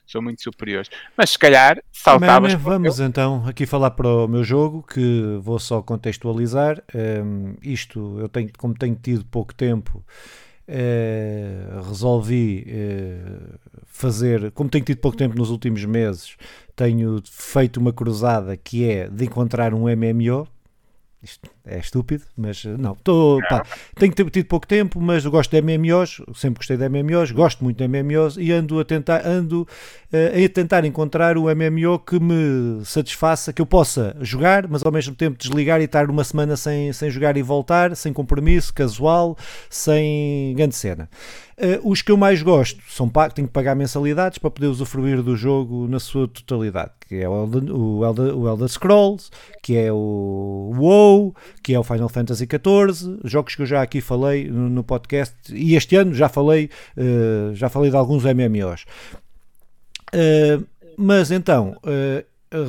são 0.06 0.22
muito 0.22 0.44
superiores. 0.44 0.90
Mas 1.16 1.32
se 1.32 1.40
calhar 1.40 1.82
saltavas. 1.92 2.54
Mas, 2.54 2.62
vamos 2.62 3.00
eu... 3.00 3.08
então 3.08 3.48
aqui 3.48 3.66
falar 3.66 3.92
para 3.92 4.08
o 4.08 4.28
meu 4.28 4.44
jogo, 4.44 4.84
que 4.84 5.40
vou 5.42 5.58
só 5.58 5.82
contextualizar. 5.82 6.84
Um, 6.94 7.56
isto, 7.64 8.20
eu 8.20 8.28
tenho, 8.28 8.50
como 8.58 8.74
tenho 8.74 8.96
tido 8.96 9.26
pouco 9.26 9.54
tempo, 9.54 10.04
uh, 10.68 11.88
resolvi 11.88 12.66
uh, 12.68 13.60
fazer, 13.86 14.52
como 14.52 14.70
tenho 14.70 14.84
tido 14.84 14.98
pouco 15.00 15.18
tempo 15.18 15.38
nos 15.38 15.50
últimos 15.50 15.84
meses, 15.86 16.36
tenho 16.76 17.22
feito 17.26 17.78
uma 17.78 17.94
cruzada 17.94 18.58
que 18.58 18.90
é 18.90 19.08
de 19.08 19.26
encontrar 19.26 19.74
um 19.74 19.84
MMO. 19.84 20.48
Isto 21.26 21.50
é 21.66 21.80
estúpido, 21.80 22.24
mas 22.38 22.64
eh, 22.64 22.76
não. 22.78 22.94
Tô, 23.04 23.42
pá, 23.50 23.66
tenho 23.96 24.14
tido 24.14 24.46
pouco 24.46 24.68
tempo, 24.68 25.02
mas 25.02 25.26
gosto 25.26 25.50
de 25.50 25.60
MMOs, 25.60 26.22
sempre 26.36 26.60
gostei 26.60 26.78
de 26.78 26.88
MMOs, 26.88 27.32
gosto 27.32 27.64
muito 27.64 27.78
de 27.78 27.88
MMOs 27.88 28.38
e 28.38 28.52
ando 28.52 28.80
a 28.80 28.86
tentar, 28.86 29.26
ando 29.26 29.68
uh, 30.14 30.46
a 30.46 30.50
tentar 30.50 30.86
encontrar 30.86 31.36
o 31.36 31.46
MMO 31.46 31.98
que 31.98 32.20
me 32.20 32.86
satisfaça, 32.86 33.52
que 33.52 33.60
eu 33.60 33.66
possa 33.66 34.16
jogar, 34.22 34.68
mas 34.68 34.86
ao 34.86 34.92
mesmo 34.92 35.16
tempo 35.16 35.36
desligar 35.36 35.82
e 35.82 35.86
estar 35.86 36.08
uma 36.12 36.24
semana 36.24 36.56
sem, 36.56 36.94
sem 36.94 37.10
jogar 37.10 37.36
e 37.38 37.42
voltar, 37.42 37.96
sem 37.96 38.14
compromisso, 38.14 38.72
casual, 38.72 39.36
sem 39.68 40.54
grande 40.56 40.76
cena. 40.76 41.10
Uh, 41.58 41.90
os 41.90 42.02
que 42.02 42.12
eu 42.12 42.18
mais 42.18 42.42
gosto 42.42 42.82
são 42.90 43.10
tenho 43.34 43.48
que 43.48 43.54
pagar 43.54 43.76
mensalidades 43.76 44.38
para 44.38 44.52
poder 44.52 44.68
usufruir 44.68 45.24
do 45.24 45.38
jogo 45.38 45.88
na 45.88 46.02
sua 46.02 46.28
totalidade, 46.28 46.92
que 47.08 47.16
é 47.16 47.30
o 47.30 47.44
Elder, 47.44 47.74
o 47.74 48.06
Elder, 48.06 48.38
o 48.38 48.50
Elder 48.50 48.68
Scrolls, 48.68 49.30
que 49.64 49.78
é 49.78 49.90
o 49.90 50.74
WoW, 50.76 51.34
que 51.64 51.74
é 51.74 51.80
o 51.80 51.84
Final 51.84 52.10
Fantasy 52.10 52.46
XIV, 52.46 53.22
jogos 53.24 53.56
que 53.56 53.62
eu 53.62 53.66
já 53.66 53.82
aqui 53.82 54.02
falei 54.02 54.50
no, 54.50 54.70
no 54.70 54.84
podcast, 54.84 55.34
e 55.50 55.76
este 55.76 55.96
ano 55.96 56.14
já 56.14 56.28
falei, 56.28 56.70
uh, 56.98 57.56
já 57.56 57.70
falei 57.70 57.90
de 57.90 57.96
alguns 57.96 58.26
MMOs. 58.26 58.86
Uh, 60.14 60.66
mas 60.98 61.32
então, 61.32 61.78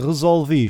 resolvi 0.04 0.66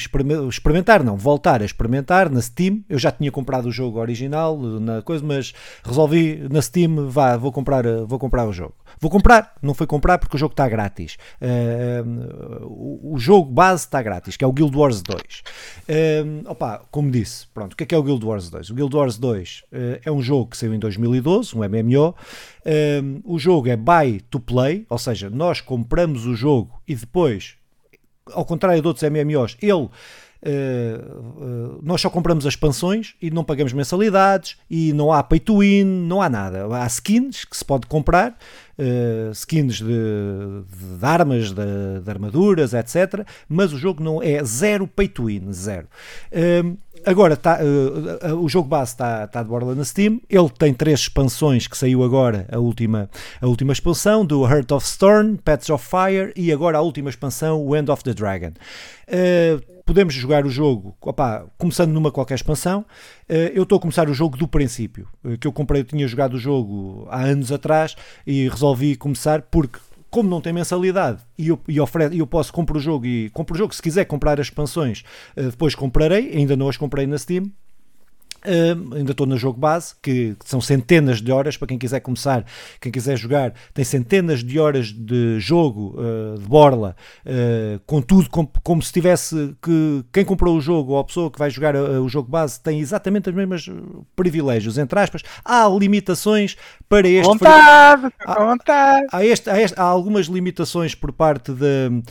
experimentar, 0.49 1.03
não, 1.03 1.17
voltar 1.17 1.63
a 1.63 1.65
experimentar 1.65 2.31
na 2.31 2.41
Steam. 2.41 2.85
Eu 2.89 2.99
já 2.99 3.11
tinha 3.11 3.31
comprado 3.31 3.67
o 3.67 3.73
jogo 3.73 3.99
original 3.99 4.59
na 4.59 5.03
coisa, 5.03 5.25
mas 5.25 5.53
resolvi 5.85 6.47
na 6.51 6.61
Steam, 6.61 7.09
vá, 7.09 7.37
vou 7.37 7.53
comprar, 7.53 7.85
vou 8.07 8.19
comprar 8.19 8.47
o 8.47 8.53
jogo. 8.53 8.75
Vou 9.01 9.11
comprar, 9.11 9.55
não 9.61 9.75
foi 9.75 9.87
comprar 9.87 10.19
porque 10.19 10.37
o 10.37 10.39
jogo 10.39 10.53
está 10.53 10.69
grátis. 10.69 11.19
Uh, 11.41 13.13
o, 13.13 13.19
jogo 13.19 13.51
base 13.51 13.85
está 13.85 14.03
grátis, 14.03 14.37
que 14.37 14.45
é 14.45 14.47
o 14.47 14.53
Guild 14.53 14.77
Wars 14.77 15.03
2. 15.03 15.21
Uh, 15.23 16.51
opa, 16.51 16.83
como 16.91 17.11
disse, 17.11 17.47
pronto, 17.49 17.75
o 17.75 17.77
que 17.77 17.83
é 17.83 17.87
que 17.87 17.95
é 17.95 17.99
o 17.99 18.03
Guild 18.03 18.25
Wars 18.25 18.49
2? 18.49 18.71
O 18.71 18.75
Guild 18.75 18.97
Wars 18.97 19.19
2 19.19 19.65
uh, 19.65 19.77
é 20.05 20.11
um 20.11 20.23
jogo 20.23 20.51
que 20.51 20.57
saiu 20.57 20.73
em 20.73 20.79
2012, 20.79 21.57
um 21.57 21.61
MMO. 21.61 22.15
o 23.25 23.39
jogo 23.39 23.69
é 23.69 23.77
buy 23.77 24.21
to 24.31 24.41
play, 24.41 24.87
ou 24.89 24.99
seja, 24.99 25.29
nós 25.29 25.61
compramos 25.61 26.27
o 26.27 26.35
jogo 26.35 26.81
e 26.89 26.95
depois 26.95 27.57
ao 28.33 28.45
contrário 28.45 28.81
de 28.81 28.87
outros 28.87 29.09
MMOs, 29.09 29.57
ele 29.61 29.89
Uh, 30.43 31.79
uh, 31.79 31.81
nós 31.83 32.01
só 32.01 32.11
compramos 32.11 32.47
as 32.47 32.53
expansões 32.53 33.15
e 33.21 33.31
não 33.31 33.43
pagamos 33.43 33.73
mensalidades 33.73 34.57
e 34.71 34.93
não 34.93 35.11
há 35.11 35.23
pay 35.23 35.41
to 35.41 35.59
win, 35.59 35.85
não 35.85 36.21
há 36.21 36.29
nada. 36.29 36.67
Há 36.77 36.87
skins 36.87 37.45
que 37.45 37.57
se 37.57 37.65
pode 37.65 37.87
comprar, 37.87 38.37
uh, 38.79 39.33
skins 39.33 39.77
de, 39.77 39.85
de, 39.87 41.05
armas, 41.05 41.51
de, 41.51 42.01
de, 42.01 42.11
armaduras, 42.11 42.75
etc. 42.75 43.27
Mas 43.49 43.73
o 43.73 43.79
jogo 43.79 44.03
não 44.03 44.23
é 44.23 44.45
zero 44.45 44.87
pay 44.87 45.09
to 45.09 45.25
win, 45.25 45.53
zero. 45.53 45.89
Agora, 47.07 47.37
tá, 47.37 47.61
uh, 47.63 48.35
uh, 48.35 48.45
o 48.45 48.49
jogo 48.49 48.69
base 48.69 48.91
está 48.91 49.29
tá 49.29 49.41
de 49.41 49.49
borda 49.49 49.77
na 49.77 49.85
Steam. 49.85 50.21
Ele 50.29 50.51
tem 50.51 50.75
três 50.75 50.99
expansões 51.01 51.69
que 51.69 51.79
saiu 51.79 52.03
agora, 52.03 52.49
a 52.51 52.59
última, 52.59 53.09
a 53.41 53.47
última 53.47 53.73
expansão, 53.73 54.27
do 54.27 54.45
Heart 54.45 54.73
of 54.73 54.85
Stone, 54.85 55.39
Pets 55.39 55.71
of 55.71 55.87
Fire 55.89 56.33
e 56.35 56.53
agora 56.53 56.79
a 56.79 56.81
última 56.81 57.09
expansão, 57.09 57.65
o 57.65 57.77
End 57.77 57.89
of 57.93 58.03
the 58.03 58.13
Dragon. 58.13 58.51
Uh, 59.07 59.63
podemos 59.85 60.15
jogar 60.15 60.45
o 60.45 60.51
jogo 60.51 60.97
começando 61.57 61.93
numa 61.93 62.11
qualquer 62.11 62.35
expansão. 62.35 62.85
Eu 63.29 63.63
estou 63.63 63.79
a 63.79 63.81
começar 63.81 64.09
o 64.09 64.15
jogo 64.15 64.37
do 64.37 64.49
princípio, 64.49 65.07
que 65.41 65.47
eu 65.47 65.53
comprei, 65.53 65.83
eu 65.83 65.85
tinha 65.85 66.09
jogado 66.09 66.35
o 66.35 66.39
jogo 66.39 67.07
há 67.09 67.23
anos 67.23 67.53
atrás 67.53 67.97
e 68.27 68.49
resolvi 68.49 68.97
começar 68.97 69.43
porque 69.43 69.79
como 70.17 70.31
não 70.31 70.41
tem 70.41 70.51
mensalidade 70.51 71.21
e 71.37 71.49
eu, 71.49 71.61
e 71.69 71.79
oferece, 71.79 72.17
eu 72.17 72.27
posso 72.27 72.51
comprar 72.51 72.79
o 72.79 72.81
jogo 72.81 73.05
e 73.05 73.29
compro 73.35 73.55
o 73.55 73.59
jogo, 73.59 73.75
se 73.75 73.83
quiser 73.83 74.07
comprar 74.07 74.41
as 74.41 74.47
expansões, 74.47 75.05
uh, 75.37 75.51
depois 75.51 75.75
comprarei, 75.75 76.35
ainda 76.35 76.57
não 76.57 76.71
as 76.71 76.79
comprei 76.79 77.07
na 77.07 77.19
Steam, 77.19 77.53
Uh, 78.45 78.95
ainda 78.95 79.11
estou 79.11 79.27
no 79.27 79.37
jogo 79.37 79.59
base, 79.59 79.95
que, 80.01 80.37
que, 80.39 80.49
são 80.49 80.61
centenas 80.61 81.21
de 81.21 81.33
horas 81.33 81.57
para 81.57 81.67
quem 81.67 81.79
quiser 81.79 82.01
começar, 82.01 82.45
quem 82.81 82.93
quiser 82.93 83.17
jogar, 83.17 83.53
tem 83.75 83.85
centenas 83.85 84.45
de 84.45 84.59
horas 84.59 84.89
de 84.89 85.41
jogo 85.41 85.97
uh, 85.99 86.39
de 86.39 86.47
borla, 86.47 86.95
uh, 87.25 87.81
com 87.87 88.01
tudo 88.01 88.31
como, 88.31 88.51
como, 88.63 88.83
se 88.83 88.93
tivesse 88.93 89.57
que 89.61 90.05
quem 90.13 90.25
comprou 90.25 90.57
o 90.57 90.61
jogo 90.61 90.93
ou 90.93 90.99
a 90.99 91.05
pessoa 91.05 91.31
que 91.31 91.39
vai 91.39 91.51
jogar 91.51 91.75
o 91.75 92.09
jogo 92.09 92.29
base 92.31 92.61
tem 92.61 92.79
exatamente 92.81 93.29
os 93.29 93.35
mesmos 93.35 93.69
privilégios, 94.15 94.79
entre 94.79 94.99
aspas. 94.99 95.23
Há 95.45 95.69
limitações 95.69 96.57
para 96.89 97.09
este. 97.09 97.27
Vontade, 97.27 98.13
há, 98.25 98.45
vontade. 98.45 99.07
Há, 99.13 99.25
este, 99.25 99.51
há, 99.51 99.61
este, 99.61 99.79
há, 99.79 99.83
algumas 99.83 100.27
limitações 100.27 100.95
por 100.95 101.13
parte 101.13 101.53
de 101.53 102.03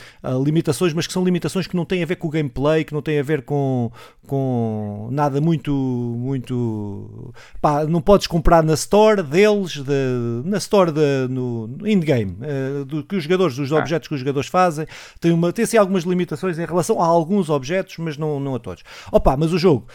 limitações, 0.43 0.93
mas 0.93 1.07
que 1.07 1.13
são 1.13 1.23
limitações 1.23 1.67
que 1.67 1.75
não 1.75 1.85
têm 1.85 2.03
a 2.03 2.05
ver 2.05 2.17
com 2.17 2.27
o 2.27 2.31
gameplay, 2.31 2.83
que 2.83 2.93
não 2.93 3.01
têm 3.01 3.19
a 3.19 3.23
ver 3.23 3.43
com, 3.43 3.91
com 4.27 5.09
nada 5.11 5.39
muito 5.39 6.14
muito 6.15 7.33
pá, 7.61 7.85
não 7.85 8.01
podes 8.01 8.27
comprar 8.27 8.63
na 8.63 8.73
store 8.73 9.21
deles 9.23 9.73
de, 9.73 10.41
na 10.43 10.57
store 10.57 10.91
de, 10.91 11.27
no, 11.29 11.69
in-game 11.85 12.37
uh, 12.41 12.85
do 12.85 13.03
que 13.03 13.15
os 13.15 13.23
jogadores, 13.23 13.55
dos 13.55 13.71
ah. 13.71 13.77
objetos 13.77 14.07
que 14.07 14.13
os 14.13 14.19
jogadores 14.19 14.49
fazem 14.49 14.85
tem, 15.19 15.31
uma, 15.31 15.51
tem 15.51 15.63
assim 15.63 15.77
algumas 15.77 16.03
limitações 16.03 16.57
em 16.57 16.65
relação 16.65 17.01
a 17.01 17.05
alguns 17.05 17.49
objetos 17.49 17.97
mas 17.97 18.17
não, 18.17 18.39
não 18.39 18.55
a 18.55 18.59
todos 18.59 18.83
opa, 19.11 19.35
mas 19.37 19.53
o 19.53 19.57
jogo, 19.57 19.87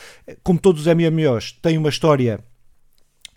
como 0.43 0.59
todos 0.59 0.87
os 0.87 0.95
MMOs 0.95 1.53
tem 1.61 1.79
uma 1.79 1.89
história 1.89 2.41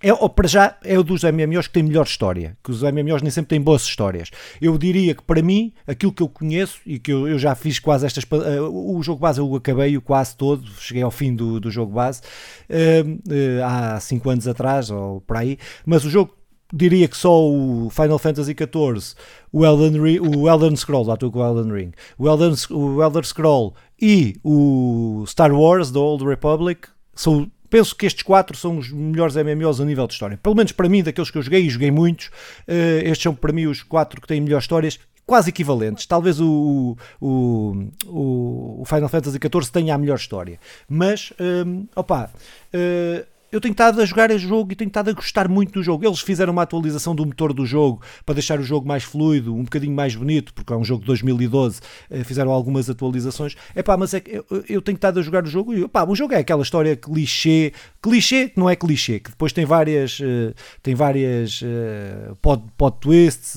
é, 0.04 0.30
para 0.30 0.48
já 0.50 0.78
é 0.84 1.00
o 1.00 1.04
dos 1.04 1.24
MMOs 1.24 1.68
que 1.68 1.74
tem 1.74 1.84
melhor 1.84 2.06
história, 2.06 2.58
que 2.62 2.70
os 2.70 2.84
MMOs 2.84 3.22
nem 3.22 3.32
sempre 3.32 3.50
têm 3.50 3.62
boas 3.62 3.84
histórias. 3.84 4.30
Eu 4.62 4.78
diria 4.78 5.16
que 5.16 5.24
para 5.24 5.42
mim, 5.42 5.72
aquilo 5.88 6.12
que 6.12 6.22
eu 6.22 6.28
conheço 6.28 6.80
e 6.86 7.00
que 7.00 7.14
eu, 7.14 7.26
eu 7.26 7.40
já 7.40 7.56
fiz 7.56 7.80
quase 7.80 8.06
estas. 8.06 8.26
Uh, 8.26 8.98
o 8.98 9.02
jogo 9.02 9.22
base 9.22 9.40
eu 9.40 9.56
acabei 9.56 9.96
o 9.96 10.02
quase 10.02 10.36
todo, 10.36 10.68
cheguei 10.78 11.02
ao 11.02 11.10
fim 11.10 11.34
do, 11.34 11.58
do 11.58 11.72
jogo 11.72 11.94
base 11.94 12.22
uh, 12.70 13.10
uh, 13.10 13.64
há 13.64 14.00
5 14.00 14.30
anos 14.30 14.48
atrás 14.48 14.92
ou 14.92 15.22
por 15.22 15.38
aí, 15.38 15.58
mas 15.86 16.04
o 16.04 16.10
jogo 16.10 16.36
diria 16.74 17.08
que 17.08 17.16
só 17.16 17.48
o 17.48 17.90
Final 17.90 18.20
Fantasy 18.20 18.54
XIV, 18.54 19.16
o 19.54 19.64
Elden, 19.64 20.02
Ring, 20.02 20.20
o 20.20 20.50
Elden 20.50 20.76
Scroll, 20.76 21.06
lá 21.06 21.14
estou 21.14 21.32
com 21.32 21.40
o 21.40 21.46
Elden 21.46 21.72
Ring, 21.72 21.92
o 22.18 22.28
Elden, 22.28 22.54
o 22.72 23.02
Elder 23.02 23.24
Scroll 23.24 23.74
e 24.02 24.36
o 24.44 25.24
Star 25.28 25.54
Wars, 25.54 25.92
The 25.92 26.00
Old 26.00 26.26
Republic, 26.26 26.90
são 27.14 27.50
penso 27.74 27.96
que 27.96 28.06
estes 28.06 28.22
quatro 28.22 28.56
são 28.56 28.78
os 28.78 28.92
melhores 28.92 29.36
MMOs 29.36 29.82
a 29.82 29.86
nível 29.86 30.06
de 30.06 30.14
história. 30.14 30.38
Pelo 30.38 30.54
menos 30.54 30.72
para 30.72 30.88
mim, 30.88 31.02
daqueles 31.02 31.32
que 31.32 31.40
eu 31.40 31.42
joguei, 31.42 31.66
e 31.66 31.70
joguei 31.72 31.90
muitos, 31.90 32.28
uh, 32.28 33.02
estes 33.04 33.24
são 33.24 33.34
para 33.34 33.52
mim 33.52 33.66
os 33.66 33.82
quatro 33.82 34.22
que 34.22 34.28
têm 34.28 34.40
melhores 34.40 34.66
histórias 34.66 35.00
quase 35.26 35.50
equivalentes. 35.50 36.06
Talvez 36.06 36.40
o, 36.40 36.96
o, 37.20 37.88
o, 38.06 38.84
Final 38.86 39.10
Fantasy 39.10 39.40
XIV 39.40 39.72
tenha 39.72 39.96
a 39.96 39.98
melhor 39.98 40.18
história. 40.18 40.60
Mas, 40.88 41.34
um, 41.66 41.88
opa, 41.96 42.30
uh, 42.76 43.26
eu 43.54 43.62
tenho 43.62 43.74
estado 43.74 44.02
a 44.02 44.06
jogar 44.06 44.32
esse 44.32 44.48
jogo 44.48 44.72
e 44.72 44.76
tenho 44.76 44.88
estado 44.88 45.12
a 45.12 45.14
gostar 45.14 45.48
muito 45.48 45.74
do 45.74 45.84
jogo. 45.84 46.04
Eles 46.04 46.22
fizeram 46.22 46.52
uma 46.52 46.64
atualização 46.64 47.14
do 47.14 47.24
motor 47.24 47.54
do 47.54 47.68
jogo 47.68 48.02
para 48.26 48.34
deixar 48.34 48.60
o 48.60 48.64
jogo 48.64 48.88
mais 48.88 49.04
fluido, 49.04 49.54
um 49.54 49.64
bocadinho 49.64 49.96
mais 49.96 50.16
bonito, 50.16 50.52
porque 50.56 50.74
é 50.74 50.76
um 50.76 50.84
jogo 50.84 51.02
de 51.02 51.08
2012, 51.08 51.80
eh, 52.10 52.24
fizeram 52.24 52.50
algumas 52.50 52.90
atualizações. 52.90 53.56
É 53.76 53.84
pá, 53.84 53.96
mas 53.96 54.16
é 54.16 54.22
que 54.22 54.32
eu, 54.32 54.46
eu 54.68 54.82
tenho 54.82 54.96
estado 54.96 55.20
a 55.20 55.22
jogar 55.22 55.44
o 55.44 55.48
jogo 55.48 55.72
e 55.72 55.88
pá, 55.88 56.04
o 56.04 56.16
jogo 56.16 56.34
é 56.34 56.40
aquela 56.40 56.64
história 56.64 56.96
clichê, 56.96 57.74
clichê 58.02 58.50
que 58.50 58.60
não 58.60 58.68
é 58.68 58.76
clichê, 58.76 59.20
que 59.20 59.30
depois 59.30 59.54
tem 59.54 59.66
várias, 59.66 60.20
uh, 60.20 60.52
tem 60.82 60.96
várias 60.96 61.62
uh, 61.62 62.36
pod, 62.42 62.64
pod 62.76 62.98
twists, 63.00 63.56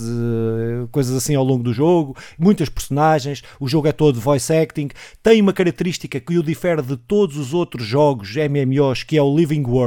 coisas 0.92 1.16
assim 1.16 1.34
ao 1.34 1.44
longo 1.44 1.62
do 1.62 1.72
jogo, 1.72 2.14
muitas 2.38 2.68
personagens, 2.68 3.42
o 3.58 3.66
jogo 3.66 3.88
é 3.88 3.92
todo 3.92 4.20
voice 4.20 4.52
acting, 4.52 4.90
tem 5.22 5.40
uma 5.40 5.54
característica 5.54 6.20
que 6.20 6.38
o 6.38 6.42
difere 6.42 6.82
de 6.82 6.98
todos 6.98 7.38
os 7.38 7.54
outros 7.54 7.86
jogos 7.86 8.34
MMOs, 8.36 9.02
que 9.02 9.16
é 9.16 9.22
o 9.22 9.34
Living 9.34 9.64
World. 9.66 9.85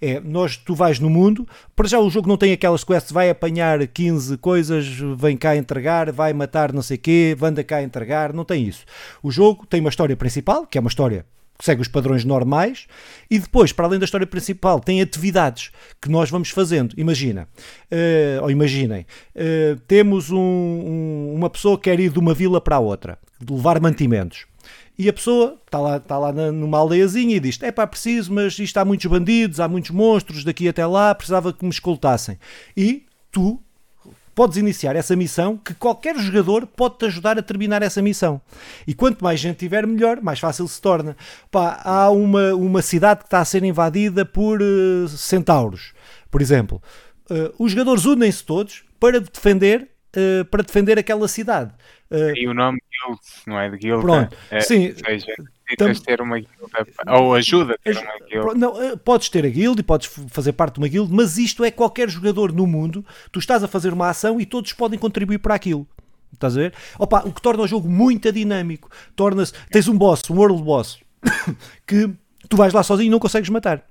É, 0.00 0.20
nós, 0.20 0.56
tu 0.56 0.74
vais 0.74 0.98
no 0.98 1.10
mundo, 1.10 1.46
para 1.74 1.88
já 1.88 1.98
o 1.98 2.10
jogo 2.10 2.28
não 2.28 2.36
tem 2.36 2.52
aquelas 2.52 2.84
quests, 2.84 3.12
vai 3.12 3.30
apanhar 3.30 3.86
15 3.86 4.36
coisas, 4.38 4.86
vem 5.16 5.36
cá 5.36 5.56
entregar, 5.56 6.10
vai 6.12 6.32
matar 6.32 6.72
não 6.72 6.82
sei 6.82 6.96
quê, 6.96 7.36
anda 7.40 7.62
cá 7.64 7.82
entregar, 7.82 8.32
não 8.32 8.44
tem 8.44 8.66
isso. 8.66 8.84
O 9.22 9.30
jogo 9.30 9.66
tem 9.66 9.80
uma 9.80 9.90
história 9.90 10.16
principal, 10.16 10.66
que 10.66 10.78
é 10.78 10.80
uma 10.80 10.88
história 10.88 11.24
que 11.62 11.66
segue 11.66 11.80
os 11.80 11.86
padrões 11.86 12.24
normais, 12.24 12.88
e 13.30 13.38
depois, 13.38 13.72
para 13.72 13.86
além 13.86 13.98
da 13.98 14.04
história 14.04 14.26
principal, 14.26 14.80
tem 14.80 15.00
atividades 15.00 15.70
que 16.00 16.10
nós 16.10 16.28
vamos 16.28 16.50
fazendo. 16.50 16.92
Imagina, 16.98 17.48
uh, 17.90 18.42
ou 18.42 18.50
imaginem, 18.50 19.06
uh, 19.36 19.78
temos 19.86 20.30
um, 20.30 20.38
um, 20.38 21.32
uma 21.36 21.48
pessoa 21.48 21.76
que 21.76 21.84
quer 21.84 22.00
ir 22.00 22.10
de 22.10 22.18
uma 22.18 22.34
vila 22.34 22.60
para 22.60 22.76
a 22.76 22.80
outra, 22.80 23.16
levar 23.48 23.80
mantimentos. 23.80 24.46
E 24.98 25.08
a 25.08 25.12
pessoa 25.12 25.58
está 25.64 25.80
lá, 25.80 25.96
está 25.96 26.18
lá 26.18 26.32
numa 26.32 26.78
aldeiazinha 26.78 27.36
e 27.36 27.40
diz: 27.40 27.58
É 27.62 27.72
pá, 27.72 27.86
preciso, 27.86 28.32
mas 28.32 28.58
isto 28.58 28.76
há 28.76 28.84
muitos 28.84 29.06
bandidos, 29.06 29.58
há 29.58 29.66
muitos 29.66 29.90
monstros 29.90 30.44
daqui 30.44 30.68
até 30.68 30.86
lá, 30.86 31.14
precisava 31.14 31.52
que 31.52 31.64
me 31.64 31.70
escoltassem. 31.70 32.38
E 32.76 33.06
tu 33.30 33.60
podes 34.34 34.56
iniciar 34.56 34.96
essa 34.96 35.14
missão 35.14 35.56
que 35.56 35.74
qualquer 35.74 36.18
jogador 36.18 36.66
pode 36.66 36.98
te 36.98 37.06
ajudar 37.06 37.38
a 37.38 37.42
terminar 37.42 37.82
essa 37.82 38.02
missão. 38.02 38.40
E 38.86 38.94
quanto 38.94 39.22
mais 39.22 39.40
gente 39.40 39.58
tiver, 39.58 39.86
melhor, 39.86 40.20
mais 40.20 40.38
fácil 40.38 40.66
se 40.68 40.80
torna. 40.80 41.16
Pá, 41.50 41.80
há 41.84 42.10
uma, 42.10 42.54
uma 42.54 42.82
cidade 42.82 43.20
que 43.20 43.26
está 43.26 43.40
a 43.40 43.44
ser 43.44 43.62
invadida 43.64 44.24
por 44.24 44.60
uh, 44.60 45.08
centauros, 45.08 45.92
por 46.30 46.40
exemplo. 46.40 46.82
Uh, 47.30 47.52
os 47.58 47.72
jogadores 47.72 48.04
unem-se 48.04 48.44
todos 48.44 48.84
para 48.98 49.20
defender, 49.20 49.88
uh, 50.16 50.44
para 50.46 50.62
defender 50.62 50.98
aquela 50.98 51.28
cidade. 51.28 51.72
E 52.36 52.48
o 52.48 52.54
nome 52.54 52.80
Guild, 52.90 53.20
não 53.46 53.58
é 53.58 53.70
de 53.70 53.76
Guild? 53.78 54.02
Pronto, 54.02 54.36
é, 54.50 54.60
sim. 54.60 54.94
Seja, 54.94 55.34
Tam... 55.76 55.92
ter 55.94 56.20
uma 56.20 56.38
guilda, 56.38 56.86
ou 57.18 57.34
ajuda 57.34 57.74
a 57.74 57.78
ter 57.78 57.96
uma 57.96 58.18
guild. 58.28 58.58
Não, 58.58 58.82
eh, 58.82 58.96
podes 58.96 59.28
ter 59.28 59.44
a 59.44 59.48
guild 59.48 59.80
e 59.80 59.82
podes 59.82 60.10
fazer 60.28 60.52
parte 60.52 60.74
de 60.74 60.80
uma 60.80 60.88
guild, 60.88 61.12
mas 61.12 61.38
isto 61.38 61.64
é 61.64 61.70
qualquer 61.70 62.08
jogador 62.08 62.52
no 62.52 62.66
mundo. 62.66 63.04
Tu 63.30 63.38
estás 63.38 63.62
a 63.64 63.68
fazer 63.68 63.92
uma 63.92 64.08
ação 64.08 64.40
e 64.40 64.46
todos 64.46 64.72
podem 64.72 64.98
contribuir 64.98 65.38
para 65.38 65.54
aquilo. 65.54 65.86
Estás 66.32 66.56
a 66.56 66.60
ver? 66.60 66.74
Opa, 66.98 67.22
o 67.26 67.32
que 67.32 67.40
torna 67.40 67.62
o 67.62 67.66
jogo 67.66 67.88
muito 67.88 68.30
dinâmico. 68.32 68.90
Torna-se. 69.14 69.52
Tens 69.70 69.88
um 69.88 69.96
boss, 69.96 70.28
um 70.30 70.36
world 70.36 70.62
boss, 70.62 70.98
que 71.86 72.10
tu 72.48 72.56
vais 72.56 72.72
lá 72.72 72.82
sozinho 72.82 73.08
e 73.08 73.10
não 73.10 73.18
consegues 73.18 73.48
matar. 73.48 73.84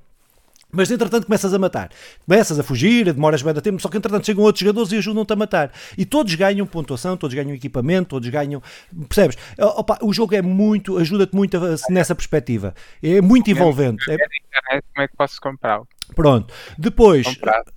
Mas 0.72 0.90
entretanto 0.90 1.26
começas 1.26 1.54
a 1.54 1.60
matar, 1.60 1.90
começas 2.26 2.60
a 2.60 2.64
fugir, 2.64 3.12
demoras 3.14 3.42
bem 3.42 3.54
da 3.54 3.62
tempo, 3.62 3.82
só 3.82 3.90
que 3.90 3.98
entretanto 3.98 4.26
chegam 4.26 4.44
outros 4.44 4.62
jogadores 4.62 4.92
e 4.92 4.98
ajudam-te 4.98 5.34
a 5.34 5.36
matar. 5.36 5.72
E 5.98 6.06
todos 6.06 6.34
ganham 6.36 6.66
pontuação, 6.66 7.18
todos 7.18 7.36
ganham 7.36 7.54
equipamento, 7.54 8.10
todos 8.10 8.30
ganham. 8.30 8.62
Percebes? 9.08 9.38
Opa, 9.58 10.00
o 10.02 10.14
jogo 10.14 10.36
é 10.36 10.42
muito, 10.42 10.98
ajuda-te 10.98 11.36
muito 11.36 11.58
a, 11.58 11.76
nessa 11.90 12.16
perspectiva. 12.16 12.74
É 13.02 13.22
muito 13.22 13.50
envolvente. 13.50 14.10
É... 14.10 14.18
Como 14.18 15.04
é 15.04 15.08
que 15.08 15.18
posso 15.18 15.40
comprar? 15.42 15.82
Pronto. 16.16 16.54
Depois, 16.78 17.26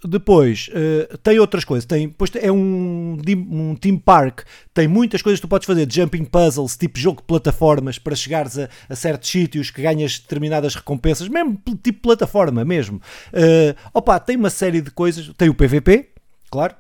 depois 0.05 0.69
uh, 0.69 1.19
tem 1.19 1.39
outras 1.39 1.65
coisas. 1.65 1.85
Tem, 1.85 2.09
depois 2.09 2.31
é 2.35 2.51
um, 2.51 3.17
um 3.27 3.77
team 3.77 3.97
park. 3.97 4.43
Tem 4.73 4.89
muitas 4.89 5.23
coisas 5.23 5.39
que 5.39 5.47
tu 5.47 5.49
podes 5.49 5.67
fazer. 5.67 5.91
Jumping 5.91 6.25
puzzles, 6.25 6.77
tipo 6.77 6.99
jogo 6.99 7.21
de 7.21 7.27
plataformas, 7.27 7.99
para 7.99 8.17
chegares 8.17 8.59
a, 8.59 8.69
a 8.89 8.97
certos 8.97 9.31
sítios 9.31 9.71
que 9.71 9.83
ganhas 9.83 10.19
determinadas 10.19 10.75
recompensas, 10.75 11.29
mesmo 11.29 11.61
tipo 11.83 12.01
plataforma 12.01 12.65
mesmo. 12.65 12.84
Uh, 12.89 13.75
opa, 13.93 14.19
tem 14.21 14.37
uma 14.37 14.51
série 14.51 14.81
de 14.81 14.91
coisas. 14.91 15.31
Tem 15.37 15.49
o 15.49 15.55
PVP, 15.55 16.11
claro 16.51 16.75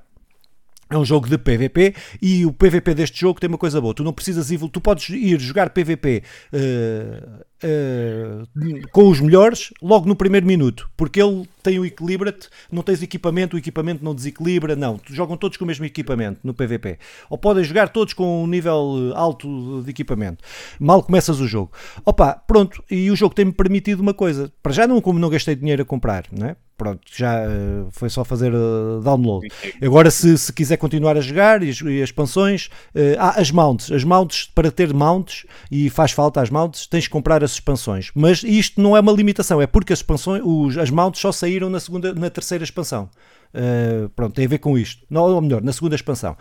é 0.90 0.98
um 0.98 1.05
jogo 1.05 1.28
de 1.28 1.38
PVP 1.38 1.94
e 2.20 2.44
o 2.46 2.52
PVP 2.52 2.94
deste 2.94 3.20
jogo 3.20 3.40
tem 3.40 3.48
uma 3.48 3.59
coisa 3.59 3.80
boa. 3.80 3.94
Tu 3.94 4.05
não 4.05 4.12
precisas 4.12 4.50
ir, 4.50 4.59
tu 4.68 4.80
podes 4.80 5.09
ir 5.09 5.40
jogar 5.40 5.70
PVP 5.70 6.22
uh, 6.52 7.44
uh, 7.64 8.88
com 8.92 9.08
os 9.08 9.20
melhores 9.20 9.72
logo 9.82 10.06
no 10.06 10.14
primeiro 10.14 10.46
minuto, 10.46 10.88
porque 10.96 11.20
ele 11.20 11.48
tem 11.62 11.78
o 11.78 11.84
equilibra-te, 11.84 12.48
não 12.70 12.82
tens 12.82 13.02
equipamento, 13.02 13.56
o 13.56 13.58
equipamento 13.58 14.04
não 14.04 14.14
desequilibra, 14.14 14.76
não. 14.76 15.00
Jogam 15.08 15.36
todos 15.36 15.56
com 15.56 15.64
o 15.64 15.66
mesmo 15.66 15.84
equipamento 15.84 16.40
no 16.44 16.52
PVP. 16.52 16.98
Ou 17.30 17.38
podem 17.38 17.64
jogar 17.64 17.88
todos 17.88 18.12
com 18.12 18.44
um 18.44 18.46
nível 18.46 19.12
alto 19.14 19.82
de 19.82 19.90
equipamento. 19.90 20.44
Mal 20.78 21.02
começas 21.02 21.40
o 21.40 21.48
jogo. 21.48 21.72
Opa, 22.04 22.34
pronto, 22.34 22.84
e 22.90 23.10
o 23.10 23.16
jogo 23.16 23.34
tem-me 23.34 23.52
permitido 23.52 24.00
uma 24.00 24.12
coisa. 24.12 24.52
Para 24.62 24.72
já 24.72 24.86
não, 24.86 25.00
como 25.00 25.18
não 25.18 25.30
gastei 25.30 25.56
dinheiro 25.56 25.82
a 25.82 25.86
comprar, 25.86 26.26
não 26.30 26.48
é? 26.48 26.56
pronto, 26.76 27.00
já 27.14 27.46
uh, 27.46 27.88
foi 27.90 28.08
só 28.10 28.24
fazer 28.24 28.52
uh, 28.52 29.00
download. 29.02 29.48
Agora, 29.82 30.10
se, 30.10 30.36
se 30.36 30.52
quiser 30.52 30.76
continuar 30.76 31.16
a 31.16 31.20
jogar 31.20 31.62
e 31.62 31.70
as, 31.70 31.80
e 31.80 32.02
as 32.02 32.08
expansões, 32.08 32.68
uh, 32.94 33.18
há 33.18 33.40
as 33.40 33.50
mounts. 33.50 33.90
As 33.92 34.04
mounts, 34.04 34.50
para 34.54 34.70
ter 34.70 34.92
mounts, 34.92 35.46
e 35.70 35.88
faz 35.88 36.12
falta 36.12 36.40
as 36.40 36.50
mounts, 36.50 36.86
tens 36.86 37.04
de 37.04 37.10
comprar 37.10 37.42
as 37.44 37.52
expansões. 37.55 38.11
Mas 38.14 38.42
isto 38.42 38.80
não 38.80 38.96
é 38.96 39.00
uma 39.00 39.12
limitação, 39.12 39.61
é 39.61 39.66
porque 39.66 39.92
as 39.92 40.00
expansões, 40.00 40.42
os, 40.44 40.78
as 40.78 40.90
mounts 40.90 41.20
só 41.20 41.32
saíram 41.32 41.70
na, 41.70 41.80
segunda, 41.80 42.14
na 42.14 42.30
terceira 42.30 42.64
expansão. 42.64 43.09
pronto, 44.14 44.34
tem 44.34 44.46
a 44.46 44.48
ver 44.48 44.59
com 44.59 44.76
isto. 44.78 45.05
Não, 45.09 45.22
ou 45.22 45.40
melhor, 45.40 45.62
na 45.62 45.72
segunda 45.72 45.94
expansão. 45.94 46.36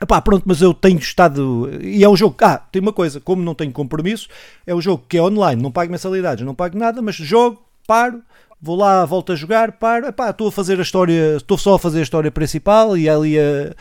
Epá, 0.00 0.20
pronto, 0.22 0.44
mas 0.46 0.62
eu 0.62 0.72
tenho 0.72 0.98
estado. 0.98 1.68
E 1.82 2.02
é 2.02 2.08
um 2.08 2.16
jogo. 2.16 2.34
Ah, 2.40 2.56
tem 2.56 2.80
uma 2.80 2.92
coisa, 2.92 3.20
como 3.20 3.42
não 3.42 3.54
tenho 3.54 3.70
compromisso, 3.70 4.28
é 4.66 4.74
um 4.74 4.80
jogo 4.80 5.04
que 5.06 5.18
é 5.18 5.22
online, 5.22 5.60
não 5.60 5.70
pago 5.70 5.90
mensalidades, 5.90 6.44
não 6.44 6.54
pago 6.54 6.78
nada, 6.78 7.02
mas 7.02 7.16
jogo, 7.16 7.62
paro, 7.86 8.22
vou 8.60 8.76
lá, 8.76 9.04
volto 9.04 9.32
a 9.32 9.36
jogar, 9.36 9.72
para, 9.72 10.12
pá, 10.12 10.30
estou 10.30 10.48
a 10.48 10.52
fazer 10.52 10.78
a 10.78 10.82
história, 10.82 11.36
estou 11.36 11.56
só 11.56 11.74
a 11.74 11.78
fazer 11.78 12.00
a 12.00 12.02
história 12.02 12.30
principal 12.30 12.96
e 12.96 13.08
ali 13.08 13.38
a, 13.38 13.74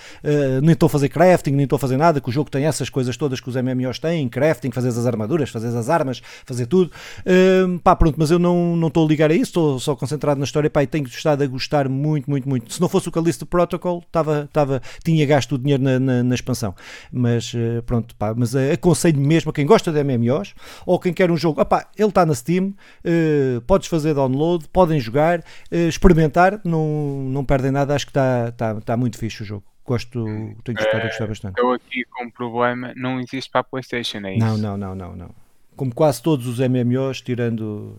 nem 0.61 0.71
estou 0.71 0.88
a 0.88 0.89
fazer 0.89 1.09
crafting, 1.09 1.51
nem 1.51 1.63
estou 1.63 1.75
a 1.75 1.80
fazer 1.80 1.97
nada, 1.97 2.21
que 2.21 2.30
o 2.30 2.32
jogo 2.32 2.49
tem 2.49 2.65
essas 2.65 2.89
coisas 2.89 3.17
todas 3.17 3.39
que 3.39 3.49
os 3.49 3.55
MMOs 3.55 3.99
têm, 3.99 4.27
crafting, 4.30 4.71
fazer 4.71 4.88
as 4.88 5.05
armaduras, 5.05 5.49
fazer 5.49 5.75
as 5.75 5.89
armas, 5.89 6.21
fazer 6.45 6.65
tudo. 6.65 6.91
Um, 7.25 7.77
pá, 7.77 7.95
pronto, 7.95 8.15
mas 8.17 8.32
eu 8.32 8.39
não, 8.39 8.75
não 8.75 8.88
estou 8.88 9.05
a 9.05 9.07
ligar 9.07 9.32
a 9.32 9.34
isso, 9.34 9.43
estou 9.43 9.80
só 9.80 9.95
concentrado 9.95 10.39
na 10.39 10.45
história, 10.45 10.69
pá, 10.69 10.84
e 10.84 10.88
tenho 10.88 11.05
estado 11.05 11.43
a 11.43 11.47
gostar 11.47 11.89
muito, 11.89 12.30
muito, 12.30 12.47
muito. 12.47 12.73
Se 12.73 12.80
não 12.80 12.88
fosse 12.88 13.09
o 13.09 13.11
Callisto 13.11 13.45
Protocol, 13.45 14.03
tava, 14.11 14.49
tava, 14.53 14.82
tinha 15.03 15.25
gasto 15.25 15.55
o 15.55 15.57
dinheiro 15.57 15.84
na, 15.84 15.99
na, 15.99 16.23
na 16.23 16.36
expansão. 16.36 16.73
Mas 17.11 17.53
uh, 17.53 17.84
pronto, 17.86 18.15
pá, 18.15 18.34
mas 18.36 18.53
uh, 18.53 18.71
aconselho 18.73 19.19
mesmo 19.19 19.51
a 19.51 19.53
quem 19.53 19.65
gosta 19.65 19.91
de 19.91 20.03
MMOs 20.03 20.53
ou 20.86 20.97
quem 20.99 21.13
quer 21.13 21.30
um 21.30 21.38
jogo, 21.38 21.63
pá, 21.65 21.88
ele 21.97 22.09
está 22.09 22.25
na 22.25 22.34
Steam, 22.34 22.73
uh, 23.03 23.61
podes 23.67 23.88
fazer 23.88 24.13
download, 24.13 24.68
podem 24.72 24.99
jogar, 24.99 25.39
uh, 25.39 25.88
experimentar, 25.88 26.59
não, 26.63 26.88
não 27.30 27.45
perdem 27.45 27.72
nada, 27.72 27.95
acho 27.95 28.05
que 28.05 28.11
está 28.11 28.51
tá, 28.51 28.82
tá 28.82 28.97
muito 28.97 29.17
fixe 29.17 29.43
o 29.43 29.45
jogo. 29.45 29.63
Gosto, 29.86 30.24
tenho 30.63 30.78
estado 30.78 31.01
a 31.01 31.05
gostar 31.07 31.28
bastante. 31.28 31.55
Estou 31.57 31.74
aqui 31.74 32.03
com 32.11 32.26
um 32.26 32.30
problema, 32.30 32.93
não 32.95 33.20
existe 33.20 33.49
para 33.49 33.61
a 33.61 33.63
Playstation, 33.63 34.20
é 34.20 34.36
isso? 34.36 34.45
Não, 34.45 34.57
não, 34.57 34.78
não, 34.78 34.95
não, 34.95 35.15
não. 35.15 35.30
Como 35.76 35.93
quase 35.93 36.22
todos 36.22 36.45
os 36.45 36.59
MMOs, 36.59 37.22
tirando 37.22 37.97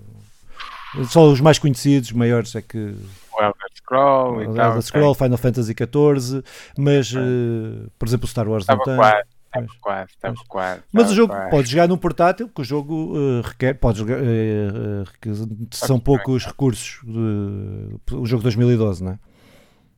só 1.08 1.26
os 1.28 1.40
mais 1.40 1.58
conhecidos, 1.58 2.12
maiores 2.12 2.54
é 2.54 2.62
que 2.62 2.78
o 2.78 3.42
Elder 3.42 3.68
Scroll 3.74 4.36
o 4.36 4.42
Elder 4.42 4.82
Scroll, 4.82 5.14
Final 5.14 5.38
Fantasy 5.38 5.72
XIV, 5.72 6.42
mas 6.76 7.12
uh, 7.12 7.90
por 7.98 8.08
exemplo 8.08 8.26
o 8.26 8.28
Star 8.28 8.48
Wars 8.48 8.62
Estava 8.62 8.78
não 8.78 8.84
tem. 8.84 8.96
Quase. 8.96 9.39
Estava 9.50 9.66
quase, 9.80 10.10
estava 10.12 10.36
quase. 10.46 10.82
Mas 10.92 11.10
o 11.10 11.14
jogo 11.14 11.34
quase. 11.34 11.50
pode 11.50 11.70
jogar 11.70 11.88
num 11.88 11.96
portátil, 11.98 12.48
que 12.48 12.60
o 12.60 12.64
jogo 12.64 13.16
uh, 13.16 13.40
requer, 13.40 13.74
pode 13.74 13.98
jogar, 13.98 14.18
uh, 14.20 15.02
uh, 15.02 15.68
são 15.72 15.98
poucos 15.98 16.46
recursos. 16.46 17.00
De, 17.02 18.14
o 18.14 18.24
jogo 18.26 18.44
2012, 18.44 19.02
não 19.02 19.12
é? 19.12 19.18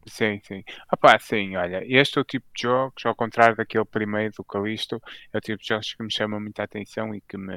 Sim, 0.06 0.40
sim. 0.42 0.64
Opá, 0.92 1.18
sim, 1.18 1.54
olha, 1.56 1.84
este 1.86 2.18
é 2.18 2.22
o 2.22 2.24
tipo 2.24 2.46
de 2.56 2.62
jogos, 2.62 3.04
ao 3.04 3.14
contrário 3.14 3.54
daquele 3.54 3.84
primeiro 3.84 4.32
do 4.36 4.42
Calisto, 4.42 5.00
é 5.32 5.38
o 5.38 5.40
tipo 5.40 5.62
de 5.62 5.68
jogos 5.68 5.94
que 5.94 6.02
me 6.02 6.10
chama 6.10 6.40
muita 6.40 6.62
atenção 6.62 7.14
e 7.14 7.20
que 7.20 7.36
me. 7.36 7.54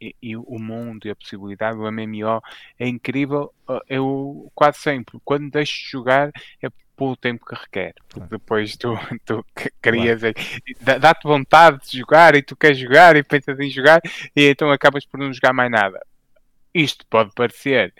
E, 0.00 0.14
e 0.22 0.36
o 0.36 0.58
mundo 0.58 1.06
e 1.06 1.10
a 1.10 1.16
possibilidade 1.16 1.76
do 1.76 1.90
MMO 1.90 2.40
é 2.78 2.86
incrível. 2.88 3.52
Eu 3.88 4.50
quase 4.54 4.78
sempre, 4.78 5.18
quando 5.24 5.50
deixo 5.50 5.84
de 5.84 5.90
jogar, 5.90 6.30
é 6.62 6.68
pelo 6.96 7.16
tempo 7.16 7.44
que 7.44 7.54
requer. 7.54 7.94
Porque 8.08 8.28
depois 8.28 8.76
tu, 8.76 8.94
tu 9.24 9.44
querias, 9.82 10.20
claro. 10.20 11.00
dá-te 11.00 11.24
vontade 11.24 11.80
de 11.88 11.98
jogar 11.98 12.34
e 12.34 12.42
tu 12.42 12.56
queres 12.56 12.78
jogar 12.78 13.16
e 13.16 13.22
pensas 13.22 13.58
em 13.58 13.70
jogar 13.70 14.00
e 14.34 14.48
então 14.48 14.70
acabas 14.70 15.04
por 15.04 15.18
não 15.18 15.32
jogar 15.32 15.52
mais 15.52 15.70
nada. 15.70 16.00
Isto 16.74 17.06
pode 17.06 17.30
parecer 17.34 17.94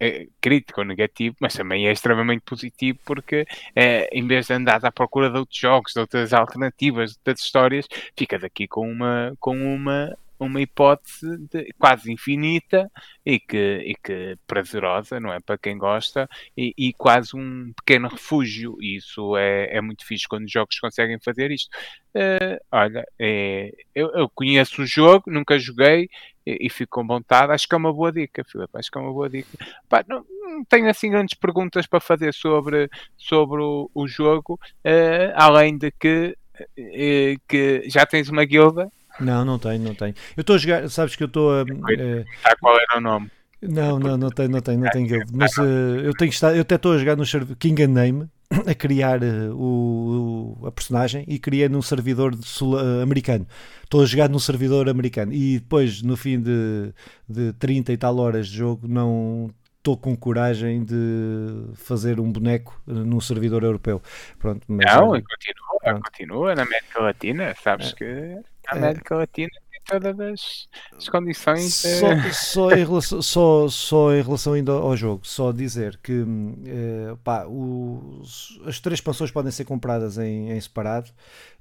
é, 0.00 0.26
crítico 0.40 0.80
ou 0.80 0.86
negativo, 0.86 1.36
mas 1.38 1.54
também 1.54 1.86
é 1.86 1.92
extremamente 1.92 2.40
positivo 2.40 2.98
porque 3.04 3.46
é, 3.74 4.08
em 4.12 4.26
vez 4.26 4.48
de 4.48 4.52
andar 4.52 4.84
à 4.84 4.90
procura 4.90 5.30
de 5.30 5.38
outros 5.38 5.58
jogos, 5.58 5.92
de 5.92 6.00
outras 6.00 6.32
alternativas, 6.32 7.12
de 7.12 7.18
outras 7.18 7.40
histórias, 7.40 7.86
ficas 8.18 8.42
aqui 8.42 8.66
com 8.66 8.90
uma, 8.90 9.32
com 9.38 9.56
uma 9.56 10.16
uma 10.38 10.60
hipótese 10.60 11.38
de, 11.50 11.72
quase 11.78 12.12
infinita 12.12 12.90
e 13.24 13.40
que, 13.40 13.82
e 13.84 13.94
que 13.94 14.36
prazerosa, 14.46 15.18
não 15.18 15.32
é? 15.32 15.40
Para 15.40 15.58
quem 15.58 15.76
gosta, 15.78 16.28
e, 16.56 16.74
e 16.76 16.92
quase 16.92 17.36
um 17.36 17.72
pequeno 17.76 18.08
refúgio. 18.08 18.76
E 18.80 18.96
isso 18.96 19.36
é, 19.36 19.76
é 19.76 19.80
muito 19.80 20.06
fixe 20.06 20.28
quando 20.28 20.44
os 20.44 20.52
jogos 20.52 20.78
conseguem 20.78 21.18
fazer 21.20 21.50
isto. 21.50 21.68
Uh, 22.14 22.56
olha, 22.72 23.04
é, 23.18 23.70
eu, 23.94 24.10
eu, 24.14 24.28
conheço 24.30 24.80
o 24.82 24.86
jogo, 24.86 25.30
nunca 25.30 25.58
joguei 25.58 26.08
e, 26.46 26.66
e, 26.66 26.70
fico 26.70 26.98
com 27.00 27.06
vontade. 27.06 27.52
Acho 27.52 27.68
que 27.68 27.74
é 27.74 27.78
uma 27.78 27.92
boa 27.92 28.10
dica, 28.10 28.42
Filipe. 28.44 28.70
Acho 28.74 28.90
que 28.90 28.96
é 28.96 29.00
uma 29.00 29.12
boa 29.12 29.28
dica. 29.28 29.48
Pá, 29.88 30.02
não, 30.08 30.24
não, 30.30 30.64
tenho 30.64 30.88
assim 30.88 31.10
grandes 31.10 31.36
perguntas 31.38 31.86
para 31.86 32.00
fazer 32.00 32.32
sobre, 32.32 32.88
sobre 33.18 33.60
o, 33.60 33.90
o 33.94 34.08
jogo, 34.08 34.54
uh, 34.54 35.32
além 35.34 35.76
de 35.76 35.90
que, 35.90 36.36
uh, 36.58 37.40
que 37.46 37.82
já 37.86 38.06
tens 38.06 38.30
uma 38.30 38.44
guilda 38.44 38.90
não, 39.20 39.44
não 39.44 39.58
tenho, 39.58 39.82
não 39.82 39.94
tenho. 39.94 40.14
Eu 40.36 40.40
estou 40.40 40.56
a 40.56 40.58
jogar, 40.58 40.88
sabes 40.88 41.16
que 41.16 41.22
eu 41.22 41.28
estou 41.28 41.52
a. 41.52 41.62
Uh, 41.62 42.24
qual 42.60 42.74
era 42.74 42.98
o 42.98 43.00
nome? 43.00 43.30
Não, 43.62 43.98
não, 43.98 44.16
não 44.16 44.30
tenho, 44.30 44.50
não 44.50 44.60
tenho, 44.60 44.80
não 44.80 44.90
tenho 44.90 45.06
guild. 45.06 45.32
Mas 45.32 45.56
uh, 45.56 45.62
eu 45.62 46.12
tenho 46.12 46.30
estado, 46.30 46.56
eu 46.56 46.62
até 46.62 46.74
estou 46.74 46.92
a 46.92 46.98
jogar 46.98 47.16
no 47.16 47.24
King 47.56 47.82
and 47.82 47.88
Name 47.88 48.28
a 48.66 48.74
criar 48.74 49.22
uh, 49.22 49.54
o, 49.54 50.66
a 50.66 50.70
personagem 50.70 51.24
e 51.26 51.38
criei 51.38 51.68
num 51.68 51.82
servidor 51.82 52.34
sul, 52.42 52.74
uh, 52.74 53.02
americano. 53.02 53.46
Estou 53.82 54.02
a 54.02 54.06
jogar 54.06 54.28
num 54.28 54.38
servidor 54.38 54.88
americano 54.88 55.32
e 55.32 55.58
depois, 55.58 56.02
no 56.02 56.16
fim 56.16 56.40
de, 56.40 56.92
de 57.28 57.52
30 57.54 57.92
e 57.92 57.96
tal 57.96 58.16
horas 58.18 58.48
de 58.48 58.56
jogo, 58.58 58.86
não 58.86 59.50
estou 59.86 59.96
com 59.96 60.16
coragem 60.16 60.84
de 60.84 61.72
fazer 61.76 62.18
um 62.18 62.30
boneco 62.30 62.80
num 62.84 63.20
servidor 63.20 63.62
europeu. 63.62 64.02
Pronto, 64.36 64.64
mas, 64.66 64.84
não, 64.92 65.06
continua, 65.06 65.80
pronto. 65.80 66.02
continua 66.02 66.54
na 66.56 66.62
América 66.62 67.00
Latina, 67.00 67.54
sabes 67.62 67.92
é. 67.92 67.94
que 67.94 68.04
a 68.04 68.08
é. 68.08 68.42
América 68.66 69.14
é. 69.14 69.18
Latina 69.18 69.50
tem 69.70 69.80
todas 70.00 70.18
as, 70.18 70.68
as 70.96 71.08
condições. 71.08 71.74
Só, 71.74 72.14
de... 72.14 72.34
só, 72.34 72.70
em 72.72 72.84
relação, 72.84 73.22
só, 73.22 73.68
só 73.68 74.12
em 74.12 74.22
relação 74.22 74.54
ainda 74.54 74.72
ao 74.72 74.96
jogo, 74.96 75.24
só 75.24 75.52
dizer 75.52 76.00
que 76.02 76.20
uh, 76.20 77.16
pá, 77.22 77.46
os, 77.46 78.60
as 78.66 78.80
três 78.80 78.98
expansões 78.98 79.30
podem 79.30 79.52
ser 79.52 79.64
compradas 79.64 80.18
em, 80.18 80.50
em 80.50 80.60
separado, 80.60 81.10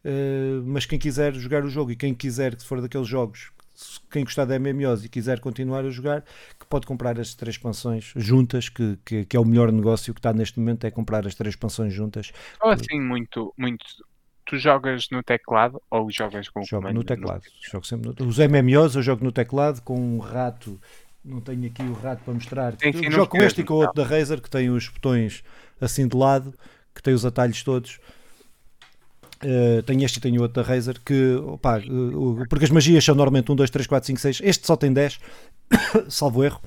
uh, 0.04 0.64
mas 0.66 0.88
quem 0.88 0.98
quiser 0.98 1.36
jogar 1.36 1.64
o 1.64 1.70
jogo 1.70 1.92
e 1.92 1.96
quem 1.96 2.16
quiser, 2.16 2.56
que 2.56 2.66
for 2.66 2.82
daqueles 2.82 3.08
jogos 3.08 3.52
quem 4.12 4.24
gostar 4.24 4.46
da 4.46 4.58
MMOs 4.60 5.06
e 5.06 5.10
quiser 5.10 5.40
continuar 5.40 5.86
a 5.86 5.90
jogar, 5.90 6.24
que 6.60 6.66
pode 6.68 6.86
comprar 6.86 7.20
as 7.20 7.34
três 7.34 7.56
expansões 7.56 8.14
juntas, 8.16 8.70
que, 8.70 8.98
que, 9.06 9.26
que, 9.26 9.38
é 9.38 9.40
o 9.40 9.46
melhor 9.46 9.72
negócio 9.72 10.14
que 10.14 10.20
está 10.20 10.34
neste 10.34 10.60
momento, 10.60 10.86
é 10.86 10.92
comprar 10.92 11.26
as 11.26 11.36
três 11.36 11.54
expansões 11.54 11.94
juntas. 11.94 12.32
Ou 12.62 12.72
assim, 12.72 13.00
muito, 13.00 13.54
muito 13.58 13.86
tu 14.46 14.58
jogas 14.58 15.10
no 15.12 15.24
teclado 15.24 15.82
ou 15.90 16.10
jogas 16.12 16.48
com 16.48 16.64
jogo 16.64 16.92
no 16.94 17.04
teclado. 17.04 17.44
No... 17.44 17.72
Jogo 17.72 17.86
sempre 17.86 18.14
no... 18.18 18.28
Os 18.28 18.38
MMOs 18.38 18.96
eu 18.96 19.02
jogo 19.02 19.24
no 19.24 19.32
teclado 19.32 19.82
com 19.82 20.00
um 20.00 20.20
rato. 20.20 20.80
Não 21.24 21.42
tenho 21.42 21.66
aqui 21.66 21.82
o 21.82 21.94
rato 21.94 22.24
para 22.24 22.34
mostrar. 22.34 22.76
Tem, 22.76 22.94
sim, 22.94 23.10
jogo 23.10 23.28
com 23.28 23.42
este 23.42 23.62
e 23.62 23.64
com 23.64 23.74
o 23.74 23.78
outro 23.78 23.96
da 23.96 24.08
Razer 24.08 24.40
que 24.40 24.50
tem 24.50 24.70
os 24.70 24.88
botões 24.88 25.44
assim 25.82 26.08
de 26.08 26.16
lado, 26.16 26.54
que 26.94 27.02
tem 27.02 27.14
os 27.14 27.26
atalhos 27.26 27.64
todos. 27.64 28.00
Uh, 29.46 29.84
tenho 29.84 30.04
este 30.04 30.18
e 30.18 30.22
tenho 30.22 30.42
outro 30.42 30.64
da 30.64 30.68
Razer 30.68 31.00
que, 31.06 31.36
opa, 31.36 31.78
uh, 31.78 32.48
porque 32.50 32.66
as 32.66 32.72
magias 32.72 33.04
são 33.04 33.14
normalmente 33.14 33.52
1, 33.52 33.56
2, 33.56 33.70
3, 33.70 33.86
4, 33.86 34.08
5, 34.08 34.20
6. 34.20 34.42
Este 34.44 34.66
só 34.66 34.76
tem 34.76 34.92
10, 34.92 35.20
salvo 36.10 36.44
erro, 36.44 36.60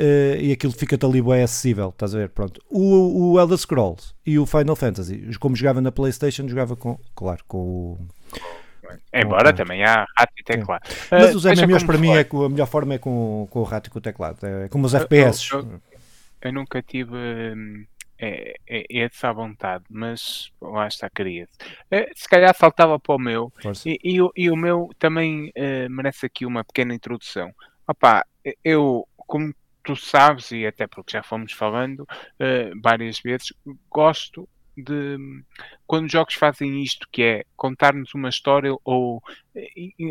uh, 0.00 0.36
e 0.40 0.50
aquilo 0.50 0.72
fica-te 0.72 1.06
ali 1.06 1.22
bem 1.22 1.44
acessível. 1.44 1.90
Estás 1.90 2.12
a 2.12 2.18
ver? 2.18 2.30
Pronto. 2.30 2.60
O, 2.68 3.34
o 3.34 3.40
Elder 3.40 3.56
Scrolls 3.56 4.12
e 4.26 4.36
o 4.36 4.46
Final 4.46 4.74
Fantasy, 4.74 5.30
como 5.38 5.54
jogava 5.54 5.80
na 5.80 5.92
PlayStation, 5.92 6.48
jogava 6.48 6.74
com, 6.74 6.98
claro, 7.14 7.44
com 7.46 7.58
o. 7.58 7.98
Embora 9.12 9.52
com, 9.52 9.56
também 9.56 9.84
há 9.84 10.04
rato 10.18 10.32
e 10.36 10.42
teclado. 10.42 10.82
Mas 11.10 11.36
os 11.36 11.44
MMOs 11.44 11.84
para 11.84 11.98
mim 11.98 12.10
é 12.10 12.26
a 12.28 12.48
melhor 12.48 12.66
forma 12.66 12.94
é 12.94 12.98
com, 12.98 13.46
com 13.48 13.60
o 13.60 13.62
rato 13.62 13.86
e 13.86 13.90
com 13.90 13.98
o 13.98 14.02
teclado. 14.02 14.44
É 14.44 14.68
como 14.68 14.86
os 14.86 14.94
FPS. 14.94 15.52
Eu, 15.52 15.60
eu, 15.60 15.80
eu 16.42 16.52
nunca 16.52 16.82
tive. 16.82 17.14
Hum 17.14 17.84
é, 18.18 18.54
é, 18.66 18.98
é 18.98 19.08
de 19.08 19.14
à 19.22 19.32
vontade, 19.32 19.84
mas 19.90 20.50
lá 20.60 20.86
está, 20.86 21.08
queria 21.10 21.48
é, 21.90 22.10
Se 22.14 22.28
calhar 22.28 22.54
saltava 22.54 22.98
para 22.98 23.14
o 23.14 23.18
meu, 23.18 23.52
e, 23.84 23.98
e, 24.02 24.18
e, 24.36 24.50
o 24.50 24.56
meu 24.56 24.90
também 24.98 25.48
uh, 25.50 25.90
merece 25.90 26.26
aqui 26.26 26.46
uma 26.46 26.64
pequena 26.64 26.94
introdução. 26.94 27.52
Opa, 27.86 28.24
eu, 28.62 29.06
como 29.16 29.54
tu 29.82 29.94
sabes, 29.96 30.50
e 30.50 30.66
até 30.66 30.86
porque 30.86 31.12
já 31.12 31.22
fomos 31.22 31.52
falando 31.52 32.00
uh, 32.00 32.80
várias 32.82 33.20
vezes, 33.20 33.52
gosto 33.90 34.48
de 34.76 35.16
quando 35.86 36.06
os 36.06 36.12
jogos 36.12 36.34
fazem 36.34 36.82
isto, 36.82 37.06
que 37.12 37.22
é 37.22 37.44
contar-nos 37.56 38.12
uma 38.14 38.28
história 38.28 38.74
ou 38.84 39.22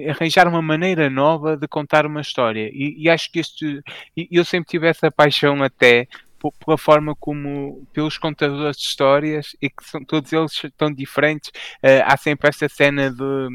arranjar 0.10 0.48
uma 0.48 0.62
maneira 0.62 1.10
nova 1.10 1.58
de 1.58 1.68
contar 1.68 2.06
uma 2.06 2.22
história. 2.22 2.70
E, 2.72 2.96
e 2.98 3.10
acho 3.10 3.32
que 3.32 3.40
este 3.40 3.82
eu 4.16 4.46
sempre 4.46 4.70
tive 4.70 4.88
essa 4.88 5.12
paixão 5.12 5.62
até 5.62 6.08
pela 6.52 6.78
forma 6.78 7.16
como, 7.16 7.86
pelos 7.94 8.18
contadores 8.18 8.78
de 8.78 8.84
histórias 8.84 9.56
e 9.62 9.70
que 9.70 9.84
são, 9.84 10.04
todos 10.04 10.32
eles 10.34 10.62
tão 10.78 10.92
diferentes. 10.92 11.50
Uh, 11.84 12.04
há 12.06 12.18
sempre 12.18 12.50
essa 12.50 12.68
cena 12.68 13.12
do, 13.12 13.50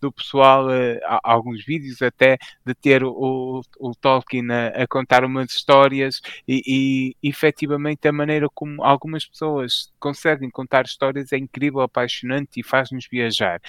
do 0.00 0.12
pessoal, 0.12 0.66
uh, 0.66 0.98
alguns 1.22 1.64
vídeos 1.64 2.02
até, 2.02 2.38
de 2.64 2.74
ter 2.74 3.04
o, 3.04 3.62
o 3.78 3.94
Tolkien 3.94 4.50
a, 4.50 4.82
a 4.82 4.86
contar 4.86 5.24
umas 5.24 5.52
histórias 5.52 6.20
e, 6.46 7.14
e 7.22 7.28
efetivamente 7.28 8.06
a 8.08 8.12
maneira 8.12 8.48
como 8.52 8.82
algumas 8.84 9.24
pessoas 9.24 9.92
conseguem 9.98 10.50
contar 10.50 10.84
histórias 10.84 11.32
é 11.32 11.38
incrível, 11.38 11.80
apaixonante 11.80 12.60
e 12.60 12.62
faz-nos 12.62 13.06
viajar. 13.10 13.60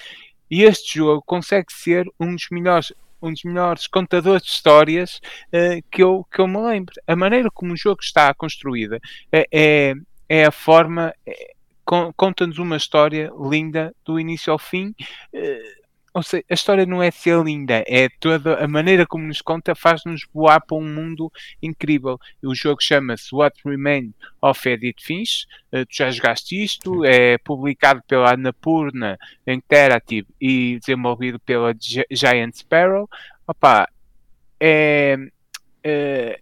E 0.50 0.62
este 0.62 0.98
jogo 0.98 1.22
consegue 1.26 1.72
ser 1.72 2.06
um 2.20 2.34
dos 2.34 2.46
melhores 2.50 2.92
um 3.20 3.32
dos 3.32 3.42
melhores 3.44 3.86
contadores 3.86 4.42
de 4.42 4.50
histórias 4.50 5.20
uh, 5.48 5.82
que, 5.90 6.02
eu, 6.02 6.26
que 6.30 6.40
eu 6.40 6.46
me 6.46 6.58
lembro. 6.58 6.94
A 7.06 7.16
maneira 7.16 7.50
como 7.50 7.72
o 7.72 7.76
jogo 7.76 8.02
está 8.02 8.32
construída 8.34 9.00
é, 9.32 9.46
é, 9.52 9.94
é 10.28 10.44
a 10.44 10.50
forma. 10.50 11.12
É, 11.26 11.54
conta-nos 12.16 12.58
uma 12.58 12.76
história 12.76 13.30
linda 13.48 13.94
do 14.04 14.18
início 14.18 14.52
ao 14.52 14.58
fim. 14.58 14.92
Ou 16.16 16.22
seja, 16.22 16.42
a 16.48 16.54
história 16.54 16.86
não 16.86 17.02
é 17.02 17.10
ser 17.10 17.38
linda, 17.44 17.84
é 17.86 18.08
toda 18.08 18.64
a 18.64 18.66
maneira 18.66 19.04
como 19.06 19.26
nos 19.26 19.42
conta 19.42 19.74
faz-nos 19.74 20.26
voar 20.32 20.62
para 20.62 20.78
um 20.78 20.82
mundo 20.82 21.30
incrível. 21.62 22.18
O 22.42 22.54
jogo 22.54 22.82
chama-se 22.82 23.34
What 23.34 23.60
Remains 23.62 24.14
of 24.40 24.66
Edith 24.66 25.02
Finch. 25.02 25.46
Uh, 25.70 25.84
tu 25.84 25.94
já 25.94 26.10
jogaste 26.10 26.64
isto? 26.64 27.04
É 27.04 27.36
publicado 27.36 28.02
pela 28.08 28.32
Annapurna 28.32 29.18
Interactive 29.46 30.26
e 30.40 30.78
desenvolvido 30.78 31.38
pela 31.38 31.74
Giant 32.10 32.54
Sparrow. 32.54 33.06
Opa, 33.46 33.86
é, 34.58 35.18
é, 35.84 36.40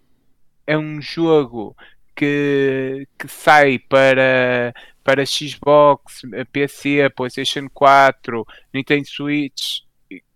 é 0.68 0.78
um 0.78 1.02
jogo 1.02 1.76
que, 2.14 3.08
que 3.18 3.26
sai 3.26 3.80
para 3.80 4.72
para 5.04 5.24
Xbox, 5.26 6.22
PC, 6.50 7.10
PlayStation 7.14 7.68
4, 7.72 8.46
Nintendo 8.72 9.06
Switch, 9.06 9.82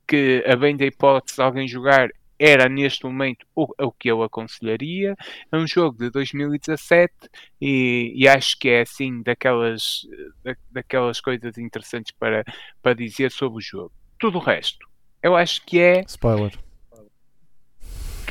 que 0.07 0.45
a 0.47 0.55
bem 0.55 0.77
da 0.77 0.85
hipótese 0.85 1.41
alguém 1.41 1.67
jogar 1.67 2.11
era 2.39 2.69
neste 2.69 3.05
momento 3.05 3.45
o, 3.55 3.67
o 3.79 3.91
que 3.91 4.09
eu 4.09 4.23
aconselharia. 4.23 5.17
É 5.51 5.57
um 5.57 5.67
jogo 5.67 5.99
de 5.99 6.11
2017 6.11 7.13
e, 7.61 8.13
e 8.15 8.29
acho 8.29 8.57
que 8.59 8.69
é 8.69 8.83
assim 8.83 9.23
daquelas, 9.23 10.03
da, 10.45 10.55
daquelas 10.71 11.21
coisas 11.21 11.59
interessantes 11.59 12.13
para, 12.13 12.45
para 12.81 12.95
dizer 12.95 13.33
sobre 13.33 13.59
o 13.59 13.61
jogo. 13.61 13.93
Tudo 14.19 14.39
o 14.39 14.41
resto, 14.41 14.87
eu 15.23 15.35
acho 15.35 15.65
que 15.65 15.81
é. 15.81 16.03
Spoiler. 16.07 16.53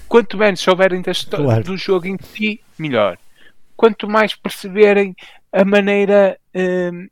Quanto 0.08 0.38
menos 0.38 0.62
souberem 0.62 1.02
da 1.02 1.12
história 1.12 1.46
claro. 1.46 1.64
do 1.64 1.76
jogo 1.76 2.08
em 2.08 2.18
si, 2.18 2.62
melhor. 2.80 3.18
Quanto 3.78 4.10
mais 4.10 4.36
perceberem 4.36 5.16
a 5.54 5.64
maneira 5.64 6.38
um, 6.54 7.08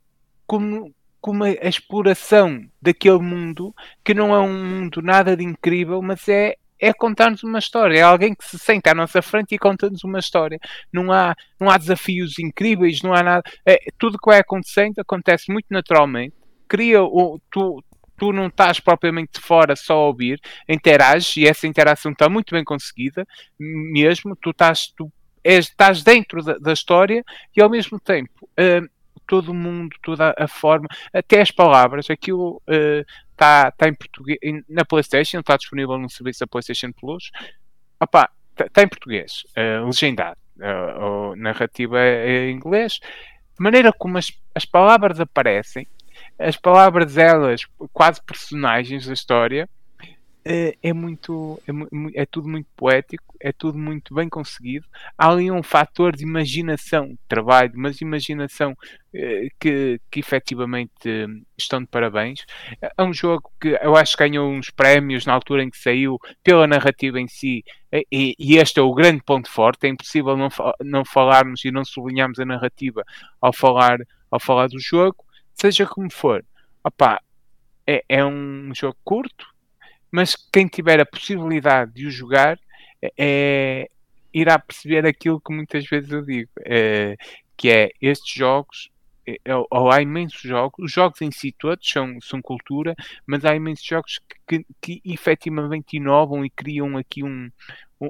como, 0.46 0.94
como 1.20 1.44
a, 1.44 1.50
exploração 1.50 2.68
daquele 2.82 3.20
mundo, 3.20 3.74
que 4.04 4.12
não 4.12 4.34
é 4.34 4.40
um 4.40 4.64
mundo 4.64 5.00
nada 5.00 5.36
de 5.36 5.44
incrível, 5.44 6.02
mas 6.02 6.28
é, 6.28 6.56
é 6.78 6.92
contar-nos 6.92 7.42
uma 7.42 7.58
história. 7.58 7.98
É 7.98 8.02
alguém 8.02 8.34
que 8.34 8.44
se 8.44 8.58
senta 8.58 8.90
à 8.90 8.94
nossa 8.94 9.22
frente 9.22 9.54
e 9.54 9.58
conta-nos 9.58 10.04
uma 10.04 10.18
história. 10.18 10.58
Não 10.92 11.12
há, 11.12 11.34
não 11.58 11.70
há 11.70 11.78
desafios 11.78 12.38
incríveis, 12.38 13.00
não 13.02 13.14
há 13.14 13.22
nada. 13.22 13.42
É, 13.64 13.78
tudo 13.98 14.18
que 14.18 14.30
vai 14.30 14.40
acontecendo 14.40 14.98
acontece 14.98 15.50
muito 15.50 15.66
naturalmente. 15.70 16.34
Cria 16.68 17.02
o, 17.02 17.40
tu, 17.50 17.82
tu 18.16 18.32
não 18.32 18.46
estás 18.46 18.80
propriamente 18.80 19.34
de 19.34 19.40
fora 19.40 19.76
só 19.76 19.94
a 19.94 20.06
ouvir, 20.06 20.40
interages 20.68 21.36
e 21.36 21.46
essa 21.46 21.66
interação 21.66 22.12
está 22.12 22.28
muito 22.28 22.52
bem 22.52 22.64
conseguida, 22.64 23.26
mesmo. 23.58 24.34
Tu 24.36 24.50
estás, 24.50 24.92
tu 24.96 25.12
és, 25.46 25.66
estás 25.66 26.02
dentro 26.02 26.42
da, 26.42 26.58
da, 26.58 26.72
história 26.72 27.24
e 27.56 27.62
ao 27.62 27.70
mesmo 27.70 28.00
tempo 28.00 28.48
uh, 28.58 28.88
todo 29.26 29.52
mundo, 29.54 29.96
toda 30.02 30.34
a 30.36 30.46
forma, 30.46 30.86
até 31.12 31.40
as 31.40 31.50
palavras, 31.50 32.08
aquilo 32.10 32.62
está 32.66 33.68
uh, 33.68 33.76
tá 33.76 33.88
em 33.88 33.94
português 33.94 34.38
na 34.68 34.84
Playstation, 34.84 35.40
está 35.40 35.56
disponível 35.56 35.98
no 35.98 36.08
serviço 36.08 36.40
da 36.40 36.46
Playstation 36.46 36.92
Plus. 36.92 37.30
Está 38.00 38.30
tá 38.72 38.82
em 38.82 38.88
português, 38.88 39.42
uh, 39.56 39.84
legendado. 39.86 40.38
Uh, 40.58 41.32
a 41.32 41.36
narrativa 41.36 42.00
é, 42.00 42.28
é 42.28 42.50
em 42.50 42.56
inglês. 42.56 43.00
Maneira 43.58 43.92
como 43.92 44.16
as, 44.16 44.32
as 44.54 44.64
palavras 44.64 45.18
aparecem, 45.18 45.86
as 46.38 46.56
palavras 46.56 47.16
elas, 47.16 47.62
quase 47.92 48.22
personagens 48.22 49.06
da 49.06 49.12
história, 49.12 49.68
é, 50.48 50.76
é 50.80 50.92
muito 50.92 51.60
é, 51.66 52.22
é, 52.22 52.26
tudo 52.26 52.48
muito 52.48 52.68
poético, 52.76 53.34
é 53.40 53.50
tudo 53.50 53.76
muito 53.76 54.14
bem 54.14 54.28
conseguido. 54.28 54.86
Há 55.18 55.28
ali 55.28 55.50
um 55.50 55.62
fator 55.62 56.14
de 56.14 56.22
imaginação, 56.22 57.18
trabalho, 57.26 57.72
mas 57.74 58.00
imaginação 58.00 58.76
eh, 59.12 59.48
que, 59.58 60.00
que 60.08 60.20
efetivamente 60.20 60.92
estão 61.58 61.80
de 61.80 61.88
parabéns. 61.88 62.46
É 62.80 63.02
um 63.02 63.12
jogo 63.12 63.50
que 63.60 63.76
eu 63.82 63.96
acho 63.96 64.16
que 64.16 64.22
ganhou 64.22 64.48
uns 64.48 64.70
prémios 64.70 65.26
na 65.26 65.32
altura 65.32 65.64
em 65.64 65.70
que 65.70 65.78
saiu 65.78 66.16
pela 66.44 66.68
narrativa 66.68 67.20
em 67.20 67.26
si, 67.26 67.64
e, 68.12 68.36
e 68.38 68.56
este 68.56 68.78
é 68.78 68.82
o 68.82 68.94
grande 68.94 69.24
ponto 69.24 69.50
forte. 69.50 69.86
É 69.86 69.90
impossível 69.90 70.36
não, 70.36 70.48
não 70.80 71.04
falarmos 71.04 71.64
e 71.64 71.72
não 71.72 71.84
sublinharmos 71.84 72.38
a 72.38 72.44
narrativa 72.44 73.02
ao 73.40 73.52
falar, 73.52 73.98
ao 74.30 74.38
falar 74.38 74.68
do 74.68 74.78
jogo, 74.78 75.24
seja 75.54 75.86
como 75.86 76.12
for. 76.12 76.44
Opa, 76.84 77.20
é, 77.84 78.04
é 78.08 78.24
um 78.24 78.72
jogo 78.72 78.96
curto, 79.04 79.55
mas 80.16 80.34
quem 80.34 80.66
tiver 80.66 80.98
a 80.98 81.04
possibilidade 81.04 81.92
de 81.92 82.06
o 82.06 82.10
jogar 82.10 82.58
é, 83.18 83.86
irá 84.32 84.58
perceber 84.58 85.04
aquilo 85.04 85.38
que 85.38 85.52
muitas 85.52 85.84
vezes 85.84 86.10
eu 86.10 86.22
digo, 86.22 86.48
é, 86.64 87.18
que 87.54 87.68
é 87.68 87.90
estes 88.00 88.34
jogos 88.34 88.88
é, 89.28 89.36
é, 89.44 89.54
ou 89.54 89.90
há 89.90 90.00
imensos 90.00 90.40
jogos, 90.40 90.82
os 90.82 90.90
jogos 90.90 91.20
em 91.20 91.30
si 91.30 91.52
todos 91.52 91.86
são, 91.86 92.18
são 92.22 92.40
cultura, 92.40 92.94
mas 93.26 93.44
há 93.44 93.54
imensos 93.54 93.84
jogos 93.84 94.18
que, 94.48 94.64
que, 94.80 95.00
que 95.02 95.12
efetivamente 95.12 95.98
inovam 95.98 96.46
e 96.46 96.48
criam 96.48 96.96
aqui 96.96 97.22
um, 97.22 97.50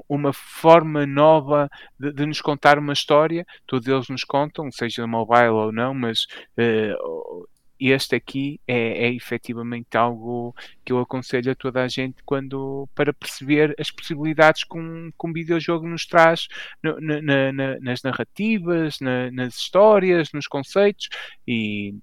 uma 0.07 0.31
forma 0.31 1.05
nova 1.05 1.69
de, 1.99 2.13
de, 2.13 2.25
nos 2.25 2.39
contar 2.39 2.79
uma 2.79 2.93
história. 2.93 3.45
Todos 3.65 3.85
eles 3.85 4.07
nos 4.07 4.23
contam, 4.23 4.71
seja 4.71 5.05
mobile 5.05 5.49
ou 5.49 5.73
não, 5.73 5.93
mas 5.93 6.25
uh, 6.57 7.47
este 7.79 8.15
aqui 8.15 8.59
é, 8.67 9.07
é 9.07 9.13
efetivamente 9.13 9.95
algo 9.97 10.55
que 10.83 10.91
eu 10.91 10.99
aconselho 10.99 11.51
a 11.51 11.55
toda 11.55 11.83
a 11.83 11.87
gente 11.87 12.23
quando 12.25 12.87
para 12.95 13.13
perceber 13.13 13.75
as 13.79 13.91
possibilidades 13.91 14.63
que 14.63 14.77
um, 14.77 15.11
que 15.11 15.27
um 15.27 15.33
videojogo 15.33 15.87
nos 15.87 16.05
traz 16.05 16.47
no, 16.81 16.99
na, 16.99 17.51
na, 17.51 17.79
nas 17.79 18.01
narrativas, 18.01 18.99
na, 18.99 19.31
nas 19.31 19.55
histórias, 19.55 20.31
nos 20.33 20.47
conceitos 20.47 21.09
e 21.47 21.95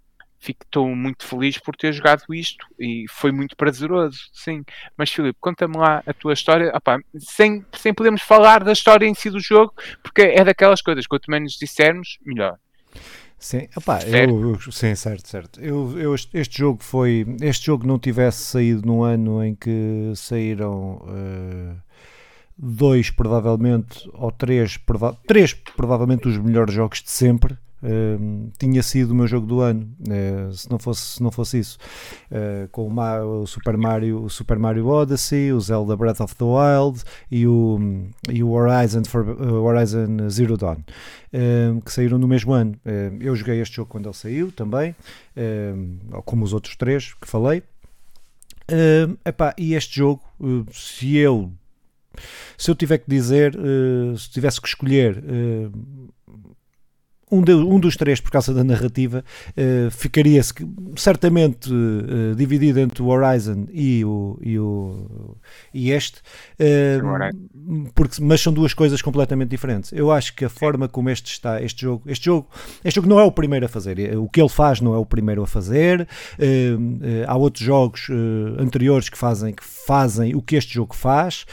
estou 0.53 0.95
muito 0.95 1.27
feliz 1.27 1.59
por 1.59 1.75
ter 1.77 1.93
jogado 1.93 2.22
isto 2.35 2.66
e 2.79 3.07
foi 3.09 3.33
muito 3.33 3.57
prazeroso, 3.57 4.18
sim. 4.33 4.62
Mas 4.97 5.11
Filipe, 5.11 5.39
conta-me 5.41 5.77
lá 5.77 6.03
a 6.07 6.12
tua 6.12 6.35
história, 6.35 6.70
Opa, 6.75 6.99
sem, 7.18 7.64
sem 7.72 7.95
podermos 7.95 8.22
falar 8.22 8.62
da 8.62 8.72
história 8.72 9.07
em 9.07 9.14
si 9.14 9.31
do 9.31 9.41
jogo, 9.41 9.72
porque 10.03 10.22
é 10.22 10.45
daquelas 10.45 10.83
coisas, 10.83 11.07
quanto 11.07 11.31
menos 11.31 11.55
dissermos, 11.55 12.18
melhor. 12.25 12.59
Sim, 13.45 13.69
opá, 13.77 13.99
eu, 14.05 14.53
eu, 14.53 14.73
sim, 14.73 14.95
certo, 14.95 15.29
certo. 15.29 15.61
Eu, 15.61 15.99
eu, 15.99 16.15
este 16.15 16.59
jogo 16.61 16.83
foi. 16.83 17.27
Este 17.43 17.67
jogo 17.67 17.87
não 17.87 17.99
tivesse 17.99 18.43
saído 18.43 18.87
num 18.87 19.03
ano 19.03 19.45
em 19.45 19.55
que 19.55 20.15
saíram 20.17 21.03
uh, 21.03 21.77
dois, 22.57 23.11
provavelmente, 23.11 24.09
ou 24.15 24.33
três, 24.33 24.79
prova 24.79 25.15
três, 25.27 25.53
provavelmente, 25.53 26.27
os 26.27 26.39
melhores 26.39 26.73
jogos 26.73 27.03
de 27.03 27.11
sempre. 27.11 27.55
Tinha 28.59 28.82
sido 28.82 29.11
o 29.11 29.14
meu 29.14 29.26
jogo 29.26 29.47
do 29.47 29.61
ano 29.61 29.95
uh, 30.01 30.53
se 30.53 30.70
não 30.70 30.78
fosse 30.78 31.03
se 31.03 31.22
não 31.22 31.30
fosse 31.30 31.59
isso. 31.59 31.78
Uh, 32.30 32.66
com 32.70 32.89
o, 32.89 33.43
o, 33.43 33.47
Super 33.47 33.76
Mario 33.76 34.22
o 34.22 34.30
Super 34.30 34.59
Mario 34.59 34.87
Odyssey 34.87 35.53
o 35.53 35.61
Zelda 35.61 35.95
Breath 35.95 36.20
of 36.20 36.35
the 36.37 36.45
Wild 36.45 37.03
e 37.30 37.47
o, 37.47 37.78
e 38.30 38.43
o 38.43 38.51
Horizon, 38.51 39.05
for, 39.05 39.28
Horizon 39.28 40.30
Zero 40.30 40.57
Dawn 40.57 40.78
que 41.85 41.93
saíram 41.93 42.16
no 42.16 42.28
mesmo 42.28 42.53
ano. 42.53 42.76
Eu 43.20 43.35
joguei 43.35 43.61
este 43.61 43.74
jogo 43.74 43.91
quando 43.91 44.07
ele 44.07 44.14
saiu 44.14 44.53
também 44.53 44.95
como 46.24 46.45
os 46.45 46.53
outros 46.53 46.76
três 46.76 47.12
que 47.14 47.26
falei. 47.26 47.61
Epá, 49.24 49.53
e 49.59 49.74
este 49.74 49.97
jogo 49.97 50.22
se 50.72 51.16
eu 51.16 51.51
se 52.57 52.70
eu 52.70 52.74
tiver 52.76 52.99
que 52.99 53.11
dizer 53.11 53.53
se 54.16 54.30
tivesse 54.30 54.61
que 54.61 54.68
escolher 54.68 55.24
um, 57.31 57.43
de, 57.43 57.53
um, 57.53 57.79
dos 57.79 57.97
três, 57.97 58.20
por 58.20 58.31
causa 58.31 58.53
da 58.53 58.62
narrativa, 58.62 59.25
uh, 59.51 59.91
ficaria 59.91 60.41
certamente 60.97 61.72
uh, 61.72 62.35
dividido 62.35 62.81
entre 62.81 63.03
o 63.03 63.07
Horizon 63.07 63.66
e, 63.72 64.05
o, 64.05 64.39
e, 64.43 64.59
o, 64.59 65.37
e 65.72 65.91
este, 65.91 66.20
uh, 66.61 67.91
porque, 67.95 68.22
mas 68.22 68.41
são 68.41 68.53
duas 68.53 68.75
coisas 68.75 69.01
completamente 69.03 69.49
diferentes. 69.49 69.93
Eu 69.93 70.11
acho 70.11 70.35
que 70.35 70.45
a 70.45 70.49
forma 70.49 70.89
como 70.89 71.11
este 71.11 71.33
está, 71.33 71.62
este 71.62 71.83
jogo, 71.83 72.03
este 72.07 72.27
jogo, 72.27 72.49
este 72.85 72.97
jogo 72.97 73.09
não 73.09 73.18
é 73.18 73.25
o 73.25 73.33
primeiro 73.33 73.66
a 73.66 73.68
fazer. 73.68 74.16
O 74.18 74.29
que 74.29 74.41
ele 74.41 74.49
faz 74.49 74.81
não 74.81 74.95
é 74.95 74.99
o 74.99 75.07
primeiro 75.07 75.43
a 75.43 75.47
fazer. 75.47 76.07
há 77.27 77.37
outros 77.37 77.64
jogos 77.64 78.09
anteriores 78.59 79.09
que 79.09 79.16
fazem, 79.16 79.55
que 79.55 79.64
fazem 79.87 80.35
o 80.35 80.43
que 80.43 80.57
este 80.57 80.74
jogo 80.74 80.95
faz, 80.95 81.45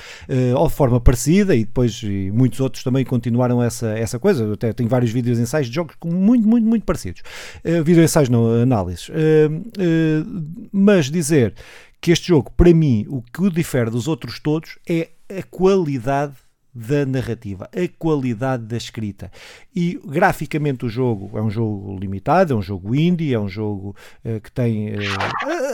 ou 0.55 0.67
de 0.67 0.73
forma 0.73 0.99
parecida, 0.99 1.55
e 1.55 1.65
depois 1.65 2.01
e 2.03 2.31
muitos 2.31 2.59
outros 2.59 2.83
também 2.83 3.03
continuaram 3.05 3.61
essa, 3.61 3.87
essa 3.97 4.19
coisa. 4.19 4.43
Eu 4.43 4.53
até 4.53 4.73
tenho 4.73 4.89
vários 4.89 5.11
vídeos 5.11 5.39
ensaios 5.39 5.67
de 5.67 5.75
jogos 5.75 5.95
muito, 6.03 6.47
muito, 6.47 6.67
muito 6.67 6.85
parecidos. 6.85 7.21
Uh, 7.63 7.83
vídeo 7.83 8.03
ensaios, 8.03 8.29
não 8.29 8.47
análises. 8.61 9.09
Uh, 9.09 9.13
uh, 9.13 10.69
mas 10.71 11.09
dizer 11.09 11.53
que 11.99 12.11
este 12.11 12.27
jogo, 12.27 12.51
para 12.51 12.73
mim, 12.73 13.05
o 13.07 13.21
que 13.21 13.41
o 13.41 13.49
difere 13.49 13.89
dos 13.89 14.07
outros 14.07 14.39
todos 14.39 14.77
é 14.87 15.09
a 15.29 15.43
qualidade 15.43 16.33
da 16.73 17.05
narrativa, 17.05 17.69
a 17.73 17.87
qualidade 17.99 18.63
da 18.63 18.77
escrita. 18.77 19.31
E 19.75 19.99
graficamente 20.05 20.85
o 20.85 20.89
jogo 20.89 21.37
é 21.37 21.41
um 21.41 21.49
jogo 21.49 21.97
limitado, 21.99 22.53
é 22.53 22.55
um 22.55 22.61
jogo 22.61 22.95
indie, 22.95 23.33
é 23.33 23.39
um 23.39 23.49
jogo 23.49 23.95
uh, 24.25 24.39
que 24.39 24.51
tem. 24.51 24.91
Uh, 24.91 24.99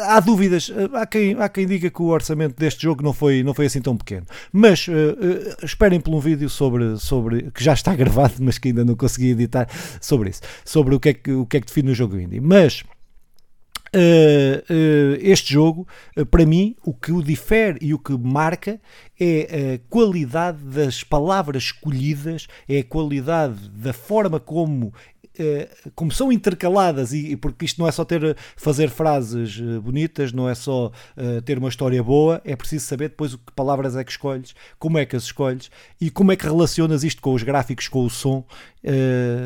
há 0.08 0.20
dúvidas, 0.20 0.70
uh, 0.70 0.96
há, 0.96 1.06
quem, 1.06 1.36
há 1.36 1.48
quem 1.48 1.68
diga 1.68 1.90
que 1.90 2.02
o 2.02 2.08
orçamento 2.08 2.56
deste 2.56 2.84
jogo 2.84 3.04
não 3.04 3.14
foi, 3.14 3.44
não 3.44 3.54
foi 3.54 3.68
assim 3.68 3.82
tão 3.82 3.96
pequeno. 3.96 4.26
Mas 4.52 4.88
esperem 5.64 6.00
por 6.00 6.14
um 6.14 6.20
vídeo 6.20 6.50
sobre, 6.50 6.98
sobre. 6.98 7.52
que 7.52 7.64
já 7.64 7.74
está 7.74 7.94
gravado, 7.96 8.36
mas 8.40 8.58
que 8.58 8.70
ainda 8.70 8.84
não 8.84 8.96
consegui 8.96 9.32
editar 9.32 9.68
sobre 10.02 10.32
isso, 10.32 10.42
sobre 10.66 10.96
o 10.96 11.00
que 11.00 11.10
é 11.10 11.14
que, 11.14 11.32
o 11.32 11.46
que, 11.46 11.58
é 11.58 11.62
que 11.62 11.68
define 11.68 11.92
o 11.92 11.96
jogo 11.96 12.20
indie. 12.20 12.40
Mas. 12.40 12.84
Uh, 13.96 14.74
uh, 14.74 15.18
este 15.22 15.54
jogo, 15.54 15.88
uh, 16.18 16.26
para 16.26 16.46
mim, 16.46 16.76
o 16.84 16.94
que 16.94 17.12
o 17.12 17.24
difere 17.24 17.78
e 17.82 17.94
o 17.94 18.00
que 18.00 18.18
marca 18.18 18.82
é 19.20 19.76
a 19.76 19.90
qualidade 19.90 20.64
das 20.64 21.04
palavras 21.04 21.64
escolhidas, 21.64 22.48
é 22.68 22.80
a 22.80 22.84
qualidade 22.84 23.70
da 23.70 23.94
forma 23.94 24.40
como 24.40 24.94
eh, 25.17 25.17
como 25.96 26.12
são 26.12 26.32
intercaladas 26.32 27.14
e, 27.14 27.36
porque 27.36 27.66
isto 27.66 27.80
não 27.80 27.88
é 27.88 27.92
só 27.92 28.04
ter 28.04 28.36
fazer 28.56 28.90
frases 28.90 29.62
eh, 29.62 29.80
bonitas, 29.80 30.32
não 30.34 30.50
é 30.50 30.56
só 30.56 30.88
uh, 30.88 31.42
ter 31.44 31.58
uma 31.58 31.70
história 31.70 32.02
boa, 32.02 32.42
é 32.44 32.56
preciso 32.56 32.86
saber 32.86 33.10
depois 33.10 33.34
o 33.34 33.38
que 33.38 33.52
palavras 33.54 33.96
é 33.96 34.04
que 34.04 34.12
escolhes, 34.12 34.56
como 34.80 34.98
é 34.98 35.06
que 35.06 35.16
as 35.16 35.24
escolhes 35.24 35.70
e 36.00 36.10
como 36.10 36.32
é 36.32 36.36
que 36.36 36.46
relacionas 36.46 37.04
isto 37.04 37.22
com 37.22 37.34
os 37.34 37.44
gráficos, 37.44 37.88
com 37.88 38.06
o 38.06 38.10
som, 38.10 38.44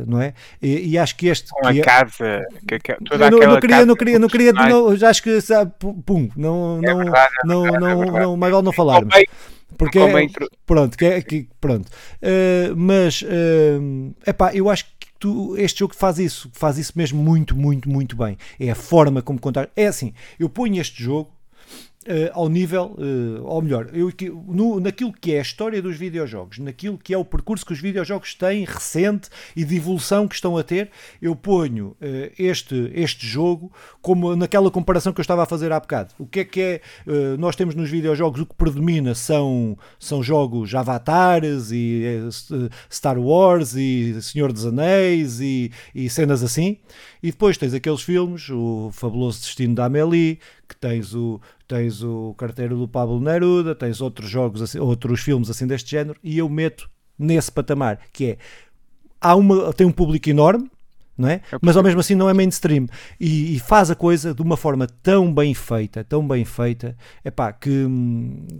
não 0.06 0.22
é? 0.22 0.34
E, 0.62 0.92
e, 0.92 0.98
acho 0.98 1.16
que 1.16 1.28
este 1.28 1.50
com 1.50 1.68
a 1.68 1.76
é, 1.76 1.82
casa, 1.82 2.46
que, 2.68 2.80
que, 2.80 2.94
toda 3.06 3.26
eu 3.26 3.32
não, 3.32 3.40
não 3.40 3.60
queria, 3.60 3.86
não 3.86 3.96
queria, 3.96 4.20
não 4.20 4.28
queria, 4.28 4.54
não, 4.54 4.96
já 4.96 5.10
acho 5.10 5.24
que 5.24 5.42
sabe, 5.42 5.72
pum, 5.80 6.30
não, 6.36 6.80
é 6.84 6.88
não, 6.88 6.98
verdade, 6.98 7.34
é 7.44 7.48
não, 7.48 7.62
verdade, 7.64 7.82
não, 7.82 8.18
é 8.18 8.22
não, 8.22 8.38
mais 8.38 8.54
vale 8.54 8.66
não 8.66 8.72
falarmos. 8.72 9.16
Porque 9.78 9.98
é, 9.98 10.28
pronto, 10.66 10.98
que 10.98 11.06
é, 11.06 11.22
que, 11.22 11.48
pronto. 11.60 11.88
Uh, 12.22 12.76
mas 12.76 13.22
uh, 13.24 14.14
epá, 14.28 14.54
eu 14.54 14.70
acho 14.70 14.86
que 14.86 15.01
tu, 15.22 15.56
este 15.56 15.80
jogo 15.80 15.96
faz 15.96 16.18
isso, 16.18 16.50
faz 16.52 16.80
isso 16.80 16.94
mesmo 16.96 17.22
muito, 17.22 17.56
muito, 17.56 17.88
muito 17.88 18.16
bem. 18.16 18.38
É 18.60 18.72
a 18.72 18.76
forma 18.76 19.22
como 19.22 19.40
contar. 19.40 19.70
É 19.76 19.86
assim, 19.86 20.14
eu 20.40 20.50
ponho 20.50 20.82
este 20.82 21.02
jogo 21.02 21.32
Uh, 22.02 22.32
ao 22.34 22.50
nível, 22.50 22.96
uh, 22.98 23.46
ou 23.46 23.62
melhor, 23.62 23.88
eu, 23.94 24.12
no, 24.48 24.80
naquilo 24.80 25.14
que 25.14 25.36
é 25.36 25.38
a 25.38 25.42
história 25.44 25.80
dos 25.84 25.98
videojogos, 25.98 26.58
naquilo 26.58 26.98
que 26.98 27.14
é 27.14 27.18
o 27.18 27.24
percurso 27.24 27.64
que 27.64 27.74
os 27.74 27.80
videojogos 27.80 28.34
têm 28.34 28.66
recente 28.66 29.30
e 29.56 29.64
de 29.64 29.76
evolução 29.76 30.28
que 30.28 30.34
estão 30.34 30.58
a 30.58 30.64
ter, 30.64 30.90
eu 31.22 31.36
ponho 31.36 31.90
uh, 31.90 31.96
este, 32.40 32.92
este 32.96 33.28
jogo 33.28 33.72
como 34.02 34.36
naquela 34.36 34.72
comparação 34.72 35.14
que 35.14 35.20
eu 35.20 35.22
estava 35.22 35.44
a 35.44 35.46
fazer 35.46 35.72
há 35.72 35.80
bocado. 35.80 36.16
O 36.18 36.26
que 36.26 36.40
é 36.40 36.44
que 36.44 36.62
é? 36.62 36.82
nós 37.38 37.56
temos 37.56 37.76
nos 37.76 37.90
videojogos 37.90 38.42
o 38.42 38.46
que 38.48 38.56
predomina 38.56 39.14
são, 39.14 39.78
são 40.00 40.24
jogos 40.24 40.74
avatares 40.74 41.72
e 41.72 42.04
Star 42.92 43.20
Wars 43.20 43.76
e 43.76 44.20
Senhor 44.22 44.52
dos 44.52 44.66
Anéis 44.66 45.40
e, 45.40 45.72
e 45.94 46.10
cenas 46.10 46.42
assim, 46.42 46.78
e 47.22 47.30
depois 47.30 47.58
tens 47.58 47.74
aqueles 47.74 48.02
filmes, 48.02 48.50
o 48.50 48.90
Fabuloso 48.92 49.42
Destino 49.42 49.76
da 49.76 49.86
Amélie, 49.86 50.40
que 50.72 50.78
tens 50.78 51.14
o, 51.14 51.40
tens 51.68 52.02
o 52.02 52.34
Carteiro 52.38 52.78
do 52.78 52.88
Pablo 52.88 53.20
Neruda, 53.20 53.76
tens 53.76 54.00
outros 54.02 54.30
jogos, 54.30 54.62
assim, 54.62 54.80
outros 54.80 55.20
filmes 55.20 55.50
assim 55.50 55.68
deste 55.68 55.92
género, 55.92 56.18
e 56.24 56.38
eu 56.38 56.48
meto 56.48 56.90
nesse 57.20 57.52
patamar, 57.52 58.00
que 58.14 58.32
é, 58.32 58.38
há 59.20 59.36
uma, 59.36 59.74
tem 59.74 59.86
um 59.86 59.92
público 59.92 60.30
enorme, 60.30 60.72
não 61.22 61.30
é? 61.30 61.42
Mas 61.62 61.78
ao 61.78 61.84
mesmo 61.84 62.00
assim 62.00 62.16
não 62.16 62.30
é 62.30 62.34
mainstream. 62.34 62.88
E, 63.20 63.56
e, 63.56 63.60
faz 63.60 63.92
a 63.92 63.96
coisa 63.96 64.34
de 64.34 64.42
uma 64.42 64.58
forma 64.58 64.88
tão 65.04 65.32
bem 65.32 65.54
feita, 65.54 66.04
tão 66.04 66.28
bem 66.28 66.44
feita, 66.44 66.98
epá, 67.24 67.54
que, 67.54 67.88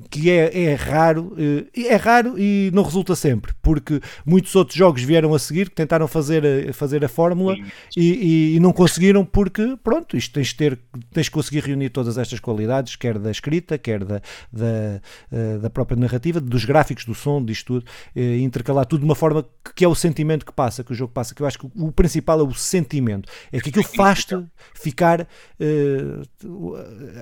que 0.10 0.30
é, 0.30 0.66
é 0.66 0.76
raro, 0.76 1.36
eh, 1.38 1.88
é 1.88 1.96
raro 1.96 2.38
e 2.38 2.70
não 2.74 2.84
resulta 2.84 3.16
sempre, 3.16 3.54
porque 3.62 4.00
muitos 4.26 4.56
outros 4.56 4.78
jogos 4.78 5.02
vieram 5.02 5.34
a 5.34 5.40
seguir 5.40 5.70
que 5.70 5.76
tentaram 5.76 6.08
fazer 6.08 6.70
a, 6.70 6.74
fazer 6.74 7.04
a 7.04 7.10
fórmula 7.10 7.56
e, 7.98 8.02
e, 8.02 8.56
e, 8.56 8.60
não 8.60 8.72
conseguiram 8.72 9.26
porque, 9.26 9.78
pronto, 9.84 10.16
isto 10.16 10.34
tens 10.34 10.48
de 10.48 10.56
ter, 10.56 10.80
tens 11.12 11.26
de 11.26 11.32
conseguir 11.32 11.64
reunir 11.64 11.90
todas 11.90 12.18
estas 12.18 12.40
qualidades, 12.40 12.96
quer 12.96 13.18
da 13.18 13.32
escrita, 13.32 13.78
quer 13.78 14.04
da, 14.04 14.22
da, 14.52 15.02
eh, 15.32 15.58
da 15.60 15.70
própria 15.70 15.98
narrativa, 15.98 16.40
dos 16.40 16.64
gráficos, 16.64 17.06
do 17.06 17.16
som, 17.16 17.44
disto 17.44 17.80
tudo, 17.80 17.86
eh, 18.16 18.38
intercalar 18.38 18.86
tudo 18.86 19.00
de 19.00 19.06
uma 19.06 19.16
forma 19.16 19.46
que 19.76 19.84
é 19.84 19.88
o 19.88 19.96
sentimento 19.96 20.46
que 20.46 20.52
passa, 20.52 20.84
que 20.84 20.92
o 20.92 20.96
jogo 20.96 21.12
passa, 21.14 21.34
que 21.34 21.42
eu 21.42 21.48
acho 21.48 21.58
que 21.58 21.68
o 21.76 21.92
principal 21.92 22.40
é 22.40 22.44
o 22.44 22.51
sentimento. 22.56 23.30
É 23.52 23.60
que 23.60 23.70
aquilo 23.70 23.86
faz-te 23.86 24.36
ficar. 24.74 25.28
Uh, 25.60 26.76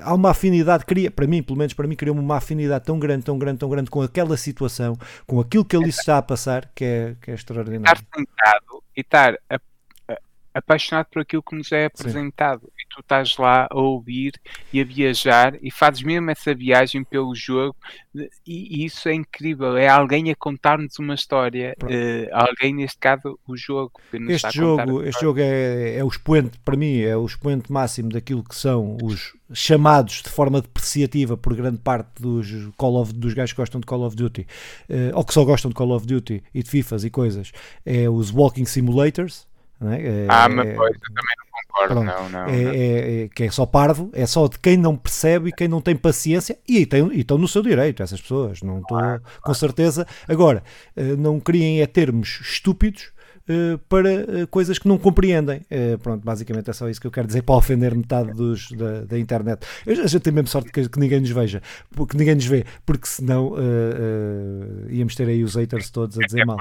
há 0.04 0.14
uma 0.14 0.32
afinidade, 0.32 0.86
cria, 0.86 1.12
para 1.12 1.28
mim, 1.28 1.44
pelo 1.44 1.58
menos 1.58 1.74
para 1.74 1.88
mim, 1.88 1.96
criou 1.96 2.16
uma 2.16 2.38
afinidade 2.38 2.86
tão 2.86 3.00
grande, 3.00 3.26
tão 3.26 3.38
grande, 3.38 3.60
tão 3.60 3.70
grande 3.70 3.90
com 3.90 4.02
aquela 4.02 4.38
situação, 4.38 4.98
com 5.26 5.40
aquilo 5.40 5.66
que 5.66 5.76
ali 5.76 5.92
se 5.92 6.00
está 6.00 6.18
a 6.18 6.22
passar, 6.22 6.70
que 6.74 6.84
é, 6.86 7.16
que 7.22 7.32
é 7.32 7.34
extraordinário. 7.34 8.02
Estar 8.02 8.18
sentado 8.18 8.84
e 8.96 9.02
estar 9.02 9.38
a 9.50 9.60
apaixonado 10.54 11.08
por 11.12 11.22
aquilo 11.22 11.44
que 11.44 11.56
nos 11.56 11.72
é 11.72 11.86
apresentado. 11.86 12.62
Sim. 12.62 12.79
Tu 13.00 13.02
estás 13.02 13.38
lá 13.38 13.66
a 13.72 13.80
ouvir 13.80 14.34
e 14.74 14.82
a 14.82 14.84
viajar 14.84 15.58
e 15.62 15.72
fazes 15.72 16.04
mesmo 16.04 16.30
essa 16.30 16.54
viagem 16.54 17.02
pelo 17.02 17.34
jogo 17.34 17.76
e, 18.14 18.82
e 18.82 18.86
isso 18.86 19.08
é 19.08 19.14
incrível. 19.14 19.78
É 19.78 19.88
alguém 19.88 20.30
a 20.30 20.36
contar-nos 20.36 21.00
uma 21.00 21.14
história. 21.14 21.76
Uh, 21.82 22.28
alguém, 22.34 22.74
neste 22.76 22.98
caso, 22.98 23.40
o 23.48 23.56
jogo. 23.56 23.94
este 24.28 24.58
jogo, 24.58 25.04
este 25.04 25.22
jogo 25.22 25.40
é, 25.40 25.96
é 25.96 26.04
o 26.04 26.08
expoente, 26.10 26.60
para 26.60 26.76
mim, 26.76 27.00
é 27.00 27.16
o 27.16 27.26
expoente 27.26 27.72
máximo 27.72 28.10
daquilo 28.10 28.44
que 28.44 28.56
são 28.56 28.98
os 29.02 29.34
chamados 29.54 30.22
de 30.22 30.30
forma 30.30 30.62
depreciativa 30.62 31.38
por 31.38 31.56
grande 31.56 31.80
parte 31.80 32.22
dos 32.22 32.70
Call 32.76 32.96
of, 32.98 33.14
dos 33.14 33.34
gajos 33.34 33.54
que 33.54 33.62
gostam 33.62 33.80
de 33.80 33.88
Call 33.88 34.04
of 34.04 34.16
Duty, 34.16 34.42
uh, 34.90 35.16
ou 35.16 35.24
que 35.24 35.34
só 35.34 35.46
gostam 35.46 35.70
de 35.70 35.76
Call 35.76 35.92
of 35.92 36.06
Duty 36.06 36.44
e 36.54 36.62
de 36.62 36.70
FIFAs 36.70 37.04
e 37.06 37.10
coisas, 37.10 37.52
é 37.86 38.10
os 38.10 38.32
Walking 38.32 38.66
Simulators, 38.66 39.48
é? 39.82 40.26
ah, 40.28 40.50
mas 40.50 40.68
é, 40.68 40.74
pois, 40.74 40.94
eu 40.94 41.14
também 41.16 41.36
não 41.38 41.46
concordo, 41.52 41.94
pronto, 41.94 42.06
não, 42.06 42.30
não, 42.30 42.50
é, 42.50 42.64
é, 42.64 43.24
é, 43.24 43.28
que 43.30 43.44
é 43.44 43.52
só 43.52 43.66
parvo, 43.66 44.10
é 44.14 44.26
só 44.26 44.48
de 44.48 44.60
quem 44.60 44.76
não 44.76 44.98
percebe 44.98 45.50
e 45.50 45.52
quem 45.54 45.70
não 45.70 45.80
tem 45.80 45.96
paciência, 45.96 46.60
e, 46.68 46.86
tem, 46.86 47.08
e 47.14 47.22
estão 47.22 47.38
no 47.38 47.48
seu 47.48 47.62
direito, 47.62 48.04
essas 48.04 48.20
pessoas, 48.20 48.62
não 48.62 48.80
estou 48.80 48.98
claro, 48.98 49.22
com 49.22 49.42
claro. 49.42 49.60
certeza. 49.60 50.06
Agora, 50.28 50.64
eh, 50.96 51.16
não 51.16 51.40
criem 51.40 51.82
é 51.82 51.88
termos 51.88 52.40
estúpidos 52.42 53.12
Uh, 53.50 53.80
para 53.90 54.44
uh, 54.44 54.48
coisas 54.48 54.78
que 54.78 54.88
não 54.88 54.96
compreendem. 54.96 55.62
Uh, 55.72 55.98
pronto, 55.98 56.24
basicamente 56.24 56.70
é 56.70 56.74
só 56.74 56.88
isso 56.88 57.02
que 57.02 57.08
eu 57.08 57.12
quero 57.12 57.26
dizer 57.26 57.42
para 57.42 57.56
ofender 57.56 57.96
metade 57.96 58.32
dos, 58.32 58.70
da, 58.74 59.02
da 59.06 59.18
internet. 59.18 59.66
Eu, 59.88 60.04
a 60.04 60.06
gente 60.06 60.22
tem 60.22 60.32
mesmo 60.32 60.48
sorte 60.48 60.72
que, 60.72 60.88
que, 60.88 61.00
ninguém 61.00 61.20
nos 61.20 61.32
veja, 61.32 61.60
porque 61.90 62.16
ninguém 62.16 62.36
nos 62.36 62.46
vê, 62.46 62.64
porque 62.86 63.08
senão 63.08 63.56
íamos 64.88 65.16
ter 65.16 65.28
aí 65.28 65.44
os 65.44 65.56
haters 65.56 65.90
todos 65.90 66.20
a 66.20 66.22
dizer 66.22 66.46
mal. 66.46 66.60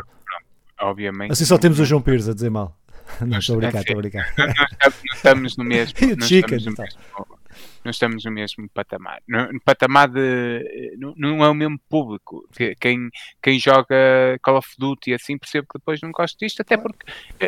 Obviamente. 0.81 1.33
Assim 1.33 1.45
só 1.45 1.59
temos 1.59 1.79
o 1.79 1.85
João 1.85 2.01
Pires 2.01 2.27
a 2.27 2.33
dizer 2.33 2.51
mal. 2.51 2.75
Não 3.21 3.39
estou 3.39 3.57
a 3.57 3.59
brincar, 3.59 3.81
estou 3.81 3.99
a 3.99 4.01
brincar. 4.01 4.35
Nós 4.37 4.95
estamos 5.15 5.57
no 5.57 5.65
mesmo. 5.65 5.95
Nós 6.19 6.31
estamos 6.31 6.65
no 6.65 6.73
mesmo 6.73 7.39
nós 7.85 7.97
estamos 7.97 8.25
no 8.25 8.31
mesmo 8.31 8.69
patamar. 8.69 9.23
No, 9.27 9.53
no 9.53 9.61
patamar 9.61 10.09
de. 10.09 10.97
Não, 10.99 11.15
não, 11.17 11.45
é 11.45 11.49
o 11.49 11.55
mesmo 11.55 11.79
público. 11.89 12.47
Quem, 12.81 13.09
quem 13.43 13.59
joga 13.59 14.39
Call 14.43 14.59
of 14.59 14.69
Duty 14.79 15.15
assim 15.15 15.39
percebe 15.39 15.67
que 15.67 15.79
depois 15.79 16.01
não 16.01 16.11
gosta 16.11 16.37
disto, 16.39 16.61
até 16.61 16.77
porque 16.77 17.07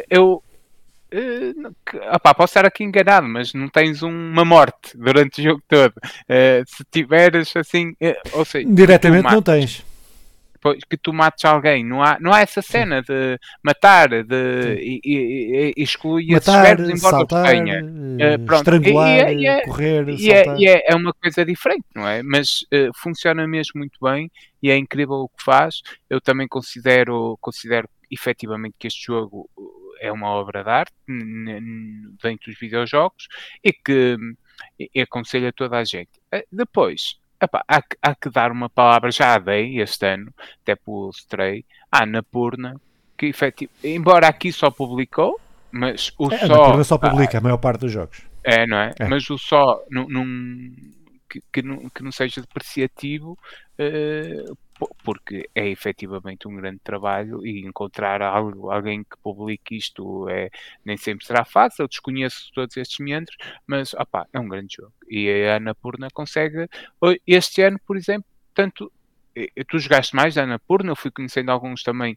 eu. 0.08 0.42
Uh, 1.12 1.74
opá, 2.14 2.32
posso 2.32 2.52
estar 2.52 2.64
aqui 2.64 2.84
enganado, 2.84 3.26
mas 3.26 3.52
não 3.52 3.68
tens 3.68 4.00
uma 4.00 4.44
morte 4.44 4.96
durante 4.96 5.40
o 5.40 5.44
jogo 5.44 5.62
todo. 5.66 5.92
Uh, 5.96 6.62
se 6.64 6.84
tiveres 6.88 7.54
assim, 7.56 7.90
uh, 8.00 8.38
ou 8.38 8.44
seja, 8.44 8.68
diretamente 8.72 9.24
não 9.24 9.42
tens 9.42 9.84
que 10.88 10.96
tu 10.96 11.12
mates 11.12 11.44
alguém. 11.44 11.84
Não 11.84 12.02
há, 12.02 12.18
não 12.20 12.32
há 12.32 12.40
essa 12.40 12.60
cena 12.60 13.02
de 13.02 13.38
matar, 13.62 14.08
de 14.24 14.74
e, 14.78 15.00
e, 15.04 15.72
e 15.76 15.82
excluir 15.82 16.32
matar, 16.32 16.52
esses 16.52 16.62
verbos 16.62 16.98
embora 16.98 17.16
saltar, 17.16 17.46
tenha. 17.46 17.84
Uh, 17.84 18.44
pronto. 18.44 18.60
estrangular, 18.60 19.32
e, 19.32 19.46
é, 19.46 19.62
correr, 19.62 20.08
e 20.08 20.32
é, 20.32 20.58
e 20.58 20.68
é, 20.68 20.84
é, 20.92 20.94
uma 20.94 21.12
coisa 21.14 21.44
diferente, 21.44 21.86
não 21.94 22.06
é? 22.06 22.22
Mas 22.22 22.62
uh, 22.72 22.90
funciona 22.94 23.46
mesmo 23.46 23.72
muito 23.76 23.98
bem 24.02 24.30
e 24.62 24.70
é 24.70 24.76
incrível 24.76 25.16
o 25.16 25.28
que 25.28 25.42
faz. 25.42 25.80
Eu 26.08 26.20
também 26.20 26.46
considero, 26.46 27.38
considero 27.40 27.88
efetivamente 28.10 28.74
que 28.78 28.86
este 28.86 29.06
jogo 29.06 29.48
é 30.00 30.10
uma 30.10 30.28
obra 30.28 30.64
de 30.64 30.70
arte 30.70 30.94
dentro 32.22 32.50
dos 32.50 32.58
videojogos 32.58 33.28
e 33.62 33.72
que 33.72 34.16
e 34.78 35.00
aconselho 35.00 35.48
a 35.48 35.52
toda 35.52 35.78
a 35.78 35.84
gente. 35.84 36.10
Depois, 36.50 37.19
Epá, 37.40 37.64
há, 37.66 37.80
que, 37.80 37.96
há 38.02 38.14
que 38.14 38.28
dar 38.28 38.52
uma 38.52 38.68
palavra, 38.68 39.10
já 39.10 39.34
a 39.34 39.38
dei 39.38 39.80
este 39.80 40.06
ano, 40.06 40.32
até 40.62 40.76
pelo 40.76 41.10
Stray, 41.10 41.64
à 41.90 42.02
Anapurna, 42.02 42.78
que 43.16 43.26
efetivo, 43.26 43.72
embora 43.82 44.28
aqui 44.28 44.52
só 44.52 44.70
publicou, 44.70 45.40
mas 45.72 46.12
o 46.18 46.32
é, 46.32 46.38
só. 46.38 46.44
A 46.44 46.56
Anapurna 46.56 46.84
só 46.84 46.98
publica 46.98 47.38
ah, 47.38 47.40
a 47.40 47.42
maior 47.42 47.58
parte 47.58 47.80
dos 47.80 47.92
jogos. 47.92 48.22
É, 48.44 48.66
não 48.66 48.76
é? 48.78 48.92
é. 48.98 49.08
Mas 49.08 49.28
o 49.30 49.38
só 49.38 49.82
num, 49.90 50.06
num 50.08 50.72
que, 51.30 51.40
que, 51.52 51.62
não, 51.62 51.88
que 51.88 52.02
não 52.02 52.10
seja 52.10 52.40
depreciativo, 52.40 53.38
porque 55.04 55.48
é 55.54 55.68
efetivamente 55.68 56.48
um 56.48 56.56
grande 56.56 56.80
trabalho 56.82 57.44
e 57.46 57.60
encontrar 57.66 58.22
algo, 58.22 58.70
alguém 58.70 59.04
que 59.04 59.16
publique 59.22 59.76
isto 59.76 60.28
é, 60.28 60.50
nem 60.84 60.96
sempre 60.96 61.26
será 61.26 61.44
fácil. 61.44 61.88
Desconheço 61.88 62.50
todos 62.54 62.76
estes 62.76 62.98
meandros, 62.98 63.36
mas 63.66 63.94
opa, 63.94 64.26
é 64.32 64.40
um 64.40 64.48
grande 64.48 64.76
jogo. 64.76 64.92
E 65.08 65.30
a 65.44 65.56
Ana 65.56 65.74
Purna 65.74 66.08
consegue. 66.12 66.68
Este 67.26 67.62
ano, 67.62 67.78
por 67.86 67.96
exemplo, 67.96 68.28
tanto 68.54 68.90
tu 69.68 69.78
jogaste 69.78 70.14
mais 70.14 70.34
da 70.34 70.58
Purna, 70.58 70.90
eu 70.90 70.96
fui 70.96 71.10
conhecendo 71.10 71.50
alguns 71.50 71.82
também 71.82 72.16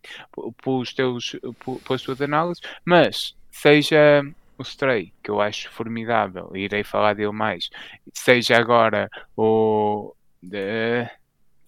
pelos 0.63 0.93
teus, 0.93 1.35
pelas 1.85 2.01
tuas 2.01 2.21
análises, 2.21 2.61
mas 2.83 3.35
seja 3.51 4.23
o 4.57 4.63
Stray, 4.63 5.13
que 5.23 5.29
eu 5.29 5.39
acho 5.39 5.71
formidável, 5.71 6.51
irei 6.55 6.83
falar 6.83 7.13
dele 7.13 7.31
mais, 7.31 7.69
seja 8.13 8.57
agora 8.57 9.09
o. 9.37 10.13
De, 10.41 11.07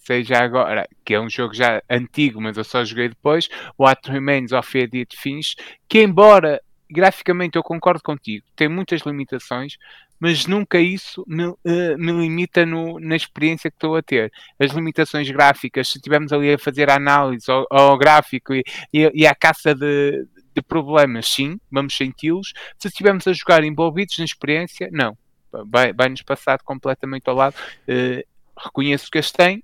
seja 0.06 0.38
agora, 0.38 0.88
que 1.04 1.14
é 1.14 1.20
um 1.20 1.30
jogo 1.30 1.54
já 1.54 1.82
antigo, 1.90 2.42
mas 2.42 2.58
eu 2.58 2.64
só 2.64 2.84
joguei 2.84 3.10
depois, 3.10 3.50
What 3.78 4.10
Remains 4.10 4.52
of 4.52 4.78
Edith 4.78 5.16
Finch, 5.16 5.56
que 5.90 6.02
embora 6.02 6.62
graficamente 6.90 7.58
eu 7.58 7.64
concordo 7.64 8.02
contigo, 8.04 8.46
tem 8.56 8.70
muitas 8.70 9.02
limitações, 9.02 9.78
mas 10.20 10.46
nunca 10.46 10.80
isso 10.80 11.24
me, 11.28 11.46
uh, 11.46 11.58
me 11.98 12.12
limita 12.12 12.66
no, 12.66 13.00
na 13.00 13.16
experiência 13.16 13.70
que 13.70 13.76
estou 13.76 13.96
a 13.96 14.02
ter. 14.02 14.32
As 14.58 14.72
limitações 14.72 15.30
gráficas, 15.30 15.90
se 15.90 15.98
estivermos 15.98 16.32
ali 16.32 16.54
a 16.54 16.58
fazer 16.58 16.90
análise 16.90 17.50
ao, 17.52 17.66
ao 17.70 17.98
gráfico 17.98 18.54
e, 18.54 18.64
e, 18.94 19.12
e 19.14 19.28
à 19.28 19.36
caça 19.36 19.76
de, 19.76 20.26
de 20.56 20.62
problemas, 20.62 21.28
sim, 21.28 21.60
vamos 21.70 21.98
senti-los. 21.98 22.54
Se 22.80 22.88
estivermos 22.88 23.28
a 23.28 23.34
jogar 23.34 23.64
envolvidos 23.64 24.18
na 24.18 24.26
experiência, 24.26 24.90
não. 24.92 25.18
Vai-nos 25.52 26.22
vai 26.22 26.36
passar 26.36 26.60
completamente 26.64 27.30
ao 27.30 27.36
lado. 27.36 27.56
Uh, 27.88 28.24
reconheço 28.58 29.12
que 29.12 29.18
as 29.18 29.32
tem, 29.32 29.64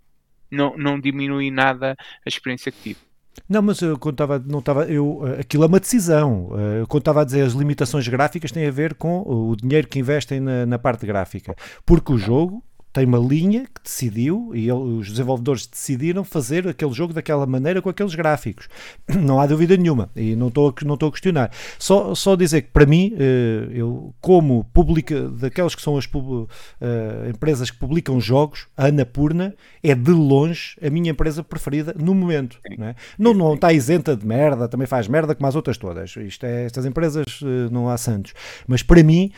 não, 0.51 0.77
não 0.77 0.99
diminui 0.99 1.49
nada 1.49 1.95
a 2.25 2.29
experiência 2.29 2.71
que 2.71 2.81
tive. 2.81 2.99
Não, 3.47 3.61
mas 3.61 3.81
eu 3.81 3.97
contava, 3.97 4.37
não 4.39 4.59
estava, 4.59 4.85
eu, 4.85 5.21
aquilo 5.39 5.63
é 5.63 5.67
uma 5.67 5.79
decisão. 5.79 6.49
Eu 6.77 6.85
contava 6.87 7.21
a 7.21 7.23
dizer 7.23 7.41
as 7.45 7.53
limitações 7.53 8.07
gráficas 8.07 8.51
têm 8.51 8.67
a 8.67 8.71
ver 8.71 8.93
com 8.93 9.21
o 9.21 9.55
dinheiro 9.55 9.87
que 9.87 9.99
investem 9.99 10.39
na, 10.39 10.65
na 10.65 10.77
parte 10.77 11.05
gráfica, 11.05 11.55
porque 11.85 12.11
o 12.11 12.17
jogo 12.17 12.63
tem 12.93 13.05
uma 13.05 13.17
linha 13.17 13.65
que 13.65 13.81
decidiu 13.83 14.51
e 14.53 14.69
ele, 14.69 14.99
os 14.99 15.09
desenvolvedores 15.09 15.65
decidiram 15.65 16.23
fazer 16.23 16.67
aquele 16.67 16.91
jogo 16.93 17.13
daquela 17.13 17.45
maneira 17.45 17.81
com 17.81 17.89
aqueles 17.89 18.13
gráficos. 18.13 18.67
Não 19.21 19.39
há 19.39 19.47
dúvida 19.47 19.77
nenhuma 19.77 20.09
e 20.15 20.35
não 20.35 20.47
estou 20.47 20.73
não 20.83 20.95
estou 20.95 21.09
a 21.09 21.11
questionar. 21.11 21.51
Só, 21.77 22.13
só 22.15 22.35
dizer 22.35 22.63
que 22.63 22.69
para 22.69 22.85
mim, 22.85 23.13
eh, 23.17 23.67
eu 23.71 24.13
como 24.19 24.65
publica 24.73 25.29
daquelas 25.29 25.75
que 25.75 25.81
são 25.81 25.97
as 25.97 26.05
uh, 26.05 26.47
empresas 27.29 27.69
que 27.69 27.77
publicam 27.77 28.19
jogos, 28.19 28.67
a 28.75 28.87
Anapurna 28.87 29.55
é 29.83 29.93
de 29.95 30.11
longe 30.11 30.77
a 30.85 30.89
minha 30.89 31.11
empresa 31.11 31.43
preferida 31.43 31.95
no 31.97 32.13
momento. 32.13 32.59
Não, 32.77 32.87
é? 32.87 32.95
não, 33.17 33.33
não 33.33 33.53
está 33.53 33.71
isenta 33.71 34.15
de 34.15 34.25
merda, 34.25 34.67
também 34.67 34.87
faz 34.87 35.07
merda 35.07 35.35
como 35.35 35.47
as 35.47 35.55
outras 35.55 35.77
todas. 35.77 36.15
Isto 36.17 36.45
é, 36.45 36.65
estas 36.65 36.85
empresas 36.85 37.25
não 37.71 37.89
há 37.89 37.97
santos. 37.97 38.33
Mas 38.67 38.83
para 38.83 39.03
mim 39.03 39.31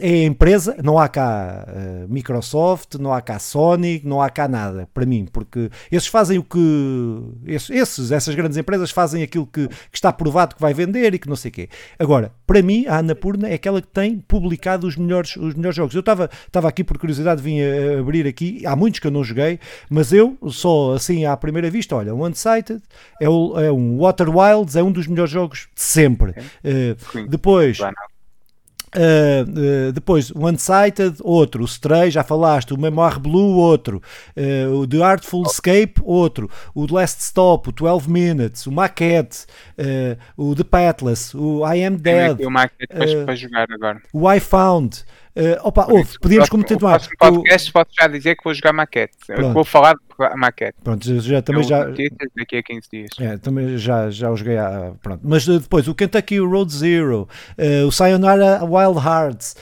é 0.00 0.08
a 0.08 0.24
empresa, 0.24 0.76
não 0.82 0.98
há 0.98 1.08
cá 1.08 1.66
Microsoft 2.08 2.95
não 2.98 3.12
há 3.12 3.20
cá 3.20 3.38
Sony, 3.38 4.00
não 4.04 4.20
há 4.20 4.30
cá 4.30 4.48
nada, 4.48 4.88
para 4.92 5.06
mim, 5.06 5.26
porque 5.30 5.70
esses 5.90 6.08
fazem 6.08 6.38
o 6.38 6.42
que. 6.42 6.58
Esses, 7.46 8.10
essas 8.10 8.34
grandes 8.34 8.56
empresas 8.56 8.90
fazem 8.90 9.22
aquilo 9.22 9.46
que, 9.46 9.68
que 9.68 9.76
está 9.92 10.12
provado 10.12 10.54
que 10.54 10.60
vai 10.60 10.74
vender 10.74 11.14
e 11.14 11.18
que 11.18 11.28
não 11.28 11.36
sei 11.36 11.50
o 11.50 11.54
quê. 11.54 11.68
Agora, 11.98 12.32
para 12.46 12.62
mim, 12.62 12.86
a 12.86 12.98
Annapurna 12.98 13.48
é 13.48 13.54
aquela 13.54 13.80
que 13.80 13.88
tem 13.88 14.18
publicado 14.18 14.86
os 14.86 14.96
melhores, 14.96 15.36
os 15.36 15.54
melhores 15.54 15.76
jogos. 15.76 15.94
Eu 15.94 16.00
estava 16.00 16.30
aqui 16.68 16.84
por 16.84 16.98
curiosidade, 16.98 17.42
vim 17.42 17.60
a 17.60 18.00
abrir 18.00 18.26
aqui, 18.26 18.64
há 18.66 18.74
muitos 18.76 19.00
que 19.00 19.06
eu 19.06 19.10
não 19.10 19.24
joguei, 19.24 19.58
mas 19.90 20.12
eu, 20.12 20.36
só 20.48 20.94
assim 20.94 21.24
à 21.24 21.36
primeira 21.36 21.70
vista, 21.70 21.96
olha, 21.96 22.14
o 22.14 22.26
Unsighted 22.26 22.82
é, 23.20 23.28
o, 23.28 23.58
é 23.58 23.72
um 23.72 23.98
Water 23.98 24.28
Wilds, 24.28 24.76
é 24.76 24.82
um 24.82 24.92
dos 24.92 25.06
melhores 25.06 25.30
jogos 25.30 25.68
de 25.74 25.82
sempre. 25.82 26.30
Uh, 26.30 27.28
depois. 27.28 27.78
Uh, 28.96 29.88
uh, 29.88 29.92
depois 29.92 30.30
o 30.30 30.46
Unsighted, 30.46 31.18
outro, 31.22 31.62
o 31.62 31.66
Stray, 31.66 32.10
já 32.10 32.24
falaste, 32.24 32.72
o 32.72 32.80
Memoir 32.80 33.20
Blue, 33.20 33.58
outro, 33.58 34.02
uh, 34.34 34.74
o 34.74 34.86
The 34.86 35.02
Artful 35.02 35.42
Escape, 35.42 36.00
outro, 36.02 36.50
o 36.74 36.86
The 36.86 36.94
Last 36.94 37.20
Stop, 37.20 37.68
o 37.68 37.72
12 37.72 38.10
Minutes, 38.10 38.66
o 38.66 38.72
Maquette, 38.72 39.44
o 40.36 40.54
The 40.54 40.64
Pathless, 40.64 41.34
o 41.34 41.66
I 41.66 41.84
Am 41.84 41.96
Dead, 41.96 42.40
o 42.40 42.50
Maquette 42.50 42.94
para 43.24 43.36
jogar 43.36 43.66
agora. 43.70 44.00
o 44.12 44.32
I 44.32 44.40
Found, 44.40 45.04
Uh, 45.36 45.60
opa, 45.64 45.86
ouve, 45.92 46.18
podíamos 46.18 46.48
continuar. 46.48 46.98
No 46.98 47.08
podcast, 47.18 47.70
posso 47.70 47.90
já 48.00 48.08
dizer 48.08 48.36
que 48.36 48.42
vou 48.42 48.54
jogar 48.54 48.72
maquete. 48.72 49.18
Vou 49.52 49.64
falar 49.64 49.92
de 49.92 50.34
maquete. 50.34 50.78
Pronto, 50.82 51.20
já, 51.20 51.42
também 51.42 51.62
já. 51.62 51.84
Daqui 52.34 52.56
a 52.56 52.62
15 52.62 52.88
dias. 52.90 53.10
É, 53.20 53.36
também 53.36 53.76
já, 53.76 54.08
já 54.10 54.30
o 54.30 54.36
joguei. 54.36 54.56
À, 54.56 54.92
pronto. 55.02 55.20
Mas 55.22 55.46
uh, 55.46 55.60
depois 55.60 55.86
o 55.88 55.94
Kentucky 55.94 56.38
Road 56.38 56.72
Zero, 56.72 57.28
uh, 57.58 57.86
o 57.86 57.92
Sayonara 57.92 58.64
Wild 58.64 58.98
Hearts, 58.98 59.56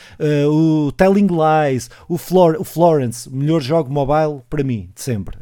o 0.48 0.92
Telling 0.92 1.26
Lies, 1.26 1.90
o, 2.08 2.16
Flor 2.16 2.54
o 2.56 2.62
Florence, 2.62 3.28
melhor 3.28 3.60
jogo 3.60 3.92
mobile 3.92 4.42
para 4.48 4.62
mim, 4.62 4.88
de 4.94 5.02
sempre. 5.02 5.36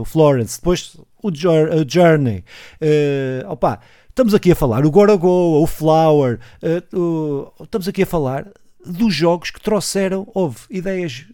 o 0.00 0.04
Florence, 0.04 0.60
depois 0.60 0.96
o, 1.20 1.32
Journey. 1.32 2.44
opa, 3.48 3.80
estamos 4.08 4.34
aqui 4.34 4.52
a 4.52 4.54
falar 4.54 4.86
o 4.86 4.90
Gorogo, 4.92 5.28
o 5.28 5.66
Flower, 5.66 6.38
o, 6.92 7.50
estamos 7.60 7.88
aqui 7.88 8.04
a 8.04 8.06
falar 8.06 8.46
dos 8.84 9.14
jogos 9.14 9.50
que 9.50 9.60
trouxeram, 9.60 10.26
houve 10.34 10.58
ideias 10.70 11.26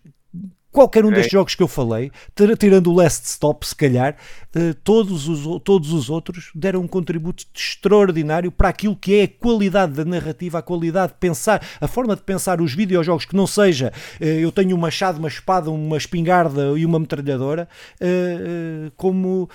qualquer 0.72 1.04
um 1.04 1.10
destes 1.10 1.32
jogos 1.32 1.54
que 1.54 1.62
eu 1.62 1.68
falei, 1.68 2.10
tirando 2.58 2.90
o 2.90 2.94
Last 2.94 3.26
Stop, 3.26 3.66
se 3.66 3.74
calhar, 3.74 4.16
eh, 4.54 4.74
todos 4.84 5.28
os, 5.28 5.62
todos 5.62 5.92
os 5.92 6.08
outros 6.08 6.50
deram 6.54 6.80
um 6.80 6.86
contributo 6.86 7.44
extraordinário 7.54 8.52
para 8.52 8.68
aquilo 8.68 8.96
que 8.96 9.16
é 9.16 9.22
a 9.24 9.28
qualidade 9.28 9.92
da 9.92 10.04
narrativa, 10.04 10.58
a 10.58 10.62
qualidade 10.62 11.12
de 11.12 11.18
pensar, 11.18 11.62
a 11.80 11.88
forma 11.88 12.14
de 12.14 12.22
pensar 12.22 12.60
os 12.60 12.72
videojogos 12.72 13.24
que 13.24 13.36
não 13.36 13.46
seja 13.46 13.92
eh, 14.20 14.40
eu 14.40 14.52
tenho 14.52 14.76
um 14.76 14.80
machado, 14.80 15.18
uma 15.18 15.28
espada, 15.28 15.70
uma 15.70 15.96
espingarda 15.96 16.78
e 16.78 16.86
uma 16.86 16.98
metralhadora, 16.98 17.68
eh, 18.00 18.90
como, 18.96 19.48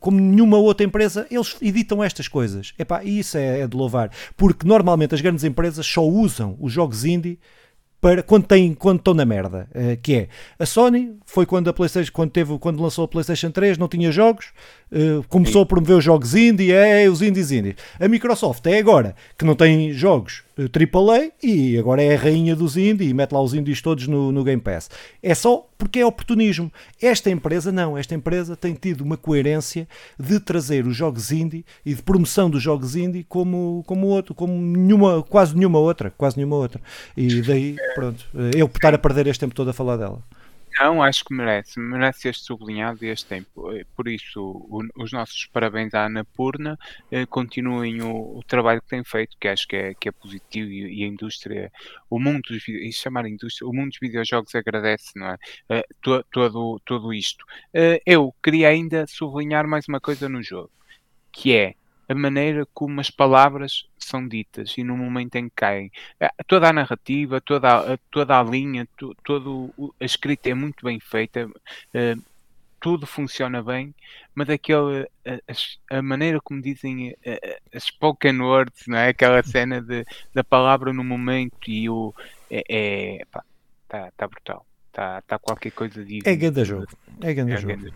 como 0.00 0.20
nenhuma 0.20 0.56
outra 0.58 0.84
empresa, 0.84 1.26
eles 1.30 1.56
editam 1.60 2.02
estas 2.02 2.28
coisas. 2.28 2.74
Epá, 2.78 3.04
e 3.04 3.18
isso 3.18 3.36
é, 3.36 3.60
é 3.60 3.66
de 3.66 3.76
louvar, 3.76 4.10
porque 4.36 4.66
normalmente 4.66 5.14
as 5.14 5.20
grandes 5.20 5.44
empresas 5.44 5.86
só 5.86 6.04
usam 6.04 6.56
os 6.60 6.72
jogos 6.72 7.04
indie 7.04 7.38
para 8.02 8.20
quando, 8.20 8.46
tem, 8.46 8.74
quando 8.74 8.98
estão 8.98 9.14
na 9.14 9.24
merda, 9.24 9.68
uh, 9.70 9.96
que 10.02 10.14
é 10.16 10.28
a 10.58 10.66
Sony 10.66 11.16
foi 11.24 11.46
quando 11.46 11.70
a 11.70 11.72
PlayStation 11.72 12.10
quando 12.12 12.32
teve 12.32 12.58
quando 12.58 12.82
lançou 12.82 13.04
a 13.04 13.08
PlayStation 13.08 13.52
3 13.52 13.78
não 13.78 13.86
tinha 13.86 14.10
jogos, 14.10 14.52
uh, 14.92 15.24
começou 15.28 15.62
Sim. 15.62 15.64
a 15.64 15.66
promover 15.66 15.96
os 15.96 16.04
jogos 16.04 16.34
indie, 16.34 16.72
é, 16.72 17.04
é 17.04 17.08
os 17.08 17.22
indies 17.22 17.50
indie. 17.50 17.76
A 17.98 18.06
Microsoft 18.06 18.64
é 18.66 18.78
agora 18.78 19.16
que 19.36 19.44
não 19.44 19.54
tem 19.54 19.92
jogos 19.92 20.44
AAA 20.56 21.32
e 21.42 21.78
agora 21.78 22.02
é 22.02 22.14
a 22.14 22.18
rainha 22.18 22.54
dos 22.54 22.76
indie 22.76 23.08
e 23.08 23.14
mete 23.14 23.32
lá 23.32 23.40
os 23.40 23.54
indies 23.54 23.80
todos 23.80 24.06
no, 24.06 24.30
no 24.30 24.44
Game 24.44 24.60
Pass. 24.60 24.90
É 25.22 25.34
só 25.34 25.66
porque 25.78 26.00
é 26.00 26.06
oportunismo. 26.06 26.70
Esta 27.00 27.30
empresa 27.30 27.72
não, 27.72 27.96
esta 27.96 28.14
empresa 28.14 28.54
tem 28.54 28.74
tido 28.74 29.00
uma 29.00 29.16
coerência 29.16 29.88
de 30.18 30.38
trazer 30.38 30.86
os 30.86 30.94
jogos 30.94 31.32
indie 31.32 31.64
e 31.84 31.94
de 31.94 32.02
promoção 32.02 32.50
dos 32.50 32.62
jogos 32.62 32.94
indie 32.94 33.24
como, 33.24 33.82
como 33.86 34.06
outro, 34.06 34.34
como 34.34 34.52
nenhuma, 34.52 35.22
quase 35.22 35.56
nenhuma 35.56 35.78
outra, 35.78 36.10
quase 36.10 36.36
nenhuma 36.36 36.56
outra. 36.56 36.80
E 37.16 37.40
daí, 37.42 37.76
pronto, 37.94 38.26
eu 38.54 38.66
estar 38.66 38.94
a 38.94 38.98
perder 38.98 39.26
este 39.26 39.40
tempo 39.40 39.54
todo 39.54 39.70
a 39.70 39.72
falar 39.72 39.96
dela. 39.96 40.22
Não, 40.78 41.02
acho 41.02 41.24
que 41.24 41.34
merece, 41.34 41.78
merece 41.78 42.28
este 42.28 42.44
sublinhado 42.44 43.04
e 43.04 43.08
este 43.08 43.26
tempo. 43.28 43.72
Eh, 43.72 43.84
por 43.94 44.08
isso, 44.08 44.40
o, 44.40 44.82
os 44.96 45.12
nossos 45.12 45.46
parabéns 45.46 45.92
à 45.92 46.06
Anapurna, 46.06 46.78
eh, 47.10 47.26
continuem 47.26 48.00
o, 48.02 48.38
o, 48.38 48.42
trabalho 48.44 48.80
que 48.80 48.88
têm 48.88 49.04
feito, 49.04 49.36
que 49.38 49.48
acho 49.48 49.68
que 49.68 49.76
é, 49.76 49.94
que 49.94 50.08
é 50.08 50.12
positivo 50.12 50.70
e, 50.70 51.00
e 51.00 51.04
a 51.04 51.06
indústria, 51.06 51.70
o 52.08 52.18
mundo 52.18 52.42
dos 52.48 52.62
chamar 52.94 53.26
indústria, 53.26 53.68
o 53.68 53.72
mundo 53.72 53.90
dos 53.90 53.98
videojogos 54.00 54.54
agradece, 54.54 55.12
não 55.16 55.28
é? 55.28 55.38
Eh, 55.68 55.86
todo, 56.00 56.24
todo, 56.30 56.80
todo 56.84 57.12
isto. 57.12 57.44
Eh, 57.74 58.00
eu 58.06 58.34
queria 58.42 58.68
ainda 58.68 59.06
sublinhar 59.06 59.66
mais 59.68 59.86
uma 59.88 60.00
coisa 60.00 60.28
no 60.28 60.42
jogo, 60.42 60.70
que 61.30 61.54
é 61.54 61.74
a 62.12 62.14
maneira 62.14 62.66
como 62.74 63.00
as 63.00 63.10
palavras 63.10 63.86
são 63.98 64.26
ditas 64.26 64.76
e 64.76 64.84
no 64.84 64.96
momento 64.96 65.36
em 65.36 65.48
que 65.48 65.54
caem. 65.56 65.90
Eh, 66.20 66.30
toda 66.46 66.68
a 66.68 66.72
narrativa, 66.72 67.40
toda 67.40 67.94
a, 67.94 67.98
toda 68.10 68.38
a 68.38 68.42
linha, 68.42 68.86
to, 68.96 69.14
todo 69.24 69.72
a 70.00 70.04
escrita 70.04 70.50
é 70.50 70.54
muito 70.54 70.84
bem 70.84 71.00
feita, 71.00 71.46
uh, 71.46 72.22
tudo 72.80 73.06
funciona 73.06 73.62
bem, 73.62 73.94
mas 74.34 74.50
aquele, 74.50 75.08
a, 75.24 75.98
a 75.98 76.02
maneira 76.02 76.40
como 76.40 76.60
dizem 76.60 77.14
as 77.72 77.84
spoken 77.84 78.40
words, 78.40 78.86
não 78.88 78.98
é? 78.98 79.08
Aquela 79.08 79.42
cena 79.42 79.80
de, 79.80 80.04
da 80.34 80.42
palavra 80.42 80.92
no 80.92 81.04
momento 81.04 81.70
e 81.70 81.88
o. 81.88 82.12
É, 82.50 82.64
é 82.68 83.24
pá, 83.30 83.44
tá, 83.88 84.12
tá 84.16 84.26
brutal. 84.26 84.66
Está 84.88 85.22
tá 85.22 85.38
qualquer 85.38 85.70
coisa 85.70 86.04
de. 86.04 86.18
É 86.24 86.34
grande 86.34 86.64
jogo. 86.64 86.88
É 87.22 87.32
grande 87.32 87.52
é 87.52 87.56
jogo. 87.56 87.76
Grande, 87.76 87.94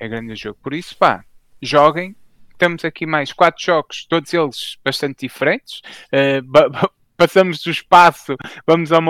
é 0.00 0.08
grande 0.08 0.34
jogo. 0.34 0.58
Por 0.60 0.74
isso, 0.74 0.96
pá, 0.96 1.24
joguem, 1.62 2.16
temos 2.62 2.84
aqui 2.84 3.04
mais 3.04 3.32
quatro 3.32 3.64
jogos, 3.64 4.06
todos 4.08 4.32
eles 4.32 4.78
bastante 4.84 5.26
diferentes. 5.26 5.80
Uh, 6.12 6.88
passamos 7.16 7.60
do 7.60 7.72
espaço, 7.72 8.36
vamos 8.64 8.92
ao, 8.92 9.02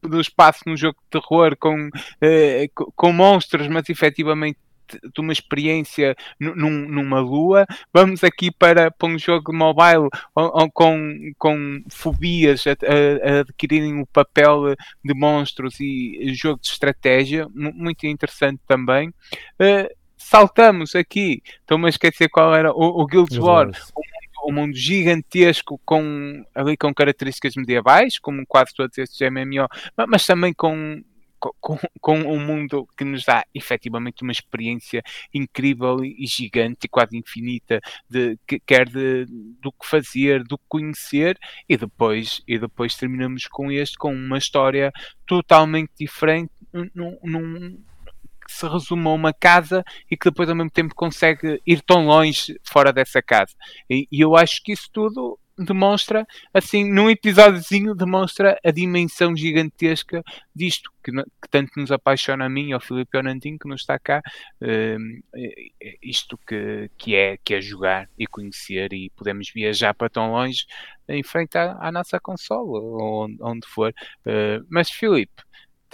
do 0.00 0.20
espaço 0.22 0.60
num 0.66 0.74
jogo 0.74 0.96
de 1.02 1.20
terror 1.20 1.54
com, 1.58 1.88
uh, 1.88 2.92
com 2.96 3.12
monstros, 3.12 3.68
mas 3.68 3.90
efetivamente 3.90 4.58
de 5.02 5.20
uma 5.20 5.32
experiência 5.32 6.14
num, 6.38 6.70
numa 6.88 7.20
lua, 7.20 7.66
vamos 7.92 8.22
aqui 8.24 8.50
para, 8.50 8.90
para 8.90 9.08
um 9.08 9.18
jogo 9.18 9.52
mobile 9.52 10.08
com, 10.72 11.32
com 11.38 11.82
fobias 11.90 12.66
a, 12.66 12.70
a, 12.70 13.36
a, 13.36 13.40
adquirirem 13.40 14.00
o 14.00 14.06
papel 14.06 14.74
de 15.02 15.14
monstros 15.14 15.80
e 15.80 16.32
jogo 16.34 16.60
de 16.60 16.68
estratégia, 16.68 17.48
muito 17.54 18.06
interessante 18.06 18.60
também. 18.66 19.08
Uh, 19.60 20.03
saltamos 20.24 20.94
aqui, 20.94 21.42
estou-me 21.60 21.86
a 21.86 21.90
esquecer 21.90 22.28
qual 22.28 22.54
era 22.54 22.72
o, 22.72 23.02
o 23.02 23.06
Guild 23.06 23.38
Wars, 23.38 23.92
um, 24.44 24.50
um 24.50 24.52
mundo 24.52 24.74
gigantesco 24.74 25.80
com, 25.84 26.44
ali 26.54 26.76
com 26.76 26.92
características 26.94 27.54
medievais, 27.56 28.18
como 28.18 28.44
quase 28.46 28.74
todos 28.74 28.96
estes 28.96 29.20
MMO, 29.30 29.68
mas 30.08 30.26
também 30.26 30.52
com 30.52 31.02
com, 31.60 31.78
com, 32.00 32.18
um 32.20 32.40
mundo 32.40 32.88
que 32.96 33.04
nos 33.04 33.22
dá 33.26 33.44
efetivamente 33.54 34.22
uma 34.22 34.32
experiência 34.32 35.02
incrível 35.32 36.02
e 36.02 36.26
gigante 36.26 36.88
quase 36.88 37.18
infinita 37.18 37.82
de 38.08 38.38
quer 38.64 38.88
de, 38.88 39.26
do 39.60 39.70
que 39.70 39.86
fazer, 39.86 40.42
do 40.42 40.56
que 40.56 40.64
conhecer 40.66 41.38
e 41.68 41.76
depois 41.76 42.42
e 42.48 42.58
depois 42.58 42.94
terminamos 42.94 43.46
com 43.46 43.70
este 43.70 43.98
com 43.98 44.14
uma 44.14 44.38
história 44.38 44.90
totalmente 45.26 45.92
diferente 45.98 46.50
num, 46.72 47.18
num 47.22 47.78
que 48.44 48.52
se 48.52 48.66
resume 48.66 49.06
a 49.06 49.10
uma 49.10 49.32
casa 49.32 49.84
e 50.10 50.16
que 50.16 50.30
depois 50.30 50.48
ao 50.48 50.54
mesmo 50.54 50.70
tempo 50.70 50.94
consegue 50.94 51.60
ir 51.66 51.80
tão 51.82 52.06
longe 52.06 52.58
fora 52.62 52.92
dessa 52.92 53.22
casa. 53.22 53.54
E, 53.88 54.06
e 54.10 54.20
eu 54.20 54.36
acho 54.36 54.62
que 54.62 54.72
isso 54.72 54.88
tudo 54.92 55.38
demonstra, 55.56 56.26
assim, 56.52 56.90
num 56.90 57.08
episódiozinho, 57.08 57.94
demonstra 57.94 58.58
a 58.64 58.70
dimensão 58.70 59.36
gigantesca 59.36 60.22
disto, 60.54 60.90
que, 61.02 61.12
que 61.12 61.48
tanto 61.50 61.72
nos 61.76 61.92
apaixona 61.92 62.46
a 62.46 62.48
mim 62.48 62.68
e 62.68 62.72
ao 62.72 62.80
Filipe 62.80 63.16
Onantinho, 63.16 63.58
que 63.58 63.68
nos 63.68 63.82
está 63.82 63.98
cá, 63.98 64.20
uh, 64.60 65.36
isto 66.02 66.38
que, 66.46 66.90
que, 66.98 67.14
é, 67.14 67.36
que 67.36 67.54
é 67.54 67.60
jogar 67.60 68.08
e 68.18 68.26
conhecer 68.26 68.92
e 68.92 69.10
podemos 69.10 69.50
viajar 69.54 69.94
para 69.94 70.10
tão 70.10 70.32
longe 70.32 70.66
em 71.08 71.22
frente 71.22 71.56
à, 71.56 71.76
à 71.80 71.92
nossa 71.92 72.18
consola, 72.18 72.80
onde, 73.00 73.36
onde 73.40 73.66
for. 73.68 73.94
Uh, 74.26 74.64
mas, 74.68 74.90
Filipe, 74.90 75.42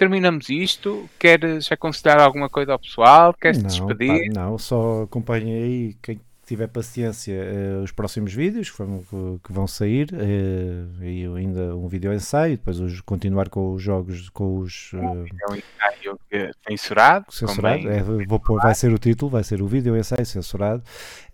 terminamos 0.01 0.49
isto. 0.49 1.07
Queres 1.19 1.71
aconselhar 1.71 2.19
alguma 2.19 2.49
coisa 2.49 2.71
ao 2.71 2.79
pessoal? 2.79 3.35
Queres 3.35 3.61
não, 3.61 3.67
despedir? 3.67 4.33
Pá, 4.33 4.41
não, 4.41 4.57
só 4.57 5.03
acompanhei 5.03 5.95
quem 6.01 6.19
tiver 6.43 6.67
paciência 6.67 7.35
uh, 7.35 7.83
os 7.83 7.91
próximos 7.91 8.33
vídeos 8.33 8.71
que, 8.71 8.77
vão, 8.79 9.03
que 9.41 9.53
vão 9.53 9.67
sair 9.67 10.09
uh, 10.11 11.03
e 11.03 11.23
ainda 11.37 11.75
um 11.77 11.87
vídeo 11.87 12.11
ensaio 12.11 12.57
depois 12.57 12.99
continuar 13.01 13.47
com 13.47 13.73
os 13.73 13.81
jogos 13.81 14.27
com 14.31 14.57
os 14.57 14.91
uh, 14.91 14.97
um 14.97 15.55
ensaio 15.55 16.19
censurado, 16.67 17.25
censurado 17.31 17.89
é, 17.89 18.01
vou 18.01 18.37
pôr, 18.37 18.59
vai 18.59 18.75
ser 18.75 18.91
o 18.91 18.97
título 18.97 19.31
vai 19.31 19.45
ser 19.45 19.61
o 19.61 19.67
vídeo 19.67 19.95
ensaio 19.95 20.25
censurado 20.25 20.83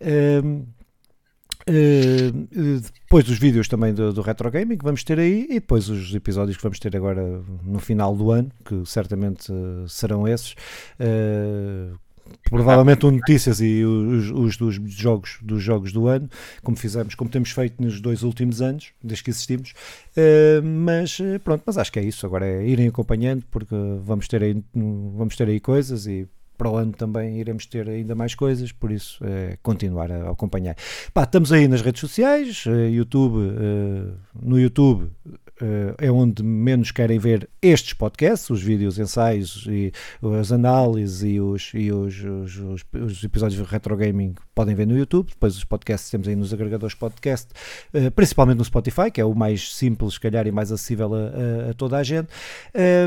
ehm, 0.00 0.62
Uh, 1.68 2.80
depois 2.80 3.24
dos 3.24 3.38
vídeos 3.38 3.68
também 3.68 3.92
do, 3.92 4.12
do 4.12 4.22
Retro 4.22 4.50
Gaming 4.50 4.78
que 4.78 4.84
vamos 4.84 5.04
ter 5.04 5.18
aí 5.18 5.46
e 5.50 5.54
depois 5.54 5.88
os 5.88 6.14
episódios 6.14 6.56
que 6.56 6.62
vamos 6.62 6.78
ter 6.78 6.96
agora 6.96 7.42
no 7.62 7.78
final 7.78 8.16
do 8.16 8.30
ano, 8.30 8.50
que 8.64 8.82
certamente 8.86 9.52
uh, 9.52 9.88
serão 9.88 10.26
esses. 10.26 10.52
Uh, 10.98 11.98
provavelmente 12.50 13.04
um 13.06 13.10
notícias 13.10 13.60
e 13.60 13.84
os, 13.84 14.30
os, 14.30 14.56
dos 14.56 14.78
jogos 14.92 15.38
dos 15.42 15.62
jogos 15.62 15.92
do 15.92 16.06
ano, 16.06 16.28
como 16.62 16.76
fizemos, 16.76 17.14
como 17.14 17.30
temos 17.30 17.50
feito 17.50 17.82
nos 17.82 18.00
dois 18.00 18.22
últimos 18.22 18.62
anos, 18.62 18.92
desde 19.02 19.24
que 19.24 19.30
existimos. 19.30 19.72
Uh, 20.16 20.62
mas 20.64 21.18
pronto, 21.44 21.62
mas 21.66 21.76
acho 21.76 21.92
que 21.92 21.98
é 21.98 22.02
isso. 22.02 22.24
Agora 22.24 22.46
é 22.46 22.66
irem 22.66 22.88
acompanhando, 22.88 23.44
porque 23.50 23.74
vamos 24.02 24.26
ter 24.26 24.42
aí, 24.42 24.62
vamos 24.74 25.36
ter 25.36 25.48
aí 25.48 25.60
coisas 25.60 26.06
e 26.06 26.26
para 26.58 26.68
o 26.68 26.76
ano 26.76 26.92
também 26.92 27.38
iremos 27.38 27.64
ter 27.64 27.88
ainda 27.88 28.16
mais 28.16 28.34
coisas, 28.34 28.72
por 28.72 28.90
isso 28.90 29.24
é 29.24 29.56
continuar 29.62 30.10
a 30.10 30.30
acompanhar. 30.30 30.76
Pá, 31.14 31.22
estamos 31.22 31.52
aí 31.52 31.68
nas 31.68 31.80
redes 31.80 32.00
sociais, 32.00 32.66
uh, 32.66 32.88
YouTube, 32.88 33.38
uh, 33.38 34.12
no 34.42 34.58
YouTube 34.58 35.08
é 35.98 36.10
onde 36.10 36.42
menos 36.42 36.90
querem 36.90 37.18
ver 37.18 37.48
estes 37.60 37.92
podcasts, 37.92 38.48
os 38.50 38.62
vídeos, 38.62 38.98
ensaios 38.98 39.66
e 39.68 39.92
as 40.38 40.52
análises 40.52 41.22
e 41.22 41.40
os, 41.40 41.70
e 41.74 41.92
os, 41.92 42.14
os, 42.22 42.56
os, 42.56 42.84
os 42.92 43.24
episódios 43.24 43.60
de 43.60 43.70
retro 43.70 43.96
gaming 43.96 44.34
podem 44.54 44.74
ver 44.74 44.86
no 44.86 44.96
YouTube. 44.96 45.28
Depois 45.28 45.56
os 45.56 45.64
podcasts 45.64 46.10
temos 46.10 46.28
aí 46.28 46.36
nos 46.36 46.52
agregadores 46.52 46.94
podcast, 46.94 47.48
uh, 47.94 48.10
principalmente 48.10 48.58
no 48.58 48.64
Spotify, 48.64 49.10
que 49.10 49.20
é 49.20 49.24
o 49.24 49.34
mais 49.34 49.74
simples, 49.74 50.14
se 50.14 50.20
calhar, 50.20 50.46
e 50.46 50.52
mais 50.52 50.72
acessível 50.72 51.14
a, 51.14 51.18
a, 51.18 51.70
a 51.70 51.74
toda 51.74 51.96
a 51.96 52.02
gente. 52.02 52.28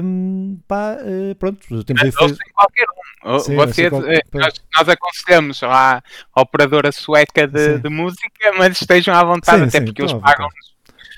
Um, 0.03 0.59
pá, 0.67 0.97
uh, 1.01 1.35
pronto, 1.35 1.83
temos 1.83 2.03
aí. 2.03 2.11
Fez... 2.11 2.37
qualquer 2.53 2.85
um. 3.25 3.39
Sim, 3.39 3.55
Você, 3.55 3.89
nós, 3.89 4.53
nós, 4.75 4.89
aconselhamos 4.89 5.61
à 5.61 6.01
operadora 6.35 6.91
sueca 6.91 7.47
de, 7.47 7.77
de, 7.77 7.89
música, 7.89 8.51
mas 8.57 8.81
estejam 8.81 9.13
à 9.13 9.23
vontade, 9.23 9.59
sim, 9.59 9.67
até 9.67 9.79
sim, 9.79 9.85
porque 9.85 10.01
eles 10.01 10.13
pagam-nos 10.13 10.70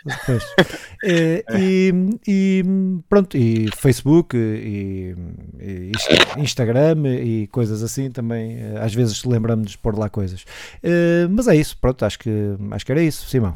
é, 1.03 1.43
e, 1.57 1.93
e, 2.27 2.63
pronto, 3.07 3.37
e 3.37 3.69
Facebook 3.75 4.35
e, 4.35 5.15
e, 5.59 5.91
Instagram 6.37 7.07
e 7.07 7.47
coisas 7.47 7.81
assim 7.81 8.11
também, 8.11 8.57
eh, 8.57 8.79
às 8.79 8.93
vezes 8.93 9.23
lembramos 9.23 9.71
de 9.71 9.77
pôr 9.77 9.97
lá 9.97 10.09
coisas. 10.09 10.43
Uh, 10.83 11.29
mas 11.29 11.47
é 11.47 11.55
isso, 11.55 11.77
pronto, 11.77 12.03
acho 12.05 12.19
que, 12.19 12.29
acho 12.71 12.85
que 12.85 12.91
era 12.91 13.01
isso, 13.01 13.27
Simão. 13.27 13.55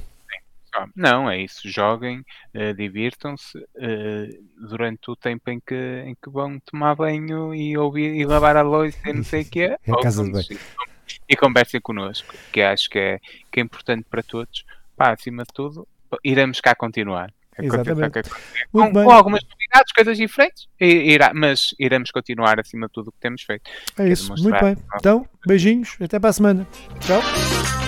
Não, 0.96 1.30
é 1.30 1.42
isso. 1.42 1.68
Joguem, 1.70 2.20
uh, 2.54 2.74
divirtam-se 2.76 3.58
uh, 3.58 4.68
durante 4.70 5.10
o 5.10 5.16
tempo 5.16 5.50
em 5.50 5.60
que, 5.60 6.04
em 6.06 6.14
que 6.14 6.30
vão 6.30 6.60
tomar 6.60 6.96
banho 6.96 7.54
e 7.54 7.78
ouvir 7.78 8.14
e 8.16 8.26
lavar 8.26 8.56
a 8.58 8.62
louça 8.62 8.98
e 9.10 9.14
não 9.14 9.24
sei 9.24 9.42
o 9.42 9.46
que 9.46 9.62
é. 9.62 9.78
é 9.84 10.02
casa 10.02 10.24
de 10.24 10.32
banho. 10.32 10.60
E 11.28 11.36
conversem 11.36 11.82
connosco, 11.82 12.34
que 12.52 12.62
acho 12.62 12.90
que 12.90 13.00
é, 13.00 13.20
que 13.52 13.60
é 13.60 13.64
importante 13.64 14.06
para 14.10 14.22
todos. 14.22 14.66
Pá, 14.96 15.14
acima 15.14 15.44
de 15.44 15.54
tudo, 15.54 15.88
iremos 16.24 16.60
cá 16.60 16.76
continuar. 16.76 17.34
Exatamente. 17.60 18.30
Com, 18.72 18.94
com, 18.94 19.12
algumas 19.12 19.42
novidades, 19.44 19.92
coisas 19.94 20.18
diferentes, 20.18 20.68
irá, 20.80 21.32
mas 21.34 21.74
iremos 21.80 22.12
continuar 22.12 22.60
acima 22.60 22.86
de 22.86 22.94
tudo 22.94 23.08
o 23.08 23.12
que 23.12 23.20
temos 23.20 23.42
feito. 23.42 23.64
É 23.98 24.08
isso, 24.08 24.32
muito 24.38 24.64
bem. 24.64 24.78
Então, 24.96 25.28
beijinhos, 25.46 25.98
até 26.00 26.20
para 26.20 26.30
a 26.30 26.34
semana. 26.34 26.68
Tchau. 27.00 27.87